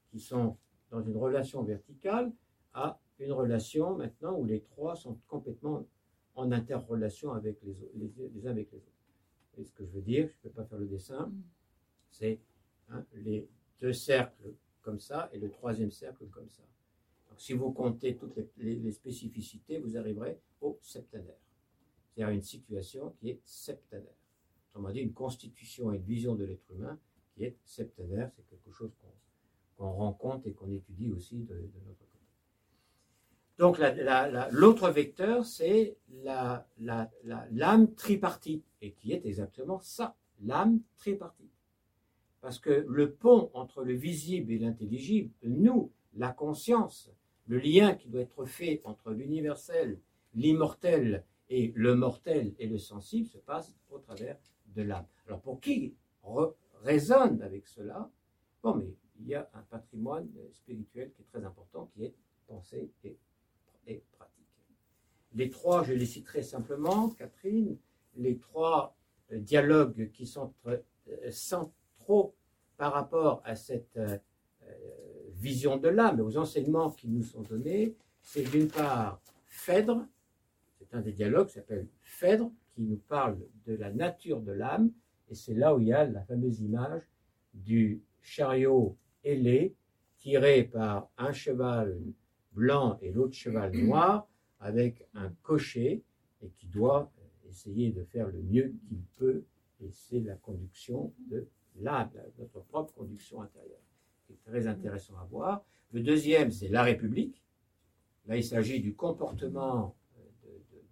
qui 0.09 0.21
sont 0.21 0.55
dans 0.89 1.01
une 1.01 1.17
relation 1.17 1.63
verticale, 1.63 2.31
à 2.73 2.97
une 3.19 3.34
relation 3.34 3.93
maintenant 3.97 4.38
où 4.39 4.45
les 4.45 4.61
trois 4.61 4.95
sont 4.95 5.19
complètement 5.27 5.86
en 6.36 6.53
interrelation 6.53 7.34
avec 7.34 7.61
les, 7.61 7.84
autres- 7.84 7.91
les, 7.95 8.29
les 8.34 8.47
uns 8.47 8.51
avec 8.51 8.71
les 8.71 8.77
autres. 8.77 9.01
Et 9.57 9.65
ce 9.65 9.73
que 9.73 9.84
je 9.86 9.91
veux 9.91 10.01
dire, 10.01 10.29
je 10.29 10.36
ne 10.38 10.41
peux 10.43 10.61
pas 10.61 10.63
faire 10.63 10.79
le 10.79 10.88
dessin, 10.88 11.29
c'est 12.09 12.39
hein, 12.88 13.05
les 13.15 13.49
deux 13.81 13.91
cercles 13.91 14.53
comme 14.81 15.01
ça 15.01 15.29
et 15.34 15.39
le 15.39 15.49
troisième 15.49 15.91
cercle 15.91 16.25
comme 16.27 16.49
ça. 16.49 16.63
Donc, 17.29 17.41
si 17.41 17.51
vous 17.51 17.73
comptez 17.73 18.15
toutes 18.15 18.38
les, 18.38 18.49
les- 18.59 18.79
les 18.79 18.91
spécificités, 18.93 19.79
vous 19.79 19.97
arriverez 19.97 20.39
au 20.61 20.79
septenaire. 20.81 21.42
C'est-à-dire 22.16 22.34
une 22.36 22.41
situation 22.41 23.14
qui 23.20 23.30
est 23.30 23.41
septenaire. 23.45 24.16
Autrement 24.70 24.91
dit, 24.91 24.99
une 24.99 25.14
constitution 25.14 25.91
et 25.91 25.97
une 25.97 26.03
vision 26.03 26.36
de 26.36 26.45
l'être 26.45 26.70
humain 26.72 26.99
qui 27.36 27.43
est 27.43 27.57
septenaire. 27.66 28.32
C'est 28.36 28.47
quelque 28.49 28.72
chose 28.72 28.91
qu'on 29.01 29.09
qu'on 29.76 29.91
rencontre 29.91 30.47
et 30.47 30.53
qu'on 30.53 30.72
étudie 30.72 31.09
aussi 31.11 31.38
de, 31.43 31.55
notre 31.55 31.97
côté. 31.99 32.20
Donc 33.57 33.78
la- 33.80 33.93
la- 33.93 34.30
la- 34.30 34.49
l'autre 34.51 34.89
vecteur, 34.89 35.45
c'est 35.45 35.97
la- 36.24 36.68
la- 36.80 37.09
la- 37.24 37.47
l'âme 37.51 37.93
tripartite, 37.95 38.64
et 38.82 38.91
qui 38.93 39.14
est 39.14 39.26
exactement 39.26 39.80
ça, 39.80 40.16
l'âme 40.43 40.80
tripartite. 40.97 41.51
Parce 42.41 42.59
que 42.59 42.86
le 42.88 43.11
pont 43.14 43.49
entre 43.53 43.84
le 43.84 43.93
visible 43.93 44.51
et 44.51 44.59
l'intelligible, 44.59 45.32
nous, 45.43 45.91
la 46.16 46.32
conscience, 46.32 47.09
le 47.47 47.57
lien 47.57 47.95
qui 47.95 48.09
doit 48.09 48.22
être 48.22 48.45
fait 48.45 48.82
entre 48.86 49.11
l'universel, 49.11 49.99
l'immortel 50.36 51.24
et 51.56 51.72
le 51.76 51.93
mortel 51.95 52.45
et 52.58 52.68
le 52.68 52.80
sensible 52.80 53.28
se 53.28 53.38
passe 53.38 53.70
au 53.91 53.99
travers 53.99 54.38
de 54.76 54.82
l'âme. 54.82 55.06
Alors 55.28 55.41
pour 55.47 55.58
qui 55.66 55.95
résonne 56.82 57.41
avec 57.43 57.68
cela? 57.68 58.10
Bon, 58.64 58.74
mais 58.76 58.91
il 59.20 59.28
y 59.28 59.36
a 59.36 59.47
un 59.54 59.62
patrimoine 59.62 60.30
spirituel 60.54 61.12
qui 61.14 61.22
est 61.22 61.26
très 61.26 61.43
important, 61.45 61.91
qui 61.93 62.06
est 62.06 62.16
pensée 62.47 62.91
et, 63.04 63.18
et 63.86 64.04
pratique. 64.18 64.47
Les 65.36 65.49
trois, 65.49 65.84
je 65.84 65.93
les 65.93 66.08
citerai 66.08 66.41
simplement, 66.41 67.10
Catherine, 67.12 67.78
les 68.16 68.38
trois 68.38 68.95
euh, 69.32 69.39
dialogues 69.39 70.12
qui 70.12 70.26
sont 70.26 70.54
euh, 70.66 70.80
centraux 71.32 72.36
par 72.78 72.93
rapport 72.93 73.41
à 73.45 73.56
cette 73.56 73.97
euh, 73.97 74.18
vision 75.34 75.78
de 75.78 75.89
l'âme, 75.89 76.20
aux 76.22 76.38
enseignements 76.38 76.89
qui 76.89 77.08
nous 77.10 77.24
sont 77.24 77.41
donnés, 77.41 77.95
c'est 78.22 78.43
d'une 78.43 78.70
part 78.70 79.22
Phèdre, 79.45 80.08
un 80.93 81.01
des 81.01 81.11
dialogues 81.11 81.49
s'appelle 81.49 81.87
Phèdre, 82.01 82.51
qui 82.75 82.81
nous 82.83 83.01
parle 83.07 83.37
de 83.67 83.75
la 83.75 83.91
nature 83.91 84.41
de 84.41 84.51
l'âme, 84.51 84.91
et 85.29 85.35
c'est 85.35 85.53
là 85.53 85.75
où 85.75 85.79
il 85.79 85.87
y 85.87 85.93
a 85.93 86.05
la 86.05 86.21
fameuse 86.23 86.61
image 86.61 87.03
du 87.53 88.01
chariot 88.21 88.97
ailé 89.23 89.75
tiré 90.17 90.63
par 90.63 91.09
un 91.17 91.33
cheval 91.33 91.99
blanc 92.53 92.97
et 93.01 93.11
l'autre 93.11 93.33
cheval 93.33 93.75
noir 93.75 94.27
avec 94.59 95.05
un 95.13 95.29
cocher 95.41 96.03
et 96.41 96.49
qui 96.57 96.67
doit 96.67 97.11
essayer 97.49 97.91
de 97.91 98.03
faire 98.03 98.27
le 98.27 98.41
mieux 98.41 98.73
qu'il 98.87 99.01
peut, 99.17 99.43
et 99.81 99.91
c'est 99.91 100.21
la 100.21 100.35
conduction 100.35 101.13
de 101.29 101.47
l'âme, 101.79 102.09
notre 102.39 102.61
propre 102.61 102.93
conduction 102.93 103.41
intérieure, 103.41 103.81
qui 104.25 104.33
est 104.33 104.43
très 104.45 104.67
intéressant 104.67 105.15
à 105.17 105.25
voir. 105.25 105.63
Le 105.91 106.01
deuxième, 106.01 106.51
c'est 106.51 106.69
la 106.69 106.83
République. 106.83 107.43
Là, 108.27 108.37
il 108.37 108.43
s'agit 108.43 108.79
du 108.79 108.95
comportement 108.95 109.95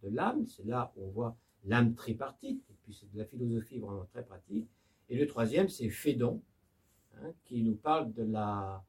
de, 0.04 0.10
l'âme, 0.10 0.46
c'est 0.48 0.66
là 0.66 0.92
où 0.96 1.06
on 1.06 1.10
voit 1.10 1.38
l'âme 1.66 1.94
tripartite, 1.94 2.64
et 2.70 2.74
puis 2.84 2.94
c'est 2.94 3.12
de 3.12 3.18
la 3.18 3.26
philosophie 3.26 3.80
vraiment 3.80 4.06
très 4.06 4.24
pratique. 4.24 4.68
Et 5.10 5.18
le 5.18 5.28
troisième, 5.28 5.70
c'est 5.70 5.90
Phédon, 5.90 6.42
hein, 7.18 7.32
qui 7.46 7.64
nous 7.64 7.76
parle 7.76 8.12
de 8.14 8.24
la, 8.24 8.84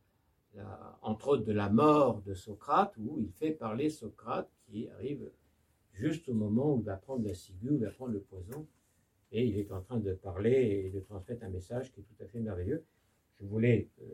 entre 1.03 1.29
autres 1.29 1.45
de 1.45 1.53
la 1.53 1.69
mort 1.69 2.23
de 2.23 2.35
Socrate, 2.35 2.95
où 2.99 3.19
il 3.19 3.31
fait 3.33 3.53
parler 3.53 3.91
Socrate 3.91 4.51
qui 4.67 4.89
arrive 4.89 5.31
juste 5.93 6.29
au 6.29 6.35
moment 6.35 6.75
où 6.75 6.79
il 6.79 6.85
va 6.85 6.97
prendre 6.97 7.27
la 7.27 7.35
ciguë, 7.35 7.71
où 7.71 7.75
il 7.75 7.85
va 7.85 7.91
prendre 7.91 8.13
le 8.13 8.21
poison, 8.21 8.67
et 9.33 9.47
il 9.47 9.59
est 9.59 9.73
en 9.73 9.81
train 9.81 9.99
de 9.99 10.13
parler 10.13 10.85
et 10.87 10.91
de 10.91 11.01
transmettre 11.01 11.45
un 11.45 11.49
message 11.49 11.91
qui 11.93 12.01
est 12.01 12.05
tout 12.05 12.23
à 12.23 12.27
fait 12.27 12.41
merveilleux. 12.41 12.85
Je 13.41 13.47
voulais 13.47 13.89
euh, 14.03 14.05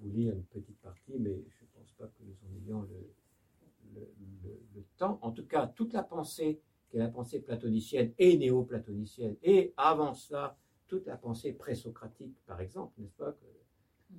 vous 0.00 0.10
lire 0.10 0.34
une 0.34 0.44
petite 0.44 0.78
partie, 0.80 1.14
mais 1.18 1.44
je 1.48 1.64
ne 1.64 1.68
pense 1.74 1.92
pas 1.92 2.06
que 2.06 2.22
nous 2.24 2.34
en 2.44 2.64
ayons 2.64 2.82
le, 2.82 3.12
le, 4.74 4.84
temps. 4.96 5.18
En 5.22 5.30
tout 5.30 5.44
cas, 5.44 5.66
toute 5.66 5.92
la 5.92 6.02
pensée, 6.02 6.60
qui 6.88 6.96
est 6.96 7.00
la 7.00 7.08
pensée 7.08 7.40
platonicienne 7.40 8.12
et 8.18 8.38
néo-platonicienne, 8.38 9.36
et 9.42 9.74
avant 9.76 10.14
cela, 10.14 10.56
toute 10.88 11.06
la 11.06 11.16
pensée 11.16 11.52
présocratique, 11.52 12.34
par 12.46 12.60
exemple, 12.60 12.94
n'est-ce 12.98 13.14
pas, 13.16 13.36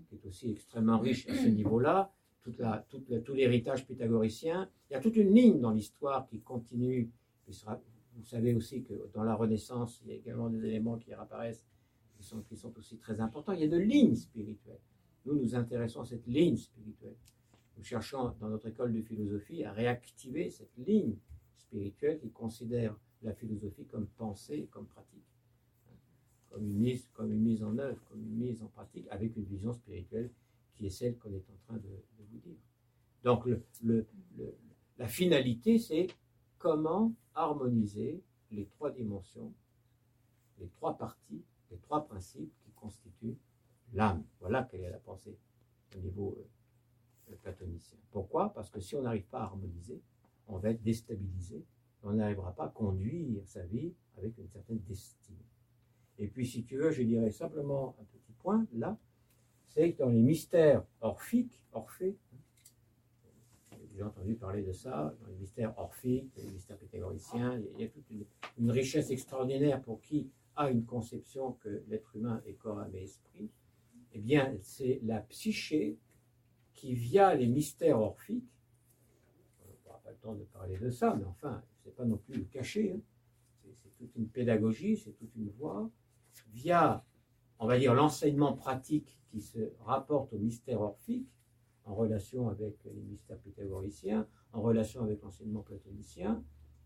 qui 0.07 0.15
est 0.15 0.25
aussi 0.25 0.51
extrêmement 0.51 0.99
riche 0.99 1.27
à 1.29 1.35
ce 1.35 1.47
niveau-là, 1.47 2.11
tout 2.43 3.33
l'héritage 3.33 3.87
pythagoricien. 3.87 4.69
Il 4.89 4.93
y 4.93 4.95
a 4.95 4.99
toute 4.99 5.15
une 5.15 5.33
ligne 5.33 5.59
dans 5.59 5.71
l'histoire 5.71 6.27
qui 6.27 6.41
continue. 6.41 7.09
vous 7.47 8.25
savez 8.25 8.53
aussi 8.53 8.83
que 8.83 9.09
dans 9.13 9.23
la 9.23 9.35
Renaissance, 9.35 10.01
il 10.03 10.11
y 10.11 10.13
a 10.13 10.15
également 10.15 10.49
des 10.49 10.63
éléments 10.65 10.97
qui 10.97 11.13
réapparaissent 11.13 11.65
qui 12.49 12.55
sont 12.55 12.77
aussi 12.77 12.97
très 12.97 13.19
importants. 13.19 13.53
Il 13.53 13.61
y 13.61 13.63
a 13.63 13.67
de 13.67 13.77
lignes 13.77 14.15
spirituelles. 14.15 14.79
Nous 15.25 15.35
nous 15.35 15.55
intéressons 15.55 16.01
à 16.01 16.05
cette 16.05 16.25
ligne 16.27 16.57
spirituelle. 16.57 17.15
Nous 17.77 17.83
cherchons 17.83 18.33
dans 18.39 18.49
notre 18.49 18.67
école 18.67 18.93
de 18.93 19.01
philosophie 19.01 19.63
à 19.63 19.71
réactiver 19.71 20.49
cette 20.49 20.75
ligne 20.77 21.15
spirituelle 21.57 22.19
qui 22.19 22.31
considère 22.31 22.95
la 23.21 23.33
philosophie 23.33 23.85
comme 23.85 24.07
pensée, 24.07 24.67
comme 24.71 24.87
pratique 24.87 25.23
comme 26.49 27.31
une 27.31 27.41
mise, 27.41 27.63
en 27.63 27.77
œuvre, 27.77 27.99
comme 28.05 28.21
une 28.21 28.35
mise 28.35 28.63
en 28.63 28.67
pratique, 28.67 29.07
avec 29.09 29.35
une 29.35 29.43
vision 29.43 29.73
spirituelle 29.73 30.31
qui 30.75 30.87
est 30.87 30.89
celle 30.89 31.17
qu'on 31.17 31.33
est 31.33 31.49
en 31.49 31.57
train 31.65 31.77
de, 31.77 31.89
vous 32.19 32.39
dire. 32.39 32.57
Donc 33.23 33.47
la 34.97 35.07
finalité, 35.07 35.79
c'est 35.79 36.07
comment 36.57 37.13
harmoniser 37.35 38.21
les 38.51 38.65
trois 38.65 38.91
dimensions, 38.91 39.53
les 40.59 40.69
trois 40.69 40.97
parties, 40.97 41.43
les 41.71 41.77
trois 41.77 42.05
principes 42.05 42.53
qui 42.63 42.71
constituent 42.71 43.37
l'âme. 43.93 44.23
Voilà 44.39 44.63
quelle 44.63 44.81
est 44.81 44.89
la 44.89 44.99
pensée 44.99 45.37
au 45.95 45.99
niveau 45.99 46.35
euh, 46.39 46.47
platonicien. 47.35 47.97
Pourquoi? 48.11 48.53
Parce 48.53 48.69
que 48.69 48.79
si 48.79 48.95
on 48.95 49.01
n'arrive 49.01 49.25
pas 49.27 49.39
à 49.39 49.43
harmoniser, 49.43 50.01
on 50.47 50.57
va 50.57 50.71
être 50.71 50.81
déstabilisé. 50.81 51.63
On 52.03 52.13
n'arrivera 52.13 52.53
pas 52.53 52.65
à 52.65 52.69
conduire 52.69 53.41
sa 53.45 53.63
vie 53.63 53.93
avec 54.17 54.37
une 54.37 54.47
certaine 54.47 54.79
destinée. 54.79 55.45
Et 56.19 56.27
puis, 56.27 56.47
si 56.47 56.63
tu 56.63 56.77
veux, 56.77 56.91
je 56.91 57.03
dirais 57.03 57.31
simplement 57.31 57.95
un 57.99 58.05
petit 58.05 58.33
point 58.33 58.65
là, 58.73 58.97
c'est 59.67 59.93
que 59.93 59.99
dans 59.99 60.09
les 60.09 60.21
mystères 60.21 60.83
orphiques, 61.01 61.61
Orphée, 61.71 62.17
j'ai 63.77 63.87
déjà 63.87 64.07
entendu 64.07 64.35
parler 64.35 64.63
de 64.63 64.71
ça, 64.71 65.13
dans 65.21 65.27
les 65.27 65.35
mystères 65.35 65.77
orphiques, 65.77 66.31
les 66.37 66.51
mystères 66.51 66.77
pythagoriciens, 66.77 67.61
il 67.75 67.81
y 67.81 67.83
a 67.83 67.87
toute 67.89 68.09
une, 68.57 68.71
richesse 68.71 69.11
extraordinaire 69.11 69.81
pour 69.81 70.01
qui 70.01 70.31
a 70.55 70.71
une 70.71 70.85
conception 70.85 71.53
que 71.53 71.83
l'être 71.87 72.15
humain 72.15 72.41
est 72.47 72.53
corps, 72.53 72.79
âme 72.79 72.95
et 72.95 73.03
esprit. 73.03 73.51
Eh 74.13 74.19
bien, 74.19 74.55
c'est 74.61 74.99
la 75.03 75.19
psyché 75.21 75.99
qui, 76.77 76.93
via 76.93 77.35
les 77.35 77.47
mystères 77.47 77.99
orphiques, 77.99 78.53
on 79.61 79.83
n'aura 79.83 79.99
pas 79.99 80.11
le 80.11 80.17
temps 80.17 80.35
de 80.35 80.43
parler 80.43 80.77
de 80.77 80.89
ça, 80.89 81.15
mais 81.15 81.25
enfin, 81.25 81.61
c'est 81.83 81.95
pas 81.95 82.05
non 82.05 82.17
plus 82.17 82.35
le 82.35 82.45
cacher, 82.45 82.93
hein. 82.93 83.01
c'est 83.73 83.93
toute 83.97 84.15
une 84.15 84.29
pédagogie, 84.29 84.95
c'est 84.95 85.11
toute 85.11 85.35
une 85.35 85.49
voie, 85.49 85.89
via, 86.53 87.03
on 87.59 87.67
va 87.67 87.77
dire, 87.79 87.93
l'enseignement 87.93 88.53
pratique 88.53 89.19
qui 89.29 89.41
se 89.41 89.73
rapporte 89.79 90.31
au 90.33 90.37
mystère 90.37 90.81
orphique, 90.81 91.27
en 91.83 91.95
relation 91.95 92.49
avec 92.49 92.83
les 92.85 93.01
mystères 93.01 93.39
pythagoriciens, 93.39 94.27
en 94.53 94.61
relation 94.61 95.01
avec 95.01 95.21
l'enseignement 95.21 95.61
platonicien, 95.61 96.43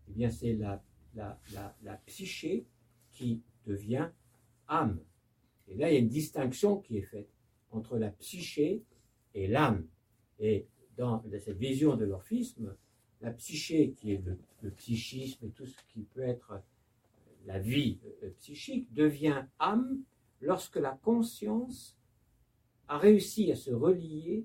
eh 0.08 0.12
bien 0.12 0.30
c'est 0.30 0.54
la, 0.54 0.82
la, 1.14 1.96
psyché 2.06 2.66
qui 3.10 3.42
devient 3.66 4.10
âme. 4.68 5.00
Et 5.68 5.76
là, 5.76 5.90
il 5.90 5.94
y 5.94 5.96
a 5.96 6.00
une 6.00 6.08
distinction 6.08 6.78
qui 6.78 6.96
est 6.96 7.02
faite 7.02 7.30
entre 7.70 7.98
la 7.98 8.10
psyché 8.10 8.84
et 9.34 9.46
l'âme. 9.46 9.86
Et 10.38 10.66
dans 10.96 11.22
cette 11.38 11.58
vision 11.58 11.96
de 11.96 12.04
l'orphisme, 12.04 12.74
la 13.20 13.32
psyché, 13.32 13.92
qui 13.92 14.12
est 14.12 14.24
le, 14.24 14.38
le, 14.62 14.70
psychisme 14.70 15.46
et 15.46 15.50
tout 15.50 15.66
ce 15.66 15.76
qui 15.92 16.02
peut 16.02 16.22
être 16.22 16.62
la 17.46 17.58
vie 17.58 17.98
euh, 18.22 18.30
psychique 18.38 18.92
devient 18.92 19.46
âme 19.58 20.02
lorsque 20.40 20.76
la 20.76 20.92
conscience 21.02 21.98
a 22.88 22.98
réussi 22.98 23.50
à 23.52 23.56
se 23.56 23.70
relier 23.70 24.44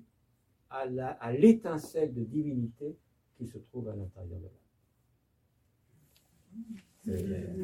à 0.70 1.32
l'étincelle 1.32 2.12
de 2.12 2.24
divinité 2.24 2.98
qui 3.36 3.46
se 3.46 3.56
trouve 3.58 3.88
à 3.88 3.96
l'intérieur 3.96 4.38
de 4.38 4.44
l'âme. 4.44 4.52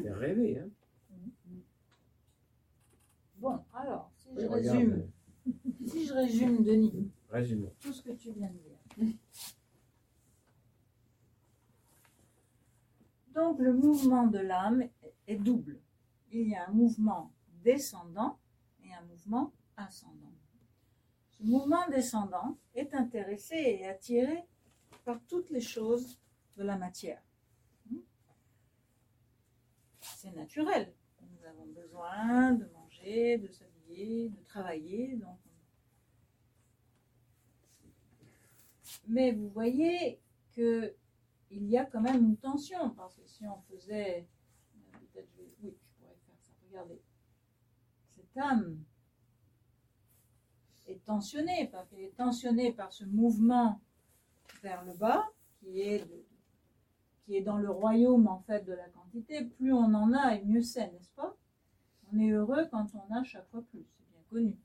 C'est 0.03 0.11
rêver, 0.11 0.59
hein 0.59 0.69
Bon, 3.37 3.59
alors, 3.73 4.11
si 4.17 4.29
je 4.39 4.47
résume, 4.47 5.07
si 5.85 6.07
je 6.07 6.13
résume, 6.13 6.63
Denis, 6.63 7.11
tout 7.79 7.93
ce 7.93 8.01
que 8.01 8.11
tu 8.11 8.31
viens 8.31 8.49
de 8.49 8.57
dire. 8.57 9.17
Donc, 13.33 13.59
le 13.59 13.73
mouvement 13.73 14.27
de 14.27 14.39
l'âme 14.39 14.87
est 15.27 15.35
double. 15.35 15.81
Il 16.31 16.47
y 16.49 16.55
a 16.55 16.67
un 16.67 16.71
mouvement 16.71 17.33
descendant 17.63 18.39
et 18.83 18.93
un 18.93 19.01
mouvement 19.03 19.53
ascendant. 19.75 20.31
Ce 21.31 21.43
mouvement 21.43 21.85
descendant 21.89 22.57
est 22.73 22.93
intéressé 22.93 23.55
et 23.55 23.87
attiré 23.87 24.45
par 25.03 25.19
toutes 25.27 25.49
les 25.49 25.61
choses 25.61 26.17
de 26.55 26.63
la 26.63 26.77
matière. 26.77 27.21
C'est 29.99 30.31
naturel. 30.31 30.93
Nous 31.21 31.45
avons 31.45 31.65
besoin 31.67 32.53
de 32.53 32.65
manger, 32.67 33.37
de 33.37 33.51
s'habiller, 33.51 34.29
de 34.29 34.43
travailler. 34.43 35.19
Mais 39.07 39.31
vous 39.31 39.49
voyez 39.49 40.19
qu'il 40.53 40.93
y 41.51 41.77
a 41.77 41.85
quand 41.85 42.01
même 42.01 42.23
une 42.23 42.37
tension, 42.37 42.89
parce 42.91 43.15
que 43.15 43.25
si 43.25 43.47
on 43.47 43.61
faisait 43.69 44.27
oui, 45.61 45.73
je 45.73 45.87
pourrais 45.97 46.15
faire 46.25 46.35
ça. 46.39 46.51
Regardez. 46.67 47.01
Cette 48.15 48.37
âme 48.37 48.83
est 50.87 51.03
tentionnée, 51.05 51.69
parce 51.71 51.89
qu'elle 51.89 52.01
est 52.01 52.15
tentionnée 52.15 52.71
par 52.73 52.91
ce 52.91 53.05
mouvement 53.05 53.81
vers 54.61 54.83
le 54.83 54.93
bas, 54.93 55.29
qui 55.59 55.81
est, 55.81 56.05
qui 57.23 57.35
est 57.35 57.41
dans 57.41 57.57
le 57.57 57.69
royaume 57.69 58.27
en 58.27 58.39
fait 58.39 58.65
de 58.65 58.73
la 58.73 58.89
quantité. 58.89 59.45
Plus 59.45 59.73
on 59.73 59.93
en 59.93 60.13
a, 60.13 60.35
et 60.35 60.43
mieux 60.43 60.61
c'est, 60.61 60.91
n'est-ce 60.91 61.11
pas? 61.11 61.35
On 62.11 62.19
est 62.19 62.29
heureux 62.29 62.67
quand 62.69 62.87
on 62.95 63.13
a 63.13 63.23
chaque 63.23 63.47
fois 63.49 63.63
plus, 63.71 63.85
c'est 63.85 64.05
bien 64.11 64.23
connu. 64.29 64.57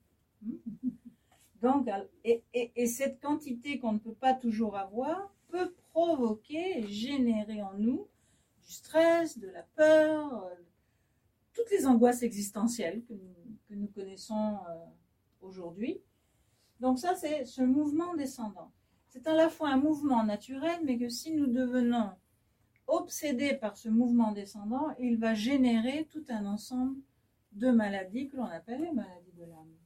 Donc, 1.62 1.88
et, 2.24 2.42
et 2.54 2.86
cette 2.86 3.20
quantité 3.20 3.78
qu'on 3.78 3.92
ne 3.92 3.98
peut 3.98 4.14
pas 4.14 4.34
toujours 4.34 4.76
avoir 4.76 5.32
peut 5.48 5.74
provoquer, 5.90 6.86
générer 6.88 7.62
en 7.62 7.74
nous 7.74 8.08
du 8.62 8.72
stress, 8.72 9.38
de 9.38 9.48
la 9.48 9.62
peur, 9.74 10.44
euh, 10.44 10.54
toutes 11.52 11.70
les 11.70 11.86
angoisses 11.86 12.22
existentielles 12.22 13.02
que 13.04 13.14
nous, 13.74 13.88
connaissons 13.88 14.58
euh, 14.68 14.76
aujourd'hui. 15.40 16.00
Donc 16.80 16.98
ça, 16.98 17.14
c'est 17.14 17.44
ce 17.44 17.62
mouvement 17.62 18.14
descendant. 18.14 18.72
C'est 19.08 19.26
à 19.26 19.34
la 19.34 19.48
fois 19.48 19.70
un 19.70 19.76
mouvement 19.76 20.24
naturel, 20.24 20.80
mais 20.84 20.98
que 20.98 21.08
si 21.08 21.32
nous 21.32 21.46
devenons 21.46 22.10
obsédés 22.86 23.54
par 23.54 23.76
ce 23.76 23.88
mouvement 23.88 24.32
descendant, 24.32 24.94
il 24.98 25.18
va 25.18 25.34
générer 25.34 26.08
tout 26.10 26.24
un 26.28 26.46
ensemble 26.46 27.00
de 27.52 27.70
maladies 27.70 28.28
que 28.28 28.36
l'on 28.36 28.44
appelle 28.44 28.82
les 28.82 28.92
maladies 28.92 29.32
de 29.32 29.44
l'âme. 29.44 29.79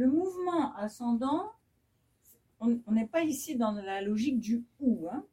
Le 0.00 0.06
mouvement 0.06 0.74
ascendant, 0.76 1.52
on 2.58 2.80
n'est 2.88 3.06
pas 3.06 3.22
ici 3.22 3.56
dans 3.56 3.72
la 3.72 4.00
logique 4.00 4.40
du 4.40 4.64
ou, 4.78 5.06
hein. 5.12 5.26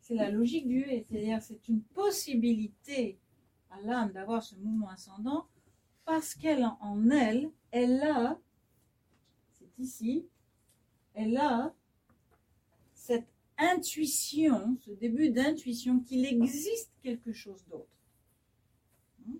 c'est 0.00 0.16
la 0.16 0.32
logique 0.32 0.66
du 0.66 0.80
et, 0.80 1.06
c'est-à-dire 1.08 1.40
c'est 1.40 1.68
une 1.68 1.80
possibilité 1.80 3.20
à 3.70 3.80
l'âme 3.82 4.10
d'avoir 4.10 4.42
ce 4.42 4.56
mouvement 4.56 4.88
ascendant 4.88 5.46
parce 6.04 6.34
qu'elle 6.34 6.64
en 6.80 7.08
elle, 7.08 7.52
elle 7.70 8.02
a, 8.02 8.36
c'est 9.52 9.78
ici, 9.78 10.26
elle 11.14 11.36
a 11.36 11.72
cette 12.94 13.32
intuition, 13.58 14.76
ce 14.80 14.90
début 14.90 15.30
d'intuition 15.30 16.00
qu'il 16.00 16.24
existe 16.24 16.90
quelque 17.00 17.32
chose 17.32 17.64
d'autre. 17.70 17.96
Hein? 19.28 19.36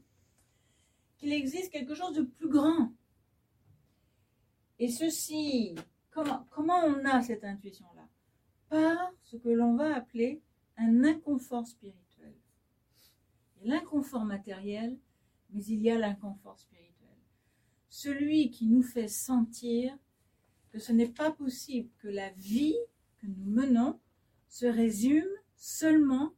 Qu'il 1.17 1.33
existe 1.33 1.73
quelque 1.73 1.97
chose 1.97 2.15
de 2.15 2.23
plus 2.23 2.49
grand. 2.49 2.93
Et 4.81 4.89
ceci, 4.89 5.75
comment, 6.11 6.47
on 6.87 7.05
a 7.05 7.21
cette 7.21 7.45
intuition-là? 7.45 8.09
Par 8.71 9.13
ce 9.25 9.37
que 9.37 9.51
l'on 9.51 9.77
va 9.77 9.95
appeler 9.95 10.41
un 10.79 11.05
inconfort 11.05 11.67
spirituel. 11.67 12.35
L'inconfort 13.63 14.25
matériel, 14.25 14.99
mais 15.51 15.63
il 15.67 15.83
y 15.83 15.91
a 15.91 15.99
l'inconfort 15.99 16.59
spirituel. 16.59 17.15
Celui 17.91 18.51
qui 18.51 18.69
nous 18.69 18.83
fait 18.83 19.09
sentir 19.09 19.95
que 20.71 20.79
ce 20.79 20.93
n'est 20.93 21.11
pas 21.11 21.31
possible 21.31 21.91
que 21.99 22.09
la 22.09 22.31
vie 22.31 22.79
que 23.19 23.27
nous 23.27 23.51
menons 23.51 24.01
se 24.49 24.65
résume 24.65 25.29
seulement 25.57 26.33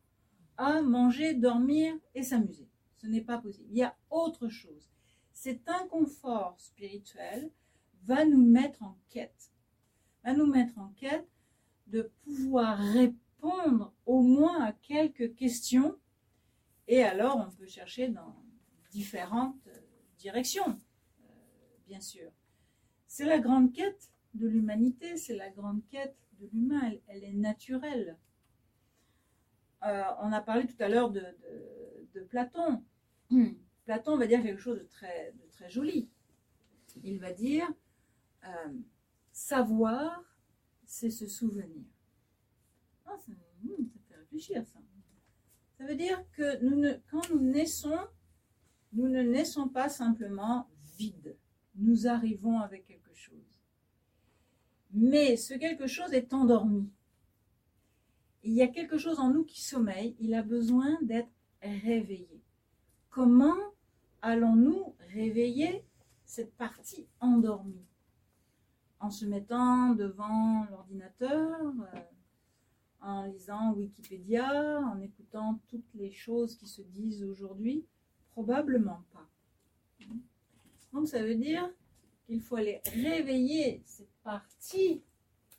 à 0.56 0.82
manger, 0.82 1.34
dormir 1.34 1.94
et 2.16 2.24
s'amuser. 2.24 2.68
Ce 2.96 3.06
n'est 3.06 3.20
pas 3.20 3.38
possible. 3.38 3.68
Il 3.70 3.78
y 3.78 3.84
a 3.84 3.96
autre 4.10 4.48
chose. 4.48 4.90
Cet 5.32 5.68
inconfort 5.68 6.56
spirituel 6.58 7.52
va 8.04 8.24
nous 8.24 8.44
mettre 8.44 8.82
en 8.82 8.98
quête. 9.08 9.52
Va 10.24 10.34
nous 10.34 10.46
mettre 10.46 10.78
en 10.78 10.88
quête 10.90 11.28
de 11.86 12.10
pouvoir 12.24 12.78
répondre 12.78 13.92
au 14.06 14.22
moins 14.22 14.62
à 14.62 14.72
quelques 14.72 15.34
questions. 15.34 15.98
Et 16.88 17.02
alors, 17.02 17.36
on 17.36 17.50
peut 17.50 17.66
chercher 17.66 18.08
dans 18.08 18.36
différentes 18.90 19.68
directions, 20.18 20.80
euh, 21.22 21.26
bien 21.86 22.00
sûr. 22.00 22.30
C'est 23.06 23.24
la 23.24 23.38
grande 23.38 23.72
quête 23.72 24.10
de 24.34 24.46
l'humanité, 24.46 25.16
c'est 25.16 25.36
la 25.36 25.50
grande 25.50 25.86
quête 25.88 26.16
de 26.40 26.48
l'humain, 26.52 26.92
elle, 27.08 27.24
est 27.24 27.32
naturelle. 27.32 28.16
Euh, 29.84 30.02
on 30.20 30.32
a 30.32 30.40
parlé 30.40 30.66
tout 30.66 30.80
à 30.80 30.88
l'heure 30.88 31.10
de, 31.10 31.22
Platon. 32.28 32.84
Platon 33.84 34.16
va 34.16 34.26
dire 34.26 34.42
quelque 34.42 34.60
chose 34.60 34.78
de 34.78 34.84
très 35.48 35.70
joli. 35.70 36.08
Il 37.02 37.18
va 37.18 37.32
dire 37.32 37.68
euh, 38.44 38.72
savoir, 39.32 40.22
c'est 40.84 41.10
se 41.10 41.26
souvenir. 41.26 41.84
Ah, 43.06 43.16
ça, 43.18 43.32
hmm, 43.62 43.86
ça, 43.86 43.98
fait 44.08 44.14
réfléchir 44.16 44.66
ça. 44.66 44.78
Ça 45.78 45.84
veut 45.86 45.96
dire 45.96 46.24
que 46.32 47.00
quand 47.10 47.28
nous 47.30 47.40
naissons, 47.40 47.98
nous 48.92 49.08
ne 49.08 49.22
naissons 49.22 49.68
pas 49.68 49.88
simplement 49.88 50.68
vides. 50.96 51.36
Nous 51.74 52.06
arrivons 52.06 52.60
avec 52.60 52.86
quelque 52.86 53.14
chose 53.14 53.52
mais 54.92 55.36
ce 55.36 55.54
quelque 55.54 55.86
chose 55.86 56.12
est 56.12 56.34
endormi. 56.34 56.88
Il 58.44 58.52
y 58.52 58.62
a 58.62 58.68
quelque 58.68 58.98
chose 58.98 59.20
en 59.20 59.30
nous 59.30 59.44
qui 59.44 59.62
sommeille, 59.62 60.16
il 60.20 60.34
a 60.34 60.42
besoin 60.42 60.98
d'être 61.02 61.30
réveillé. 61.62 62.42
Comment 63.08 63.56
allons-nous 64.20 64.94
réveiller 65.12 65.84
cette 66.24 66.54
partie 66.56 67.06
endormie? 67.20 67.86
En 69.02 69.10
se 69.10 69.26
mettant 69.26 69.94
devant 69.94 70.64
l'ordinateur, 70.70 71.60
euh, 71.94 72.00
en 73.00 73.24
lisant 73.24 73.74
Wikipédia, 73.74 74.80
en 74.80 75.00
écoutant 75.00 75.60
toutes 75.66 75.92
les 75.94 76.12
choses 76.12 76.56
qui 76.56 76.68
se 76.68 76.82
disent 76.82 77.24
aujourd'hui 77.24 77.84
Probablement 78.30 79.02
pas. 79.12 79.28
Donc 80.92 81.06
ça 81.08 81.22
veut 81.22 81.34
dire 81.34 81.68
qu'il 82.24 82.40
faut 82.40 82.56
aller 82.56 82.80
réveiller 82.94 83.82
cette 83.84 84.14
partie 84.22 85.02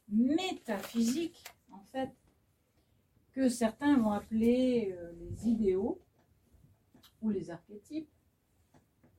métaphysique, 0.08 1.44
en 1.72 1.84
fait, 1.84 2.10
que 3.34 3.50
certains 3.50 3.98
vont 3.98 4.12
appeler 4.12 4.96
euh, 4.98 5.12
les 5.20 5.50
idéaux 5.50 6.00
ou 7.22 7.30
les 7.30 7.52
archétypes. 7.52 8.10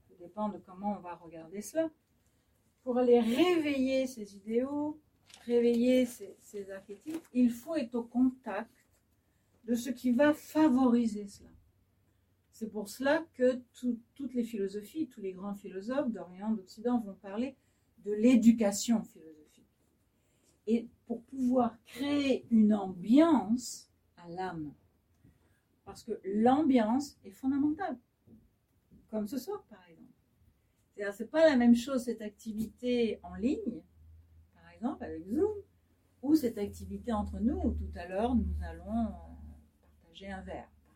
Ça 0.09 0.14
dépend 0.18 0.49
de 0.49 0.59
comment 0.59 0.97
on 0.97 1.01
va 1.01 1.14
regarder 1.14 1.61
cela. 1.61 1.91
Pour 2.85 2.99
aller 2.99 3.18
réveiller 3.18 4.07
ces 4.07 4.37
idéaux, 4.37 5.01
réveiller 5.47 6.07
ces, 6.07 6.70
archétypes, 6.70 7.24
il 7.32 7.51
faut 7.51 7.74
être 7.76 7.95
au 7.95 8.03
contact 8.03 8.70
de 9.64 9.74
ce 9.74 9.89
qui 9.91 10.12
va 10.12 10.35
favoriser 10.35 11.26
cela. 11.26 11.49
C'est 12.53 12.70
pour 12.70 12.89
cela 12.89 13.26
que 13.35 13.61
toutes 13.72 14.35
les 14.35 14.45
philosophies, 14.45 15.09
tous 15.09 15.22
les 15.22 15.32
grands 15.32 15.55
philosophes 15.55 16.11
d'Orient, 16.11 16.53
d'Occident 16.53 17.01
vont 17.01 17.14
parler 17.14 17.57
de 18.05 18.12
l'éducation 18.12 19.03
philosophique. 19.03 19.66
Et 20.66 20.87
pour 21.07 21.22
pouvoir 21.22 21.76
créer 21.87 22.47
une 22.51 22.74
ambiance 22.74 23.91
à 24.16 24.28
l'âme. 24.28 24.72
Parce 25.85 26.03
que 26.03 26.20
l'ambiance 26.24 27.18
est 27.24 27.30
fondamentale. 27.30 27.99
Comme 29.11 29.26
ce 29.26 29.39
soir, 29.39 29.62
par 29.68 29.82
exemple. 29.91 30.14
C'est-à-dire, 30.95 31.15
c'est 31.15 31.31
pas 31.31 31.49
la 31.49 31.57
même 31.57 31.75
chose 31.75 32.05
cette 32.05 32.23
activité 32.23 33.19
en 33.23 33.35
ligne, 33.35 33.83
par 34.55 34.71
exemple, 34.71 35.05
avec 35.05 35.27
Zoom, 35.27 35.53
ou 36.23 36.35
cette 36.35 36.57
activité 36.59 37.13
entre 37.13 37.39
nous, 37.41 37.59
où 37.59 37.71
tout 37.73 37.91
à 37.97 38.07
l'heure, 38.07 38.35
nous 38.35 38.55
allons 38.63 39.13
partager 39.83 40.31
un 40.31 40.41
verre, 40.43 40.69
par 40.87 40.95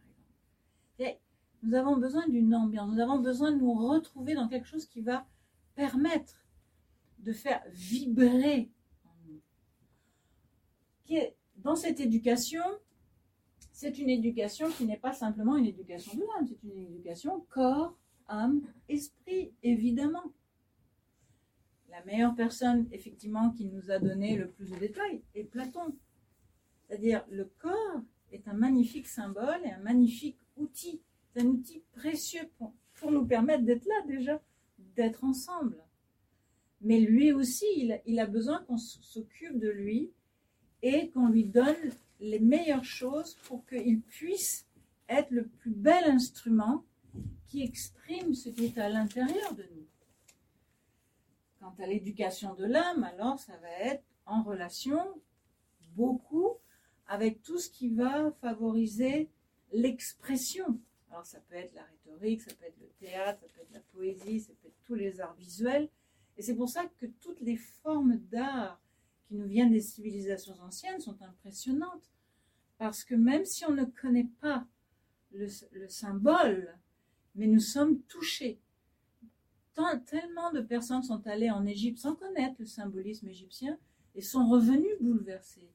exemple. 1.06 1.20
Nous 1.64 1.74
avons 1.74 1.96
besoin 1.96 2.28
d'une 2.28 2.54
ambiance, 2.54 2.92
nous 2.92 3.00
avons 3.00 3.18
besoin 3.18 3.50
de 3.50 3.58
nous 3.58 3.74
retrouver 3.74 4.34
dans 4.34 4.46
quelque 4.46 4.66
chose 4.66 4.86
qui 4.86 5.00
va 5.00 5.26
permettre 5.74 6.46
de 7.18 7.32
faire 7.32 7.62
vibrer 7.72 8.70
en 9.04 9.10
nous. 9.26 9.40
Dans 11.56 11.74
cette 11.74 11.98
éducation, 11.98 12.62
c'est 13.72 13.98
une 13.98 14.08
éducation 14.08 14.70
qui 14.70 14.86
n'est 14.86 14.96
pas 14.96 15.12
simplement 15.12 15.56
une 15.56 15.66
éducation 15.66 16.14
de 16.14 16.20
l'âme, 16.20 16.46
c'est 16.46 16.62
une 16.62 16.78
éducation 16.78 17.44
corps, 17.50 17.96
âme, 18.28 18.62
esprit, 18.88 19.52
évidemment. 19.62 20.32
La 21.90 22.04
meilleure 22.04 22.34
personne, 22.34 22.86
effectivement, 22.92 23.50
qui 23.50 23.66
nous 23.66 23.90
a 23.90 23.98
donné 23.98 24.36
le 24.36 24.48
plus 24.48 24.70
de 24.70 24.76
détails 24.76 25.22
est 25.34 25.44
Platon. 25.44 25.96
C'est-à-dire, 26.86 27.24
le 27.30 27.44
corps 27.58 28.02
est 28.30 28.46
un 28.46 28.54
magnifique 28.54 29.08
symbole 29.08 29.60
et 29.64 29.70
un 29.70 29.80
magnifique 29.80 30.38
outil 30.56 31.00
c'est 31.32 31.42
un 31.42 31.46
outil 31.46 31.82
précieux 31.92 32.48
pour, 32.58 32.72
nous 33.10 33.26
permettre 33.26 33.64
d'être 33.64 33.86
là 33.86 34.02
déjà, 34.06 34.42
d'être 34.96 35.22
ensemble. 35.24 35.84
Mais 36.80 36.98
lui 37.00 37.32
aussi, 37.32 37.64
il, 38.04 38.18
a 38.18 38.26
besoin 38.26 38.62
qu'on 38.64 38.76
s'occupe 38.76 39.58
de 39.58 39.68
lui 39.68 40.10
et 40.82 41.10
qu'on 41.10 41.28
lui 41.28 41.44
donne 41.44 41.76
les 42.18 42.40
meilleures 42.40 42.84
choses 42.84 43.36
pour 43.44 43.64
qu'il 43.66 44.00
puisse 44.00 44.66
être 45.08 45.30
le 45.30 45.46
plus 45.46 45.70
bel 45.70 46.04
instrument 46.04 46.84
qui 47.46 47.62
exprime 47.62 48.34
ce 48.34 48.48
qui 48.50 48.66
est 48.66 48.78
à 48.78 48.88
l'intérieur 48.88 49.54
de 49.54 49.64
nous. 49.74 49.86
Quant 51.60 51.74
à 51.78 51.86
l'éducation 51.86 52.54
de 52.54 52.64
l'âme, 52.64 53.04
alors 53.04 53.38
ça 53.38 53.56
va 53.58 53.70
être 53.80 54.04
en 54.26 54.42
relation 54.42 55.00
beaucoup 55.96 56.54
avec 57.06 57.42
tout 57.42 57.58
ce 57.58 57.70
qui 57.70 57.88
va 57.88 58.30
favoriser 58.40 59.28
l'expression 59.72 60.78
alors 61.10 61.24
ça 61.24 61.40
peut 61.40 61.54
être 61.54 61.74
la 61.74 61.84
rhétorique, 61.84 62.42
ça 62.42 62.54
peut 62.54 62.66
être 62.66 62.80
le 62.80 62.90
théâtre, 62.98 63.40
ça 63.40 63.46
peut 63.54 63.60
être 63.62 63.72
la 63.72 63.80
poésie, 63.80 64.40
ça 64.40 64.52
peut 64.60 64.68
être 64.68 64.82
tous 64.84 64.94
les 64.94 65.20
arts 65.20 65.34
visuels. 65.34 65.88
Et 66.36 66.42
c'est 66.42 66.54
pour 66.54 66.68
ça 66.68 66.86
que 66.98 67.06
toutes 67.06 67.40
les 67.40 67.56
formes 67.56 68.16
d'art 68.30 68.80
qui 69.26 69.34
nous 69.34 69.46
viennent 69.46 69.72
des 69.72 69.80
civilisations 69.80 70.54
anciennes 70.60 71.00
sont 71.00 71.20
impressionnantes. 71.22 72.10
Parce 72.76 73.04
que 73.04 73.14
même 73.14 73.44
si 73.44 73.64
on 73.64 73.72
ne 73.72 73.84
connaît 73.84 74.28
pas 74.40 74.66
le, 75.32 75.48
symbole, 75.88 76.78
mais 77.38 77.46
nous 77.46 77.60
sommes 77.60 78.02
touchés. 78.02 78.60
Tellement 80.06 80.52
de 80.52 80.60
personnes 80.60 81.04
sont 81.04 81.24
allées 81.28 81.52
en 81.52 81.64
Égypte 81.64 81.98
sans 81.98 82.16
connaître 82.16 82.56
le 82.58 82.66
symbolisme 82.66 83.28
égyptien 83.28 83.78
et 84.16 84.22
sont 84.22 84.48
revenues 84.48 84.96
bouleversées. 85.00 85.70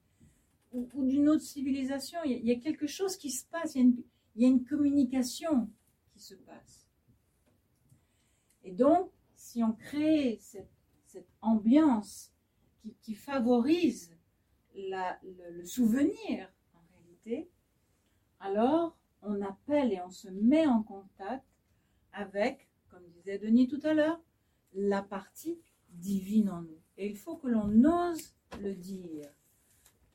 Ou, 0.74 0.90
d'une 1.06 1.30
autre 1.30 1.44
civilisation, 1.44 2.20
il 2.26 2.46
y, 2.46 2.52
a, 2.52 2.56
quelque 2.56 2.86
chose 2.86 3.16
qui 3.16 3.32
se 3.32 3.46
passe, 3.46 3.76
il 3.76 3.78
y 3.78 3.82
a 3.82 3.86
une, 3.86 4.04
il 4.36 4.42
y 4.42 4.46
a 4.46 4.50
une 4.50 4.66
communication 4.66 5.70
qui 6.12 6.20
se 6.20 6.36
passe. 6.36 6.86
Et 8.66 8.72
donc, 8.72 9.10
si 9.36 9.64
on 9.64 9.72
crée 9.72 10.38
cette, 10.42 10.70
ambiance 11.42 12.34
qui, 13.02 13.14
favorise 13.14 14.12
le, 14.76 15.64
souvenir, 15.64 16.52
en 16.74 16.82
réalité, 16.92 17.50
alors 18.40 18.98
on 19.22 19.42
appelle 19.42 19.94
et 19.94 20.02
on 20.02 20.10
se 20.10 20.28
met 20.30 20.66
en 20.66 20.82
contact 20.82 21.46
avec, 22.14 22.70
comme 22.90 23.06
disait 23.10 23.38
Denis 23.38 23.68
tout 23.68 23.82
à 23.84 23.94
l'heure, 23.94 24.22
la 24.74 25.02
partie 25.02 25.60
divine 25.90 26.50
en 26.50 26.62
nous. 26.62 26.82
Et 26.98 27.08
il 27.08 27.18
faut 27.18 27.36
que 27.36 27.48
l'on 27.48 27.84
ose 27.84 28.34
le 28.62 28.74
dire. 28.74 29.30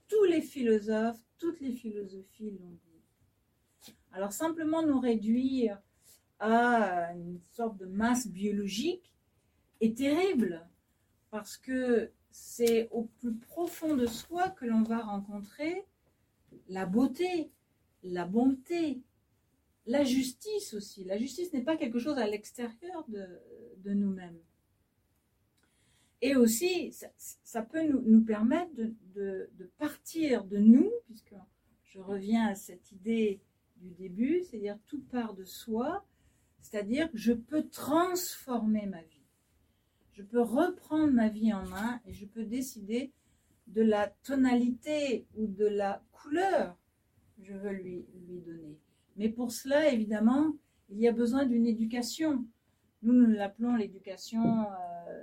Tous 0.08 0.24
les 0.24 0.40
philosophes, 0.40 1.20
toutes 1.38 1.60
les 1.60 1.72
philosophies 1.72 2.52
l'ont 2.52 2.70
dit. 2.84 3.92
Alors 4.12 4.32
simplement 4.32 4.82
nous 4.82 4.98
réduire 4.98 5.80
à 6.38 7.12
une 7.14 7.40
sorte 7.50 7.76
de 7.78 7.86
masse 7.86 8.28
biologique 8.28 9.12
est 9.80 9.96
terrible 9.96 10.66
parce 11.30 11.56
que 11.56 12.12
c'est 12.30 12.88
au 12.90 13.04
plus 13.04 13.34
profond 13.34 13.96
de 13.96 14.06
soi 14.06 14.50
que 14.50 14.64
l'on 14.64 14.82
va 14.82 14.98
rencontrer 14.98 15.84
la 16.68 16.86
beauté, 16.86 17.50
la 18.02 18.24
bonté, 18.24 19.02
la 19.88 20.04
justice 20.04 20.74
aussi. 20.74 21.02
La 21.04 21.16
justice 21.16 21.52
n'est 21.52 21.62
pas 21.62 21.76
quelque 21.76 21.98
chose 21.98 22.18
à 22.18 22.26
l'extérieur 22.26 23.06
de, 23.08 23.92
nous-mêmes. 23.94 24.38
Et 26.20 26.36
aussi, 26.36 26.92
ça, 27.42 27.62
peut 27.62 27.82
nous, 27.82 28.22
permettre 28.22 28.70
de, 28.76 29.48
partir 29.78 30.44
de 30.44 30.58
nous, 30.58 30.90
puisque 31.06 31.34
je 31.84 32.00
reviens 32.00 32.48
à 32.48 32.54
cette 32.54 32.92
idée 32.92 33.40
du 33.76 33.90
début, 33.92 34.42
c'est-à-dire 34.42 34.78
tout 34.86 35.00
part 35.00 35.32
de 35.32 35.44
soi, 35.44 36.04
c'est-à-dire 36.60 37.10
que 37.10 37.16
je 37.16 37.32
peux 37.32 37.66
transformer 37.68 38.84
ma 38.86 39.00
vie. 39.00 39.24
Je 40.12 40.22
peux 40.22 40.42
reprendre 40.42 41.14
ma 41.14 41.28
vie 41.28 41.54
en 41.54 41.66
main 41.66 42.00
et 42.04 42.12
je 42.12 42.26
peux 42.26 42.44
décider 42.44 43.12
de 43.68 43.80
la 43.80 44.08
tonalité 44.08 45.26
ou 45.34 45.46
de 45.46 45.66
la 45.66 46.04
couleur 46.12 46.76
que 47.36 47.44
je 47.44 47.54
veux 47.54 47.72
lui 47.72 48.04
donner. 48.44 48.76
Mais 49.18 49.28
pour 49.28 49.50
cela, 49.50 49.92
évidemment, 49.92 50.54
il 50.88 51.00
y 51.00 51.08
a 51.08 51.12
besoin 51.12 51.44
d'une 51.44 51.66
éducation. 51.66 52.46
Nous, 53.02 53.12
nous 53.12 53.26
l'appelons 53.26 53.74
l'éducation 53.74 54.62
euh, 54.62 55.22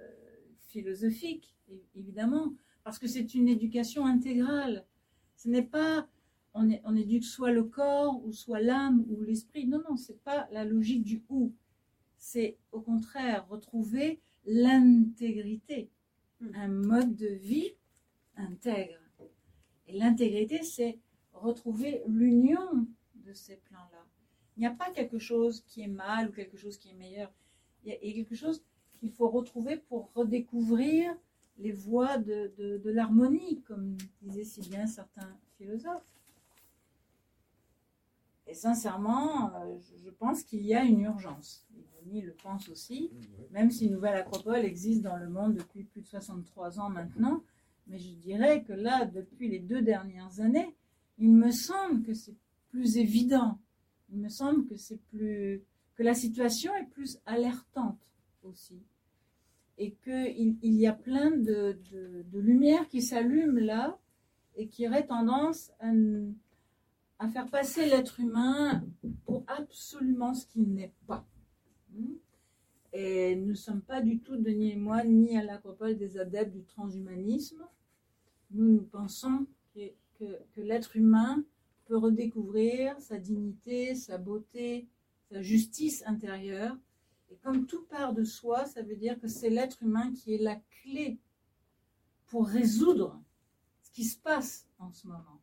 philosophique, 0.67 1.55
évidemment, 1.95 2.53
parce 2.83 2.99
que 2.99 3.07
c'est 3.07 3.33
une 3.33 3.47
éducation 3.47 4.05
intégrale. 4.05 4.85
Ce 5.37 5.49
n'est 5.49 5.63
pas 5.63 6.07
on, 6.53 6.69
est, 6.69 6.81
on, 6.85 6.95
éduque 6.95 7.23
soit 7.23 7.51
le 7.51 7.63
corps 7.63 8.21
ou 8.25 8.31
soit 8.31 8.61
l'âme 8.61 9.05
ou 9.09 9.21
l'esprit. 9.21 9.65
Non, 9.65 9.81
non, 9.89 9.97
c'est 9.97 10.21
pas 10.23 10.47
la 10.51 10.65
logique 10.65 11.03
du 11.03 11.23
ou. 11.29 11.53
C'est 12.17 12.57
au 12.71 12.81
contraire 12.81 13.47
retrouver 13.49 14.21
l'intégrité, 14.45 15.89
un 16.53 16.67
mode 16.67 17.15
de 17.15 17.27
vie 17.27 17.73
intègre. 18.35 18.99
Et 19.87 19.97
l'intégrité, 19.97 20.63
c'est 20.63 20.99
retrouver 21.33 22.01
l'union 22.07 22.87
de 23.25 23.33
ces 23.33 23.57
plans-là. 23.57 24.05
Il 24.55 24.61
n'y 24.61 24.67
a 24.67 24.71
pas 24.71 24.89
quelque 24.91 25.19
chose 25.19 25.63
qui 25.67 25.81
est 25.81 25.87
mal 25.87 26.29
ou 26.29 26.31
quelque 26.31 26.57
chose 26.57 26.77
qui 26.77 26.89
est 26.89 26.93
meilleur. 26.93 27.31
Il 27.83 27.91
y 27.91 27.93
a, 27.93 28.13
quelque 28.13 28.35
chose 28.35 28.63
qu'il 28.99 29.11
faut 29.11 29.29
retrouver 29.29 29.77
pour 29.77 30.11
redécouvrir 30.13 31.15
les 31.57 31.71
voies 31.71 32.17
de, 32.17 32.53
de, 32.57 32.77
de 32.77 32.89
l'harmonie, 32.89 33.61
comme 33.61 33.97
disaient 34.21 34.43
si 34.43 34.61
bien 34.61 34.87
certains 34.87 35.37
philosophes. 35.57 36.15
Et 38.47 38.53
sincèrement, 38.53 39.53
euh, 39.55 39.77
je 40.03 40.09
pense 40.09 40.43
qu'il 40.43 40.65
y 40.65 40.75
a 40.75 40.83
une 40.83 41.01
urgence. 41.01 41.65
Denis 42.03 42.21
le 42.21 42.33
pense 42.33 42.69
aussi, 42.69 43.11
même 43.51 43.71
si 43.71 43.89
Nouvelle 43.89 44.15
Acropole 44.15 44.63
existe 44.63 45.01
dans 45.01 45.17
le 45.17 45.27
monde 45.27 45.55
depuis 45.55 45.83
plus 45.83 46.01
de 46.01 46.07
63 46.07 46.79
ans 46.79 46.89
maintenant. 46.89 47.41
Mais 47.87 47.97
je 47.97 48.11
dirais 48.11 48.63
que 48.63 48.73
là, 48.73 49.05
depuis 49.05 49.49
les 49.49 49.59
deux 49.59 49.81
dernières 49.81 50.39
années, 50.39 50.75
il 51.17 51.31
me 51.31 51.51
semble 51.51 52.03
que 52.03 52.13
c'est 52.13 52.35
plus 52.75 52.97
évident. 52.97 53.57
Il 54.09 54.19
me 54.19 54.27
semble 54.27 54.65
que 54.65 54.75
c'est 54.75 55.01
plus 55.09 55.63
que 55.95 56.03
la 56.03 56.13
situation 56.13 56.75
est 56.75 56.87
plus 56.87 57.19
alertante 57.25 58.11
aussi, 58.43 58.81
et 59.77 59.93
qu'il 60.03 60.57
il 60.61 60.73
y 60.73 60.85
a 60.87 60.91
plein 60.91 61.31
de, 61.31 61.79
de, 61.89 62.39
lumières 62.39 62.89
qui 62.89 63.01
s'allument 63.01 63.61
là 63.61 63.97
et 64.57 64.67
qui 64.67 64.85
auraient 64.87 65.07
tendance 65.07 65.71
à, 65.79 67.29
faire 67.29 67.49
passer 67.49 67.85
l'être 67.85 68.19
humain 68.19 68.85
pour 69.23 69.45
absolument 69.47 70.33
ce 70.33 70.45
qu'il 70.45 70.73
n'est 70.73 70.93
pas. 71.07 71.25
Et 72.91 73.37
nous 73.37 73.51
ne 73.51 73.53
sommes 73.53 73.81
pas 73.81 74.01
du 74.01 74.19
tout, 74.19 74.35
Denis 74.35 74.71
et 74.71 74.75
moi, 74.75 75.05
ni 75.05 75.37
à 75.37 75.43
l'acropole 75.43 75.95
des 75.97 76.17
adeptes 76.17 76.53
du 76.53 76.63
transhumanisme. 76.63 77.65
Nous, 78.51 78.65
nous 78.65 78.83
pensons 78.83 79.45
que, 79.73 79.91
que 80.19 80.61
l'être 80.61 80.97
humain 80.97 81.43
peut 81.85 81.97
redécouvrir 81.97 82.99
sa 82.99 83.17
dignité, 83.17 83.95
sa 83.95 84.17
beauté, 84.17 84.87
sa 85.31 85.41
justice 85.41 86.03
intérieure. 86.05 86.77
Et 87.31 87.37
comme 87.37 87.65
tout 87.65 87.83
part 87.85 88.13
de 88.13 88.23
soi, 88.23 88.65
ça 88.65 88.81
veut 88.81 88.95
dire 88.95 89.19
que 89.19 89.27
c'est 89.27 89.49
l'être 89.49 89.81
humain 89.83 90.13
qui 90.13 90.33
est 90.33 90.41
la 90.41 90.55
clé 90.55 91.19
pour 92.27 92.47
résoudre 92.47 93.21
ce 93.81 93.91
qui 93.91 94.03
se 94.03 94.19
passe 94.19 94.67
en 94.79 94.91
ce 94.91 95.07
moment. 95.07 95.41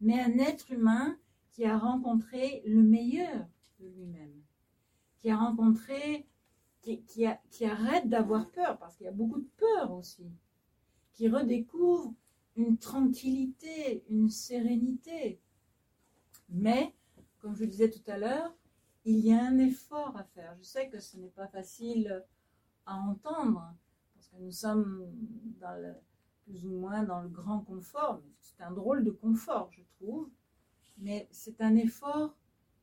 Mais 0.00 0.20
un 0.20 0.38
être 0.38 0.72
humain 0.72 1.18
qui 1.52 1.64
a 1.64 1.76
rencontré 1.76 2.62
le 2.66 2.82
meilleur 2.82 3.46
de 3.80 3.86
lui-même, 3.86 4.42
qui 5.18 5.30
a 5.30 5.36
rencontré, 5.36 6.26
qui, 6.82 7.26
arrête 7.64 8.08
d'avoir 8.08 8.50
peur, 8.50 8.78
parce 8.78 8.96
qu'il 8.96 9.04
y 9.04 9.08
a 9.08 9.12
beaucoup 9.12 9.40
de 9.40 9.50
peur 9.56 9.92
aussi, 9.92 10.26
qui 11.12 11.28
redécouvre 11.28 12.14
une 12.56 12.78
tranquillité, 12.78 14.04
une 14.08 14.30
sérénité. 14.30 15.40
Mais, 16.50 16.94
comme 17.38 17.54
je 17.54 17.64
le 17.64 17.70
disais 17.70 17.90
tout 17.90 18.10
à 18.10 18.18
l'heure, 18.18 18.52
il 19.04 19.18
y 19.20 19.32
a 19.32 19.42
un 19.42 19.58
effort 19.58 20.16
à 20.16 20.24
faire. 20.24 20.54
Je 20.58 20.62
sais 20.62 20.88
que 20.88 21.00
ce 21.00 21.16
n'est 21.16 21.30
pas 21.30 21.48
facile 21.48 22.24
à 22.86 22.96
entendre, 22.96 23.74
parce 24.14 24.28
que 24.28 24.36
nous 24.36 24.52
sommes 24.52 25.06
plus 26.44 26.66
ou 26.66 26.72
moins 26.72 27.02
dans 27.02 27.20
le 27.20 27.28
grand 27.28 27.60
confort. 27.60 28.20
C'est 28.40 28.60
un 28.62 28.72
drôle 28.72 29.04
de 29.04 29.10
confort, 29.10 29.70
je 29.72 29.82
trouve, 29.96 30.28
mais 30.98 31.28
c'est 31.30 31.60
un 31.60 31.76
effort 31.76 32.36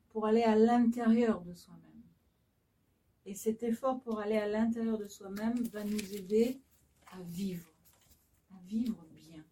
pour 0.09 0.25
aller 0.25 0.43
à 0.43 0.55
l'intérieur 0.55 1.41
de 1.41 1.53
soi-même. 1.53 1.83
Et 3.25 3.35
cet 3.35 3.61
effort 3.63 4.01
pour 4.01 4.19
aller 4.19 4.37
à 4.37 4.47
l'intérieur 4.47 4.97
de 4.97 5.07
soi-même 5.07 5.61
va 5.65 5.83
nous 5.83 6.15
aider 6.15 6.61
à 7.11 7.21
vivre, 7.21 7.69
à 8.51 8.59
vivre 8.63 9.05
bien, 9.13 9.43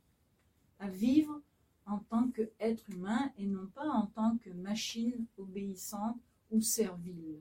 à 0.80 0.89
vivre 0.89 1.41
en 1.86 1.99
tant 1.99 2.29
qu'être 2.29 2.89
humain 2.89 3.31
et 3.38 3.45
non 3.45 3.67
pas 3.67 3.88
en 3.88 4.07
tant 4.07 4.38
que 4.38 4.49
machine 4.49 5.25
obéissante 5.38 6.17
ou 6.51 6.61
servile. 6.61 7.39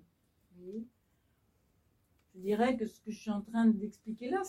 Je 2.35 2.41
dirais 2.41 2.77
que 2.77 2.87
ce 2.87 3.01
que 3.01 3.11
je 3.11 3.19
suis 3.19 3.31
en 3.31 3.43
train 3.43 3.67
d'expliquer 3.67 4.31
là, 4.31 4.43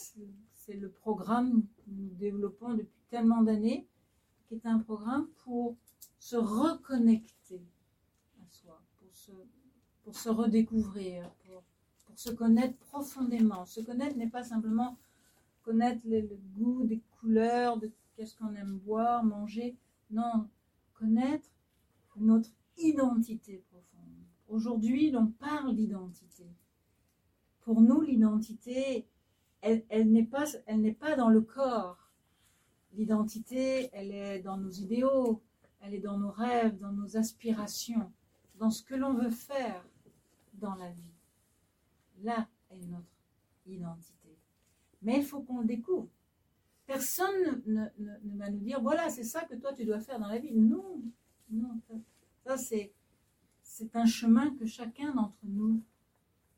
c'est 0.52 0.76
le 0.76 0.90
programme 0.90 1.64
que 1.78 1.92
nous 1.92 2.10
développons 2.16 2.74
depuis 2.74 3.02
tellement 3.10 3.42
d'années, 3.42 3.88
qui 4.48 4.56
est 4.56 4.66
un 4.66 4.80
programme 4.80 5.28
pour 5.44 5.76
se 6.20 6.36
reconnecter 6.36 7.62
à 8.42 8.50
soi, 8.50 8.82
pour 10.04 10.16
se, 10.16 10.30
redécouvrir, 10.30 11.30
pour, 11.46 11.64
pour 12.06 12.18
se 12.18 12.32
connaître 12.32 12.76
profondément. 12.78 13.66
Se 13.66 13.82
connaître 13.82 14.18
n'est 14.18 14.30
pas 14.30 14.44
simplement 14.44 14.98
connaître 15.64 16.02
le, 16.06 16.22
le 16.22 16.40
goût 16.56 16.84
des 16.84 17.02
couleurs, 17.20 17.78
de 17.78 17.92
qu'est-ce 18.16 18.36
qu'on 18.36 18.56
aime 18.56 18.78
boire, 18.80 19.24
manger. 19.24 19.76
Non, 20.12 20.50
connaître 20.94 21.50
notre 22.18 22.50
identité 22.78 23.64
profonde. 23.70 24.26
Aujourd'hui, 24.48 25.12
l'on 25.12 25.28
parle 25.28 25.76
d'identité. 25.76 26.46
Pour 27.62 27.82
nous, 27.82 28.02
l'identité, 28.02 29.08
elle, 29.62 29.84
elle 29.90 30.12
n'est 30.12 30.26
pas, 30.26 30.46
pas 31.00 31.16
dans 31.16 31.30
le 31.30 31.42
corps. 31.42 32.12
L'identité, 32.94 33.90
elle 33.92 34.12
est 34.12 34.40
dans 34.40 34.58
nos 34.58 34.70
idéaux, 34.70 35.42
elle 35.82 35.94
est 35.94 36.00
dans 36.00 36.18
nos 36.18 36.32
rêves, 36.32 36.78
dans 36.78 36.92
nos 36.92 37.18
aspirations, 37.18 38.12
dans 38.56 38.70
ce 38.70 38.84
que 38.84 38.96
l'on 38.96 39.14
veut 39.14 39.32
faire 39.32 39.86
dans 40.54 40.76
la 40.76 40.90
vie. 40.92 41.14
Là 42.24 42.48
est 42.70 42.86
notre 42.86 43.12
identité. 43.66 44.38
Mais 45.02 45.18
il 45.18 45.26
faut 45.26 45.42
qu'on 45.42 45.60
le 45.60 45.66
découvre. 45.66 46.10
Personne 46.86 47.64
ne, 47.66 47.86
va 48.38 48.50
nous 48.50 48.60
dire, 48.60 48.82
voilà, 48.82 49.10
c'est 49.10 49.24
ça 49.24 49.44
que 49.46 49.56
toi 49.56 49.74
tu 49.74 49.86
dois 49.86 50.00
faire 50.00 50.20
dans 50.20 50.28
la 50.28 50.38
vie. 50.38 50.54
Non, 50.54 51.02
non, 51.50 51.80
ça, 51.88 51.94
ça 52.46 52.58
c'est, 52.58 52.94
c'est 53.64 53.96
un 53.96 54.06
chemin 54.06 54.56
que 54.56 54.66
chacun 54.66 55.14
d'entre 55.14 55.38
nous 55.44 55.82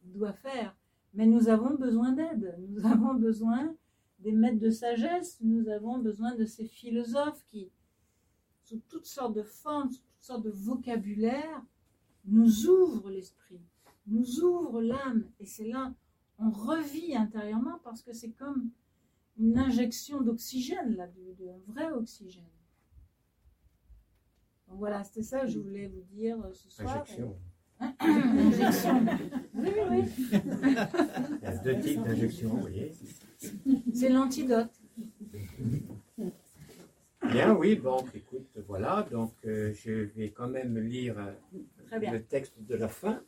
doit 0.04 0.34
faire. 0.34 0.76
Mais 1.14 1.26
nous 1.26 1.50
avons 1.50 1.76
besoin 1.76 2.12
d'aide, 2.12 2.58
nous 2.70 2.86
avons 2.86 3.14
besoin 3.14 3.76
des 4.20 4.32
maîtres 4.32 4.60
de 4.60 4.70
sagesse, 4.70 5.38
nous 5.42 5.70
avons 5.70 6.00
besoin 6.00 6.36
de 6.36 6.46
ces 6.46 6.66
philosophes 6.66 7.44
qui, 7.46 7.72
sous 8.64 8.82
toutes 8.90 9.06
sortes 9.06 9.36
de 9.36 9.44
formes, 9.44 9.92
sous 9.92 10.02
toutes 10.02 10.22
sortes 10.22 10.44
de 10.44 10.52
vocabulaire, 10.52 11.64
nous 12.26 12.68
ouvrent 12.68 13.10
l'esprit, 13.10 13.62
nous 14.08 14.42
ouvrent 14.42 14.82
l'âme. 14.82 15.24
Et 15.40 15.46
c'est 15.46 15.68
là, 15.68 15.94
on 16.40 16.50
revit 16.50 17.16
intérieurement 17.16 17.80
parce 17.84 18.02
que 18.02 18.14
c'est 18.14 18.32
comme 18.32 18.70
une 19.40 19.58
injection 19.58 20.22
d'oxygène, 20.22 20.96
là, 20.96 21.08
de, 21.08 21.44
de, 21.44 21.52
vrai 21.68 21.90
oxygène. 21.92 22.44
Donc 24.68 24.80
voilà, 24.80 25.04
c'était 25.04 25.24
ça 25.24 25.42
que 25.42 25.48
je 25.48 25.60
voulais 25.60 25.88
vous 25.88 26.04
dire 26.12 26.38
ce 26.54 26.70
soir. 26.70 27.04
Injection. 27.04 27.38
Injection. 28.00 29.06
Oui, 29.54 29.70
oui, 29.76 29.82
oui. 29.92 30.04
Il 30.32 31.44
y 31.44 31.46
a 31.46 31.58
deux 31.58 31.80
types 31.80 32.04
d'injections, 32.04 32.50
vous 32.50 32.62
voyez. 32.62 32.92
C'est 33.94 34.10
l'antidote. 34.10 34.72
Bien, 37.32 37.54
oui, 37.54 37.76
bon, 37.76 38.06
écoute, 38.14 38.48
voilà, 38.68 39.06
donc 39.12 39.34
euh, 39.46 39.74
je 39.74 39.92
vais 39.92 40.30
quand 40.30 40.48
même 40.48 40.78
lire 40.78 41.18
euh, 41.20 42.00
le 42.00 42.24
texte 42.24 42.54
de 42.60 42.76
la 42.76 42.88
fin. 42.88 43.22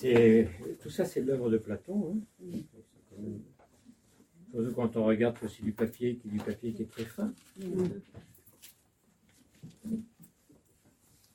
Tout 0.00 0.90
ça, 0.90 1.04
c'est 1.04 1.20
l'œuvre 1.20 1.50
de 1.50 1.58
Platon. 1.58 2.22
Hein. 2.42 3.40
Quand 4.74 4.96
on 4.96 5.04
regarde 5.04 5.36
c'est 5.48 5.62
du 5.62 5.72
papier, 5.72 6.18
du 6.24 6.38
papier 6.38 6.72
qui 6.72 6.82
est 6.82 6.90
très 6.90 7.04
fin. 7.04 7.32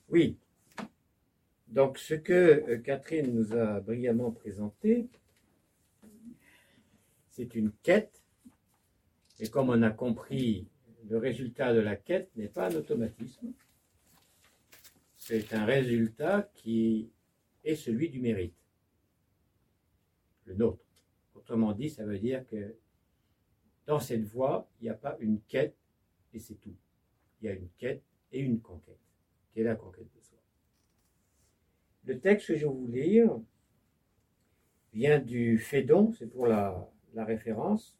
Oui. 0.09 0.37
Donc, 1.67 1.97
ce 1.97 2.13
que 2.13 2.33
euh, 2.33 2.77
Catherine 2.77 3.33
nous 3.33 3.53
a 3.53 3.81
brillamment 3.81 4.31
présenté, 4.31 5.09
c'est 7.29 7.53
une 7.53 7.71
quête. 7.83 8.23
Et 9.39 9.49
comme 9.49 9.69
on 9.69 9.81
a 9.81 9.91
compris, 9.91 10.67
le 11.09 11.17
résultat 11.17 11.73
de 11.73 11.81
la 11.81 11.97
quête 11.97 12.29
n'est 12.37 12.47
pas 12.47 12.69
un 12.71 12.75
automatisme. 12.75 13.51
C'est 15.17 15.53
un 15.53 15.65
résultat 15.65 16.49
qui 16.53 17.09
est 17.65 17.75
celui 17.75 18.09
du 18.09 18.21
mérite. 18.21 18.55
Le 20.45 20.55
nôtre. 20.55 20.85
Autrement 21.33 21.73
dit, 21.73 21.89
ça 21.89 22.05
veut 22.05 22.19
dire 22.19 22.47
que 22.47 22.75
dans 23.85 23.99
cette 23.99 24.23
voie, 24.23 24.69
il 24.79 24.85
n'y 24.85 24.89
a 24.89 24.95
pas 24.95 25.17
une 25.19 25.41
quête 25.41 25.75
et 26.33 26.39
c'est 26.39 26.55
tout. 26.55 26.75
Il 27.41 27.45
y 27.45 27.49
a 27.49 27.53
une 27.53 27.69
quête 27.77 28.03
et 28.31 28.39
une 28.39 28.61
conquête, 28.61 28.99
qui 29.51 29.59
est 29.59 29.63
la 29.63 29.75
conquête 29.75 30.11
de 30.15 30.21
soi. 30.21 30.37
Le 32.05 32.19
texte 32.19 32.47
que 32.47 32.55
je 32.55 32.65
vais 32.65 32.71
vous 32.71 32.87
lire 32.87 33.39
vient 34.93 35.19
du 35.19 35.57
Fédon, 35.57 36.13
c'est 36.13 36.27
pour 36.27 36.47
la, 36.47 36.89
référence. 37.15 37.97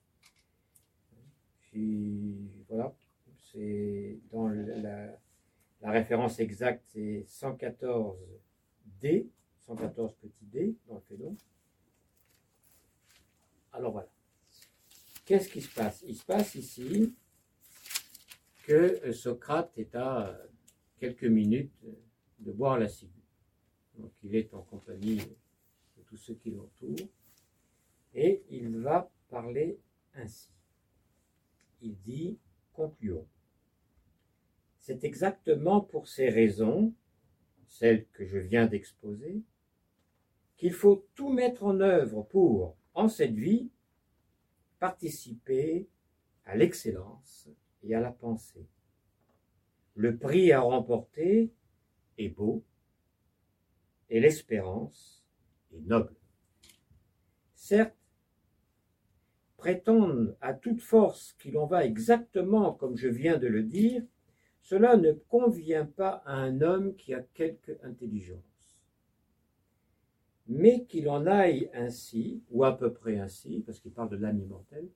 voilà, 1.74 2.95
c'est 3.51 4.20
dans 4.32 4.47
la, 4.47 5.20
la 5.82 5.91
référence 5.91 6.39
exacte, 6.39 6.84
c'est 6.88 7.24
114 7.28 8.18
D, 8.99 9.30
114 9.68 10.13
petits 10.16 10.45
D 10.45 10.76
dans 10.88 10.95
le 10.95 11.01
Fédon. 11.01 11.38
Alors 13.74 13.91
voilà. 13.91 14.09
Qu'est-ce 15.26 15.49
qui 15.49 15.61
se 15.61 15.74
passe? 15.74 16.03
Il 16.07 16.16
se 16.16 16.26
passe 16.26 16.55
ici 16.55 17.13
que 18.63 19.11
Socrate 19.11 19.72
est 19.78 19.95
à 19.95 20.39
quelques 20.97 21.26
minutes 21.26 21.74
de 22.39 22.51
boire 22.51 22.78
la 22.80 22.88
ciguë. 22.88 23.11
Donc 23.97 24.11
il 24.24 24.36
est 24.36 24.53
en 24.53 24.61
compagnie 24.61 25.18
de 25.18 26.03
tous 26.05 26.18
ceux 26.18 26.36
qui 26.36 26.51
l'entourent 26.51 27.09
et 28.13 28.43
il 28.49 28.78
va 28.78 29.11
parler 29.30 29.80
ainsi. 30.13 30.51
Il 31.82 31.97
dit 32.01 32.38
concluons. 32.74 33.28
C'est 34.80 35.03
exactement 35.03 35.82
pour 35.82 36.07
ces 36.07 36.30
raisons, 36.30 36.93
celles 37.68 38.05
que 38.09 38.26
je 38.26 38.38
viens 38.38 38.68
d'exposer, 38.68 39.41
qu'il 40.58 40.74
faut 40.74 41.08
tout 41.16 41.30
mettre 41.30 41.64
en 41.64 41.80
œuvre 41.80 42.24
pour, 42.24 42.78
en 42.93 43.10
cette 43.10 43.36
vie, 43.36 43.70
participer 44.80 45.88
à 46.45 46.56
l'excellence 46.56 47.49
et 47.84 47.95
à 47.95 47.99
la 47.99 48.12
pensée. 48.12 48.68
Le 49.95 50.18
prix 50.18 50.51
à 50.51 50.62
remporter 50.62 51.51
est 52.18 52.30
beau 52.30 52.64
et 54.10 54.20
l'espérance 54.20 55.26
est 55.74 55.82
noble. 55.82 56.16
Certes, 57.56 57.95
prétendre 59.58 60.36
à 60.41 60.53
toute 60.53 60.82
force 60.82 61.34
qu'il 61.39 61.58
en 61.58 61.66
va 61.66 61.86
exactement 61.86 62.74
comme 62.74 62.97
je 62.97 63.08
viens 63.08 63.38
de 63.38 63.47
le 63.47 63.64
dire, 63.64 64.03
cela 64.62 64.97
ne 64.97 65.14
convient 65.14 65.86
pas 65.86 66.22
à 66.26 66.34
un 66.36 66.62
homme 66.62 66.95
qui 66.95 67.14
a 67.14 67.22
quelque 67.22 67.80
intelligence 67.84 68.55
mais 70.47 70.85
qu'il 70.85 71.09
en 71.09 71.25
aille 71.25 71.69
ainsi, 71.73 72.43
ou 72.51 72.63
à 72.63 72.77
peu 72.77 72.93
près 72.93 73.17
ainsi, 73.17 73.63
parce 73.65 73.79
qu'il 73.79 73.91
parle 73.91 74.09
de 74.09 74.17
l'âme 74.17 74.39
immortelle, 74.39 74.89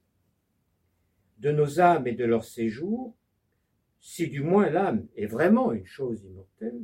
de 1.39 1.51
nos 1.51 1.79
âmes 1.79 2.07
et 2.07 2.13
de 2.13 2.25
leur 2.25 2.43
séjour, 2.43 3.15
si 3.99 4.27
du 4.27 4.41
moins 4.41 4.69
l'âme 4.69 5.07
est 5.15 5.25
vraiment 5.25 5.71
une 5.71 5.85
chose 5.85 6.23
immortelle, 6.23 6.81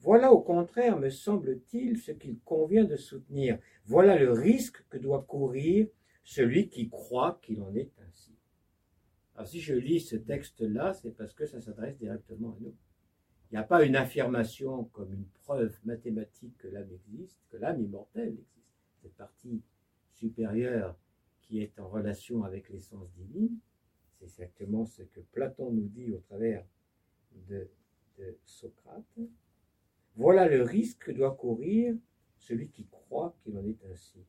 voilà 0.00 0.32
au 0.32 0.40
contraire, 0.40 0.98
me 0.98 1.10
semble-t-il, 1.10 1.98
ce 1.98 2.12
qu'il 2.12 2.38
convient 2.40 2.84
de 2.84 2.96
soutenir. 2.96 3.58
Voilà 3.86 4.16
le 4.18 4.30
risque 4.30 4.84
que 4.88 4.98
doit 4.98 5.22
courir 5.22 5.88
celui 6.22 6.68
qui 6.68 6.88
croit 6.88 7.40
qu'il 7.42 7.62
en 7.62 7.74
est 7.74 7.90
ainsi. 8.06 8.36
Alors 9.34 9.48
si 9.48 9.60
je 9.60 9.74
lis 9.74 10.00
ce 10.00 10.16
texte-là, 10.16 10.94
c'est 10.94 11.16
parce 11.16 11.34
que 11.34 11.46
ça 11.46 11.60
s'adresse 11.60 11.98
directement 11.98 12.50
à 12.50 12.56
nous. 12.60 12.74
Il 13.50 13.54
n'y 13.54 13.60
a 13.60 13.64
pas 13.64 13.84
une 13.84 13.96
affirmation 13.96 14.84
comme 14.86 15.12
une 15.12 15.26
preuve 15.44 15.78
mathématique 15.84 16.56
que 16.58 16.68
l'âme 16.68 16.90
existe, 16.90 17.38
que 17.48 17.56
l'âme 17.56 17.80
immortelle 17.80 18.30
existe. 18.30 18.66
Cette 19.02 19.14
partie 19.14 19.62
supérieure 20.14 20.96
qui 21.42 21.60
est 21.62 21.78
en 21.78 21.88
relation 21.88 22.42
avec 22.42 22.68
l'essence 22.70 23.08
divine, 23.12 23.56
c'est 24.18 24.24
exactement 24.24 24.84
ce 24.84 25.02
que 25.02 25.20
Platon 25.20 25.70
nous 25.70 25.88
dit 25.88 26.10
au 26.12 26.18
travers 26.18 26.64
de, 27.48 27.68
Socrate. 28.46 29.04
Voilà 30.14 30.48
le 30.48 30.62
risque 30.62 31.04
que 31.04 31.12
doit 31.12 31.34
courir 31.34 31.94
celui 32.38 32.70
qui 32.70 32.86
croit 32.86 33.36
qu'il 33.42 33.58
en 33.58 33.66
est 33.66 33.84
ainsi. 33.92 34.24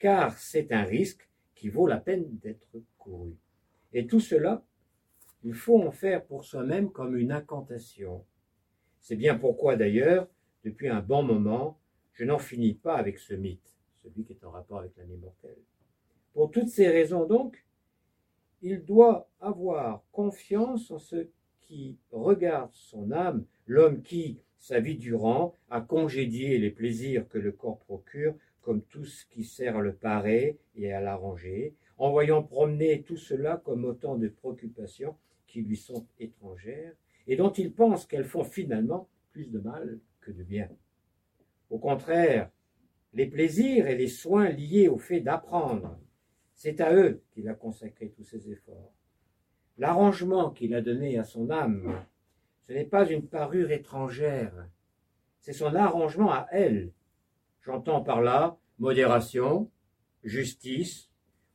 Car 0.00 0.36
c'est 0.36 0.72
un 0.72 0.82
risque 0.82 1.30
qui 1.54 1.68
vaut 1.68 1.86
la 1.86 1.98
peine 1.98 2.36
d'être 2.38 2.82
couru. 2.98 3.36
Et 3.92 4.08
tout 4.08 4.18
cela, 4.18 4.64
il 5.44 5.54
faut 5.54 5.80
en 5.80 5.92
faire 5.92 6.24
pour 6.24 6.44
soi-même 6.44 6.90
comme 6.90 7.16
une 7.16 7.30
incantation, 7.30 8.24
c'est 9.02 9.16
bien 9.16 9.36
pourquoi 9.36 9.76
d'ailleurs, 9.76 10.28
depuis 10.64 10.88
un 10.88 11.00
bon 11.00 11.22
moment, 11.22 11.78
je 12.12 12.24
n'en 12.24 12.38
finis 12.38 12.74
pas 12.74 12.94
avec 12.94 13.18
ce 13.18 13.34
mythe, 13.34 13.76
celui 14.02 14.24
qui 14.24 14.32
est 14.32 14.44
en 14.44 14.50
rapport 14.50 14.78
avec 14.78 14.96
l'année 14.96 15.16
mortelle. 15.16 15.58
Pour 16.32 16.50
toutes 16.50 16.68
ces 16.68 16.88
raisons 16.88 17.26
donc, 17.26 17.64
il 18.62 18.84
doit 18.84 19.28
avoir 19.40 20.04
confiance 20.12 20.90
en 20.92 20.98
ce 20.98 21.26
qui 21.62 21.98
regarde 22.12 22.70
son 22.72 23.10
âme, 23.10 23.44
l'homme 23.66 24.02
qui, 24.02 24.38
sa 24.58 24.78
vie 24.78 24.96
durant, 24.96 25.56
a 25.68 25.80
congédié 25.80 26.58
les 26.58 26.70
plaisirs 26.70 27.28
que 27.28 27.38
le 27.38 27.50
corps 27.50 27.80
procure, 27.80 28.34
comme 28.60 28.82
tout 28.82 29.04
ce 29.04 29.26
qui 29.26 29.42
sert 29.44 29.76
à 29.76 29.82
le 29.82 29.94
parer 29.94 30.58
et 30.76 30.92
à 30.92 31.00
l'arranger, 31.00 31.74
en 31.98 32.12
voyant 32.12 32.42
promener 32.44 33.02
tout 33.02 33.16
cela 33.16 33.60
comme 33.64 33.84
autant 33.84 34.16
de 34.16 34.28
préoccupations 34.28 35.16
qui 35.48 35.62
lui 35.62 35.76
sont 35.76 36.06
étrangères, 36.20 36.94
et 37.26 37.36
dont 37.36 37.52
il 37.52 37.72
pense 37.72 38.06
qu'elles 38.06 38.24
font 38.24 38.44
finalement 38.44 39.08
plus 39.32 39.50
de 39.50 39.58
mal 39.58 39.98
que 40.20 40.30
de 40.30 40.42
bien. 40.42 40.68
Au 41.70 41.78
contraire, 41.78 42.50
les 43.14 43.26
plaisirs 43.26 43.86
et 43.86 43.96
les 43.96 44.08
soins 44.08 44.48
liés 44.48 44.88
au 44.88 44.98
fait 44.98 45.20
d'apprendre, 45.20 45.98
c'est 46.54 46.80
à 46.80 46.94
eux 46.94 47.22
qu'il 47.32 47.48
a 47.48 47.54
consacré 47.54 48.10
tous 48.10 48.24
ses 48.24 48.50
efforts. 48.50 48.92
L'arrangement 49.78 50.50
qu'il 50.50 50.74
a 50.74 50.80
donné 50.80 51.18
à 51.18 51.24
son 51.24 51.50
âme, 51.50 52.04
ce 52.66 52.72
n'est 52.72 52.84
pas 52.84 53.10
une 53.10 53.26
parure 53.26 53.70
étrangère, 53.70 54.68
c'est 55.40 55.52
son 55.52 55.74
arrangement 55.74 56.30
à 56.30 56.46
elle. 56.52 56.92
J'entends 57.62 58.02
par 58.02 58.22
là 58.22 58.58
modération, 58.78 59.70
justice, 60.24 61.10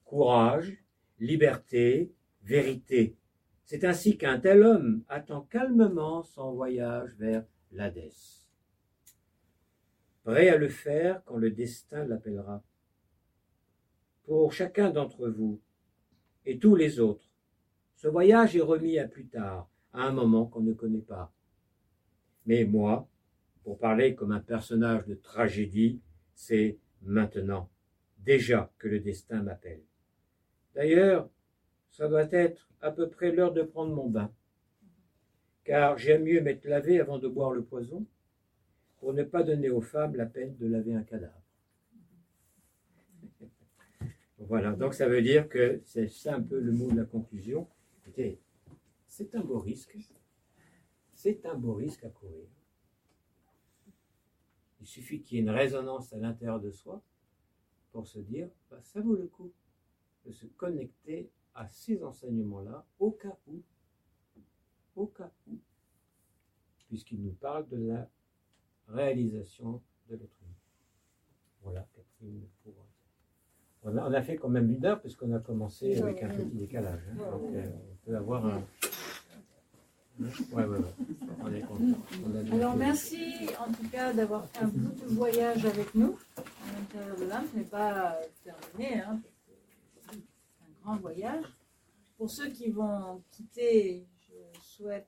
courage, 0.06 0.78
liberté, 1.20 2.12
vérité. 2.44 3.16
C'est 3.68 3.84
ainsi 3.84 4.18
qu'un 4.18 4.40
tel 4.40 4.64
homme 4.64 5.04
attend 5.10 5.42
calmement 5.42 6.24
son 6.24 6.54
voyage 6.54 7.14
vers 7.18 7.46
l'Hadès, 7.74 8.48
prêt 10.24 10.48
à 10.48 10.56
le 10.56 10.70
faire 10.70 11.22
quand 11.26 11.36
le 11.36 11.52
destin 11.52 12.06
l'appellera. 12.06 12.64
Pour 14.24 14.54
chacun 14.54 14.90
d'entre 14.90 15.28
vous 15.28 15.60
et 16.46 16.60
tous 16.60 16.76
les 16.76 17.02
autres, 17.02 17.30
ce 17.98 18.08
voyage 18.08 18.56
est 18.56 18.62
remis 18.62 19.00
à 19.00 19.08
plus 19.10 19.28
tard, 19.28 19.70
à 19.92 20.04
un 20.04 20.14
moment 20.14 20.46
qu'on 20.46 20.62
ne 20.62 20.72
connaît 20.72 21.02
pas. 21.02 21.34
Mais 22.46 22.64
moi, 22.64 23.10
pour 23.66 23.78
parler 23.80 24.16
comme 24.16 24.32
un 24.32 24.40
personnage 24.40 25.06
de 25.08 25.16
tragédie, 25.16 26.00
c'est 26.36 26.78
maintenant, 27.02 27.70
déjà 28.20 28.72
que 28.78 28.88
le 28.88 29.02
destin 29.02 29.44
m'appelle. 29.44 29.84
D'ailleurs, 30.74 31.30
ça 31.92 32.08
doit 32.08 32.32
être 32.32 32.70
à 32.82 32.92
peu 32.92 33.10
près 33.10 33.32
l'heure 33.32 33.54
de 33.54 33.64
prendre 33.64 33.94
mon 33.94 34.10
bain. 34.10 34.32
Car 35.64 35.98
j'aime 35.98 36.24
mieux 36.24 36.42
m'être 36.42 36.66
lavé 36.66 37.00
avant 37.00 37.20
de 37.20 37.28
boire 37.28 37.52
le 37.52 37.64
poison 37.64 38.06
pour 38.98 39.14
ne 39.14 39.24
pas 39.24 39.44
donner 39.44 39.70
aux 39.70 39.82
femmes 39.82 40.16
la 40.16 40.26
peine 40.26 40.56
de 40.58 40.68
laver 40.68 40.94
un 40.94 41.04
cadavre. 41.04 41.42
Voilà, 44.40 44.72
donc 44.74 44.94
ça 44.94 45.10
veut 45.10 45.22
dire 45.22 45.50
que 45.50 45.82
c'est 45.84 46.08
ça 46.08 46.36
un 46.36 46.42
peu 46.42 46.60
le 46.60 46.72
mot 46.72 46.90
de 46.92 46.96
la 46.96 47.06
conclusion. 47.06 47.68
Écoutez, 48.02 48.40
c'est 49.08 49.34
un 49.36 49.42
beau 49.42 49.60
risque. 49.60 49.98
C'est 51.14 51.46
un 51.48 51.56
beau 51.56 51.74
risque 51.74 52.04
à 52.04 52.10
courir. 52.10 52.48
Il 54.80 54.86
suffit 54.86 55.22
qu'il 55.22 55.38
y 55.38 55.40
ait 55.40 55.44
une 55.44 55.50
résonance 55.50 56.14
à 56.14 56.18
l'intérieur 56.18 56.60
de 56.60 56.72
soi 56.72 57.02
pour 57.92 58.08
se 58.08 58.20
dire, 58.20 58.50
bah, 58.70 58.80
ça 58.84 59.02
vaut 59.02 59.16
le 59.16 59.28
coup 59.28 59.52
de 60.26 60.32
se 60.32 60.46
connecter 60.46 61.30
à 61.58 61.68
ces 61.70 62.04
enseignements-là 62.04 62.86
au 63.00 63.12
cas 63.12 63.36
où, 63.48 63.62
au 64.96 65.08
cas 65.08 65.32
où, 65.48 65.56
puisqu'il 66.88 67.22
nous 67.22 67.34
parle 67.34 67.68
de 67.68 67.78
la 67.78 68.08
réalisation 68.88 69.82
de 70.10 70.16
humain. 70.16 70.56
Voilà, 71.64 71.86
Catherine, 71.96 72.42
pour 72.64 72.74
On 73.84 73.98
a, 73.98 74.08
on 74.10 74.14
a 74.14 74.22
fait 74.22 74.38
quand 74.38 74.50
même 74.50 74.72
une 74.72 74.86
heure, 74.86 75.02
puisqu'on 75.02 75.34
a 75.34 75.40
commencé 75.40 76.00
avec 76.02 76.22
un 76.24 76.30
petit 76.30 76.56
décalage. 76.56 77.02
hein. 77.12 77.16
Donc, 77.32 77.54
euh, 77.54 77.66
on 77.92 77.96
peut 78.06 78.16
avoir 78.16 78.46
un. 78.46 78.62
Ouais, 80.20 80.66
ouais, 80.66 80.66
ouais. 80.66 80.94
On 81.42 81.54
est 81.54 81.62
content. 81.62 81.84
On 82.26 82.36
a 82.36 82.42
bien 82.42 82.54
Alors 82.56 82.76
merci 82.76 83.50
en 83.60 83.72
tout 83.72 83.88
cas 83.92 84.14
d'avoir 84.14 84.48
fait 84.48 84.64
un 84.64 84.68
bout 84.70 84.96
de 85.02 85.06
voyage 85.14 85.64
avec 85.66 85.94
nous 85.94 86.18
à 86.38 86.72
l'intérieur 86.80 87.18
de 87.18 87.26
l'âme. 87.26 87.46
Ce 87.52 87.58
n'est 87.58 87.64
pas 87.66 88.18
terminé, 88.44 89.02
hein, 89.02 89.20
parce 89.22 89.36
que 89.46 89.52
c'est 90.06 90.16
un 90.16 90.77
grand 90.88 90.98
voyage. 90.98 91.46
Pour 92.18 92.30
ceux 92.30 92.50
qui 92.50 92.70
vont 92.70 93.22
quitter, 93.32 94.08
je 94.22 94.62
souhaite, 94.62 95.08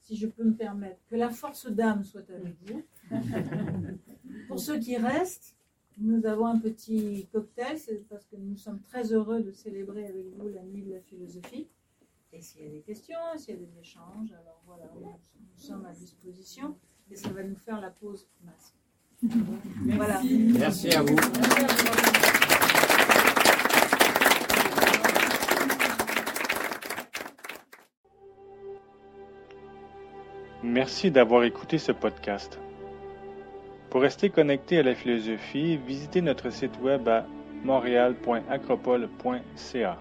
si 0.00 0.16
je 0.16 0.26
peux 0.26 0.44
me 0.44 0.54
permettre, 0.54 1.00
que 1.08 1.16
la 1.16 1.30
force 1.30 1.66
d'âme 1.66 2.04
soit 2.04 2.28
avec 2.30 2.56
vous. 2.66 2.82
Pour 4.48 4.60
ceux 4.60 4.78
qui 4.78 4.96
restent, 4.96 5.56
nous 5.98 6.24
avons 6.26 6.46
un 6.46 6.58
petit 6.58 7.26
cocktail, 7.32 7.78
c'est 7.78 8.06
parce 8.08 8.26
que 8.26 8.36
nous 8.36 8.56
sommes 8.56 8.80
très 8.80 9.12
heureux 9.12 9.42
de 9.42 9.52
célébrer 9.52 10.06
avec 10.06 10.26
vous 10.36 10.48
la 10.48 10.62
nuit 10.62 10.82
de 10.82 10.92
la 10.92 11.00
philosophie. 11.00 11.68
Et 12.32 12.40
s'il 12.40 12.62
y 12.62 12.66
a 12.66 12.70
des 12.70 12.80
questions, 12.80 13.18
s'il 13.36 13.54
y 13.54 13.58
a 13.58 13.60
des 13.60 13.78
échanges, 13.78 14.32
alors 14.32 14.62
voilà, 14.66 14.84
nous, 14.94 15.06
nous 15.06 15.62
sommes 15.62 15.84
à 15.84 15.92
disposition 15.92 16.76
et 17.10 17.16
ça 17.16 17.30
va 17.30 17.42
nous 17.42 17.56
faire 17.56 17.80
la 17.80 17.90
pause 17.90 18.26
masque. 18.44 18.74
Voilà. 19.84 20.20
Merci 20.24 20.90
à 20.90 21.02
vous. 21.02 21.14
Merci 21.14 22.31
d'avoir 30.64 31.44
écouté 31.44 31.78
ce 31.78 31.92
podcast. 31.92 32.58
Pour 33.90 34.02
rester 34.02 34.30
connecté 34.30 34.78
à 34.78 34.82
la 34.82 34.94
philosophie, 34.94 35.76
visitez 35.76 36.22
notre 36.22 36.50
site 36.50 36.80
web 36.80 37.08
à 37.08 37.26
montréal.acropole.ca. 37.64 39.98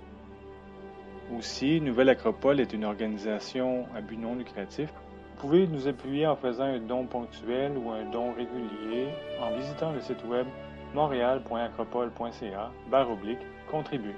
Aussi, 1.37 1.81
Nouvelle 1.81 2.09
Acropole 2.09 2.59
est 2.59 2.73
une 2.73 2.83
organisation 2.85 3.85
à 3.95 4.01
but 4.01 4.17
non 4.17 4.35
lucratif. 4.35 4.89
Vous 4.91 5.41
pouvez 5.41 5.65
nous 5.65 5.87
appuyer 5.87 6.27
en 6.27 6.35
faisant 6.35 6.65
un 6.65 6.79
don 6.79 7.05
ponctuel 7.05 7.71
ou 7.77 7.89
un 7.89 8.03
don 8.11 8.33
régulier 8.33 9.07
en 9.41 9.55
visitant 9.55 9.91
le 9.91 10.01
site 10.01 10.23
web 10.25 10.45
montréal.acropole.ca 10.93 12.71
barre 12.89 13.09
oblique 13.09 13.39
contribuer. 13.69 14.15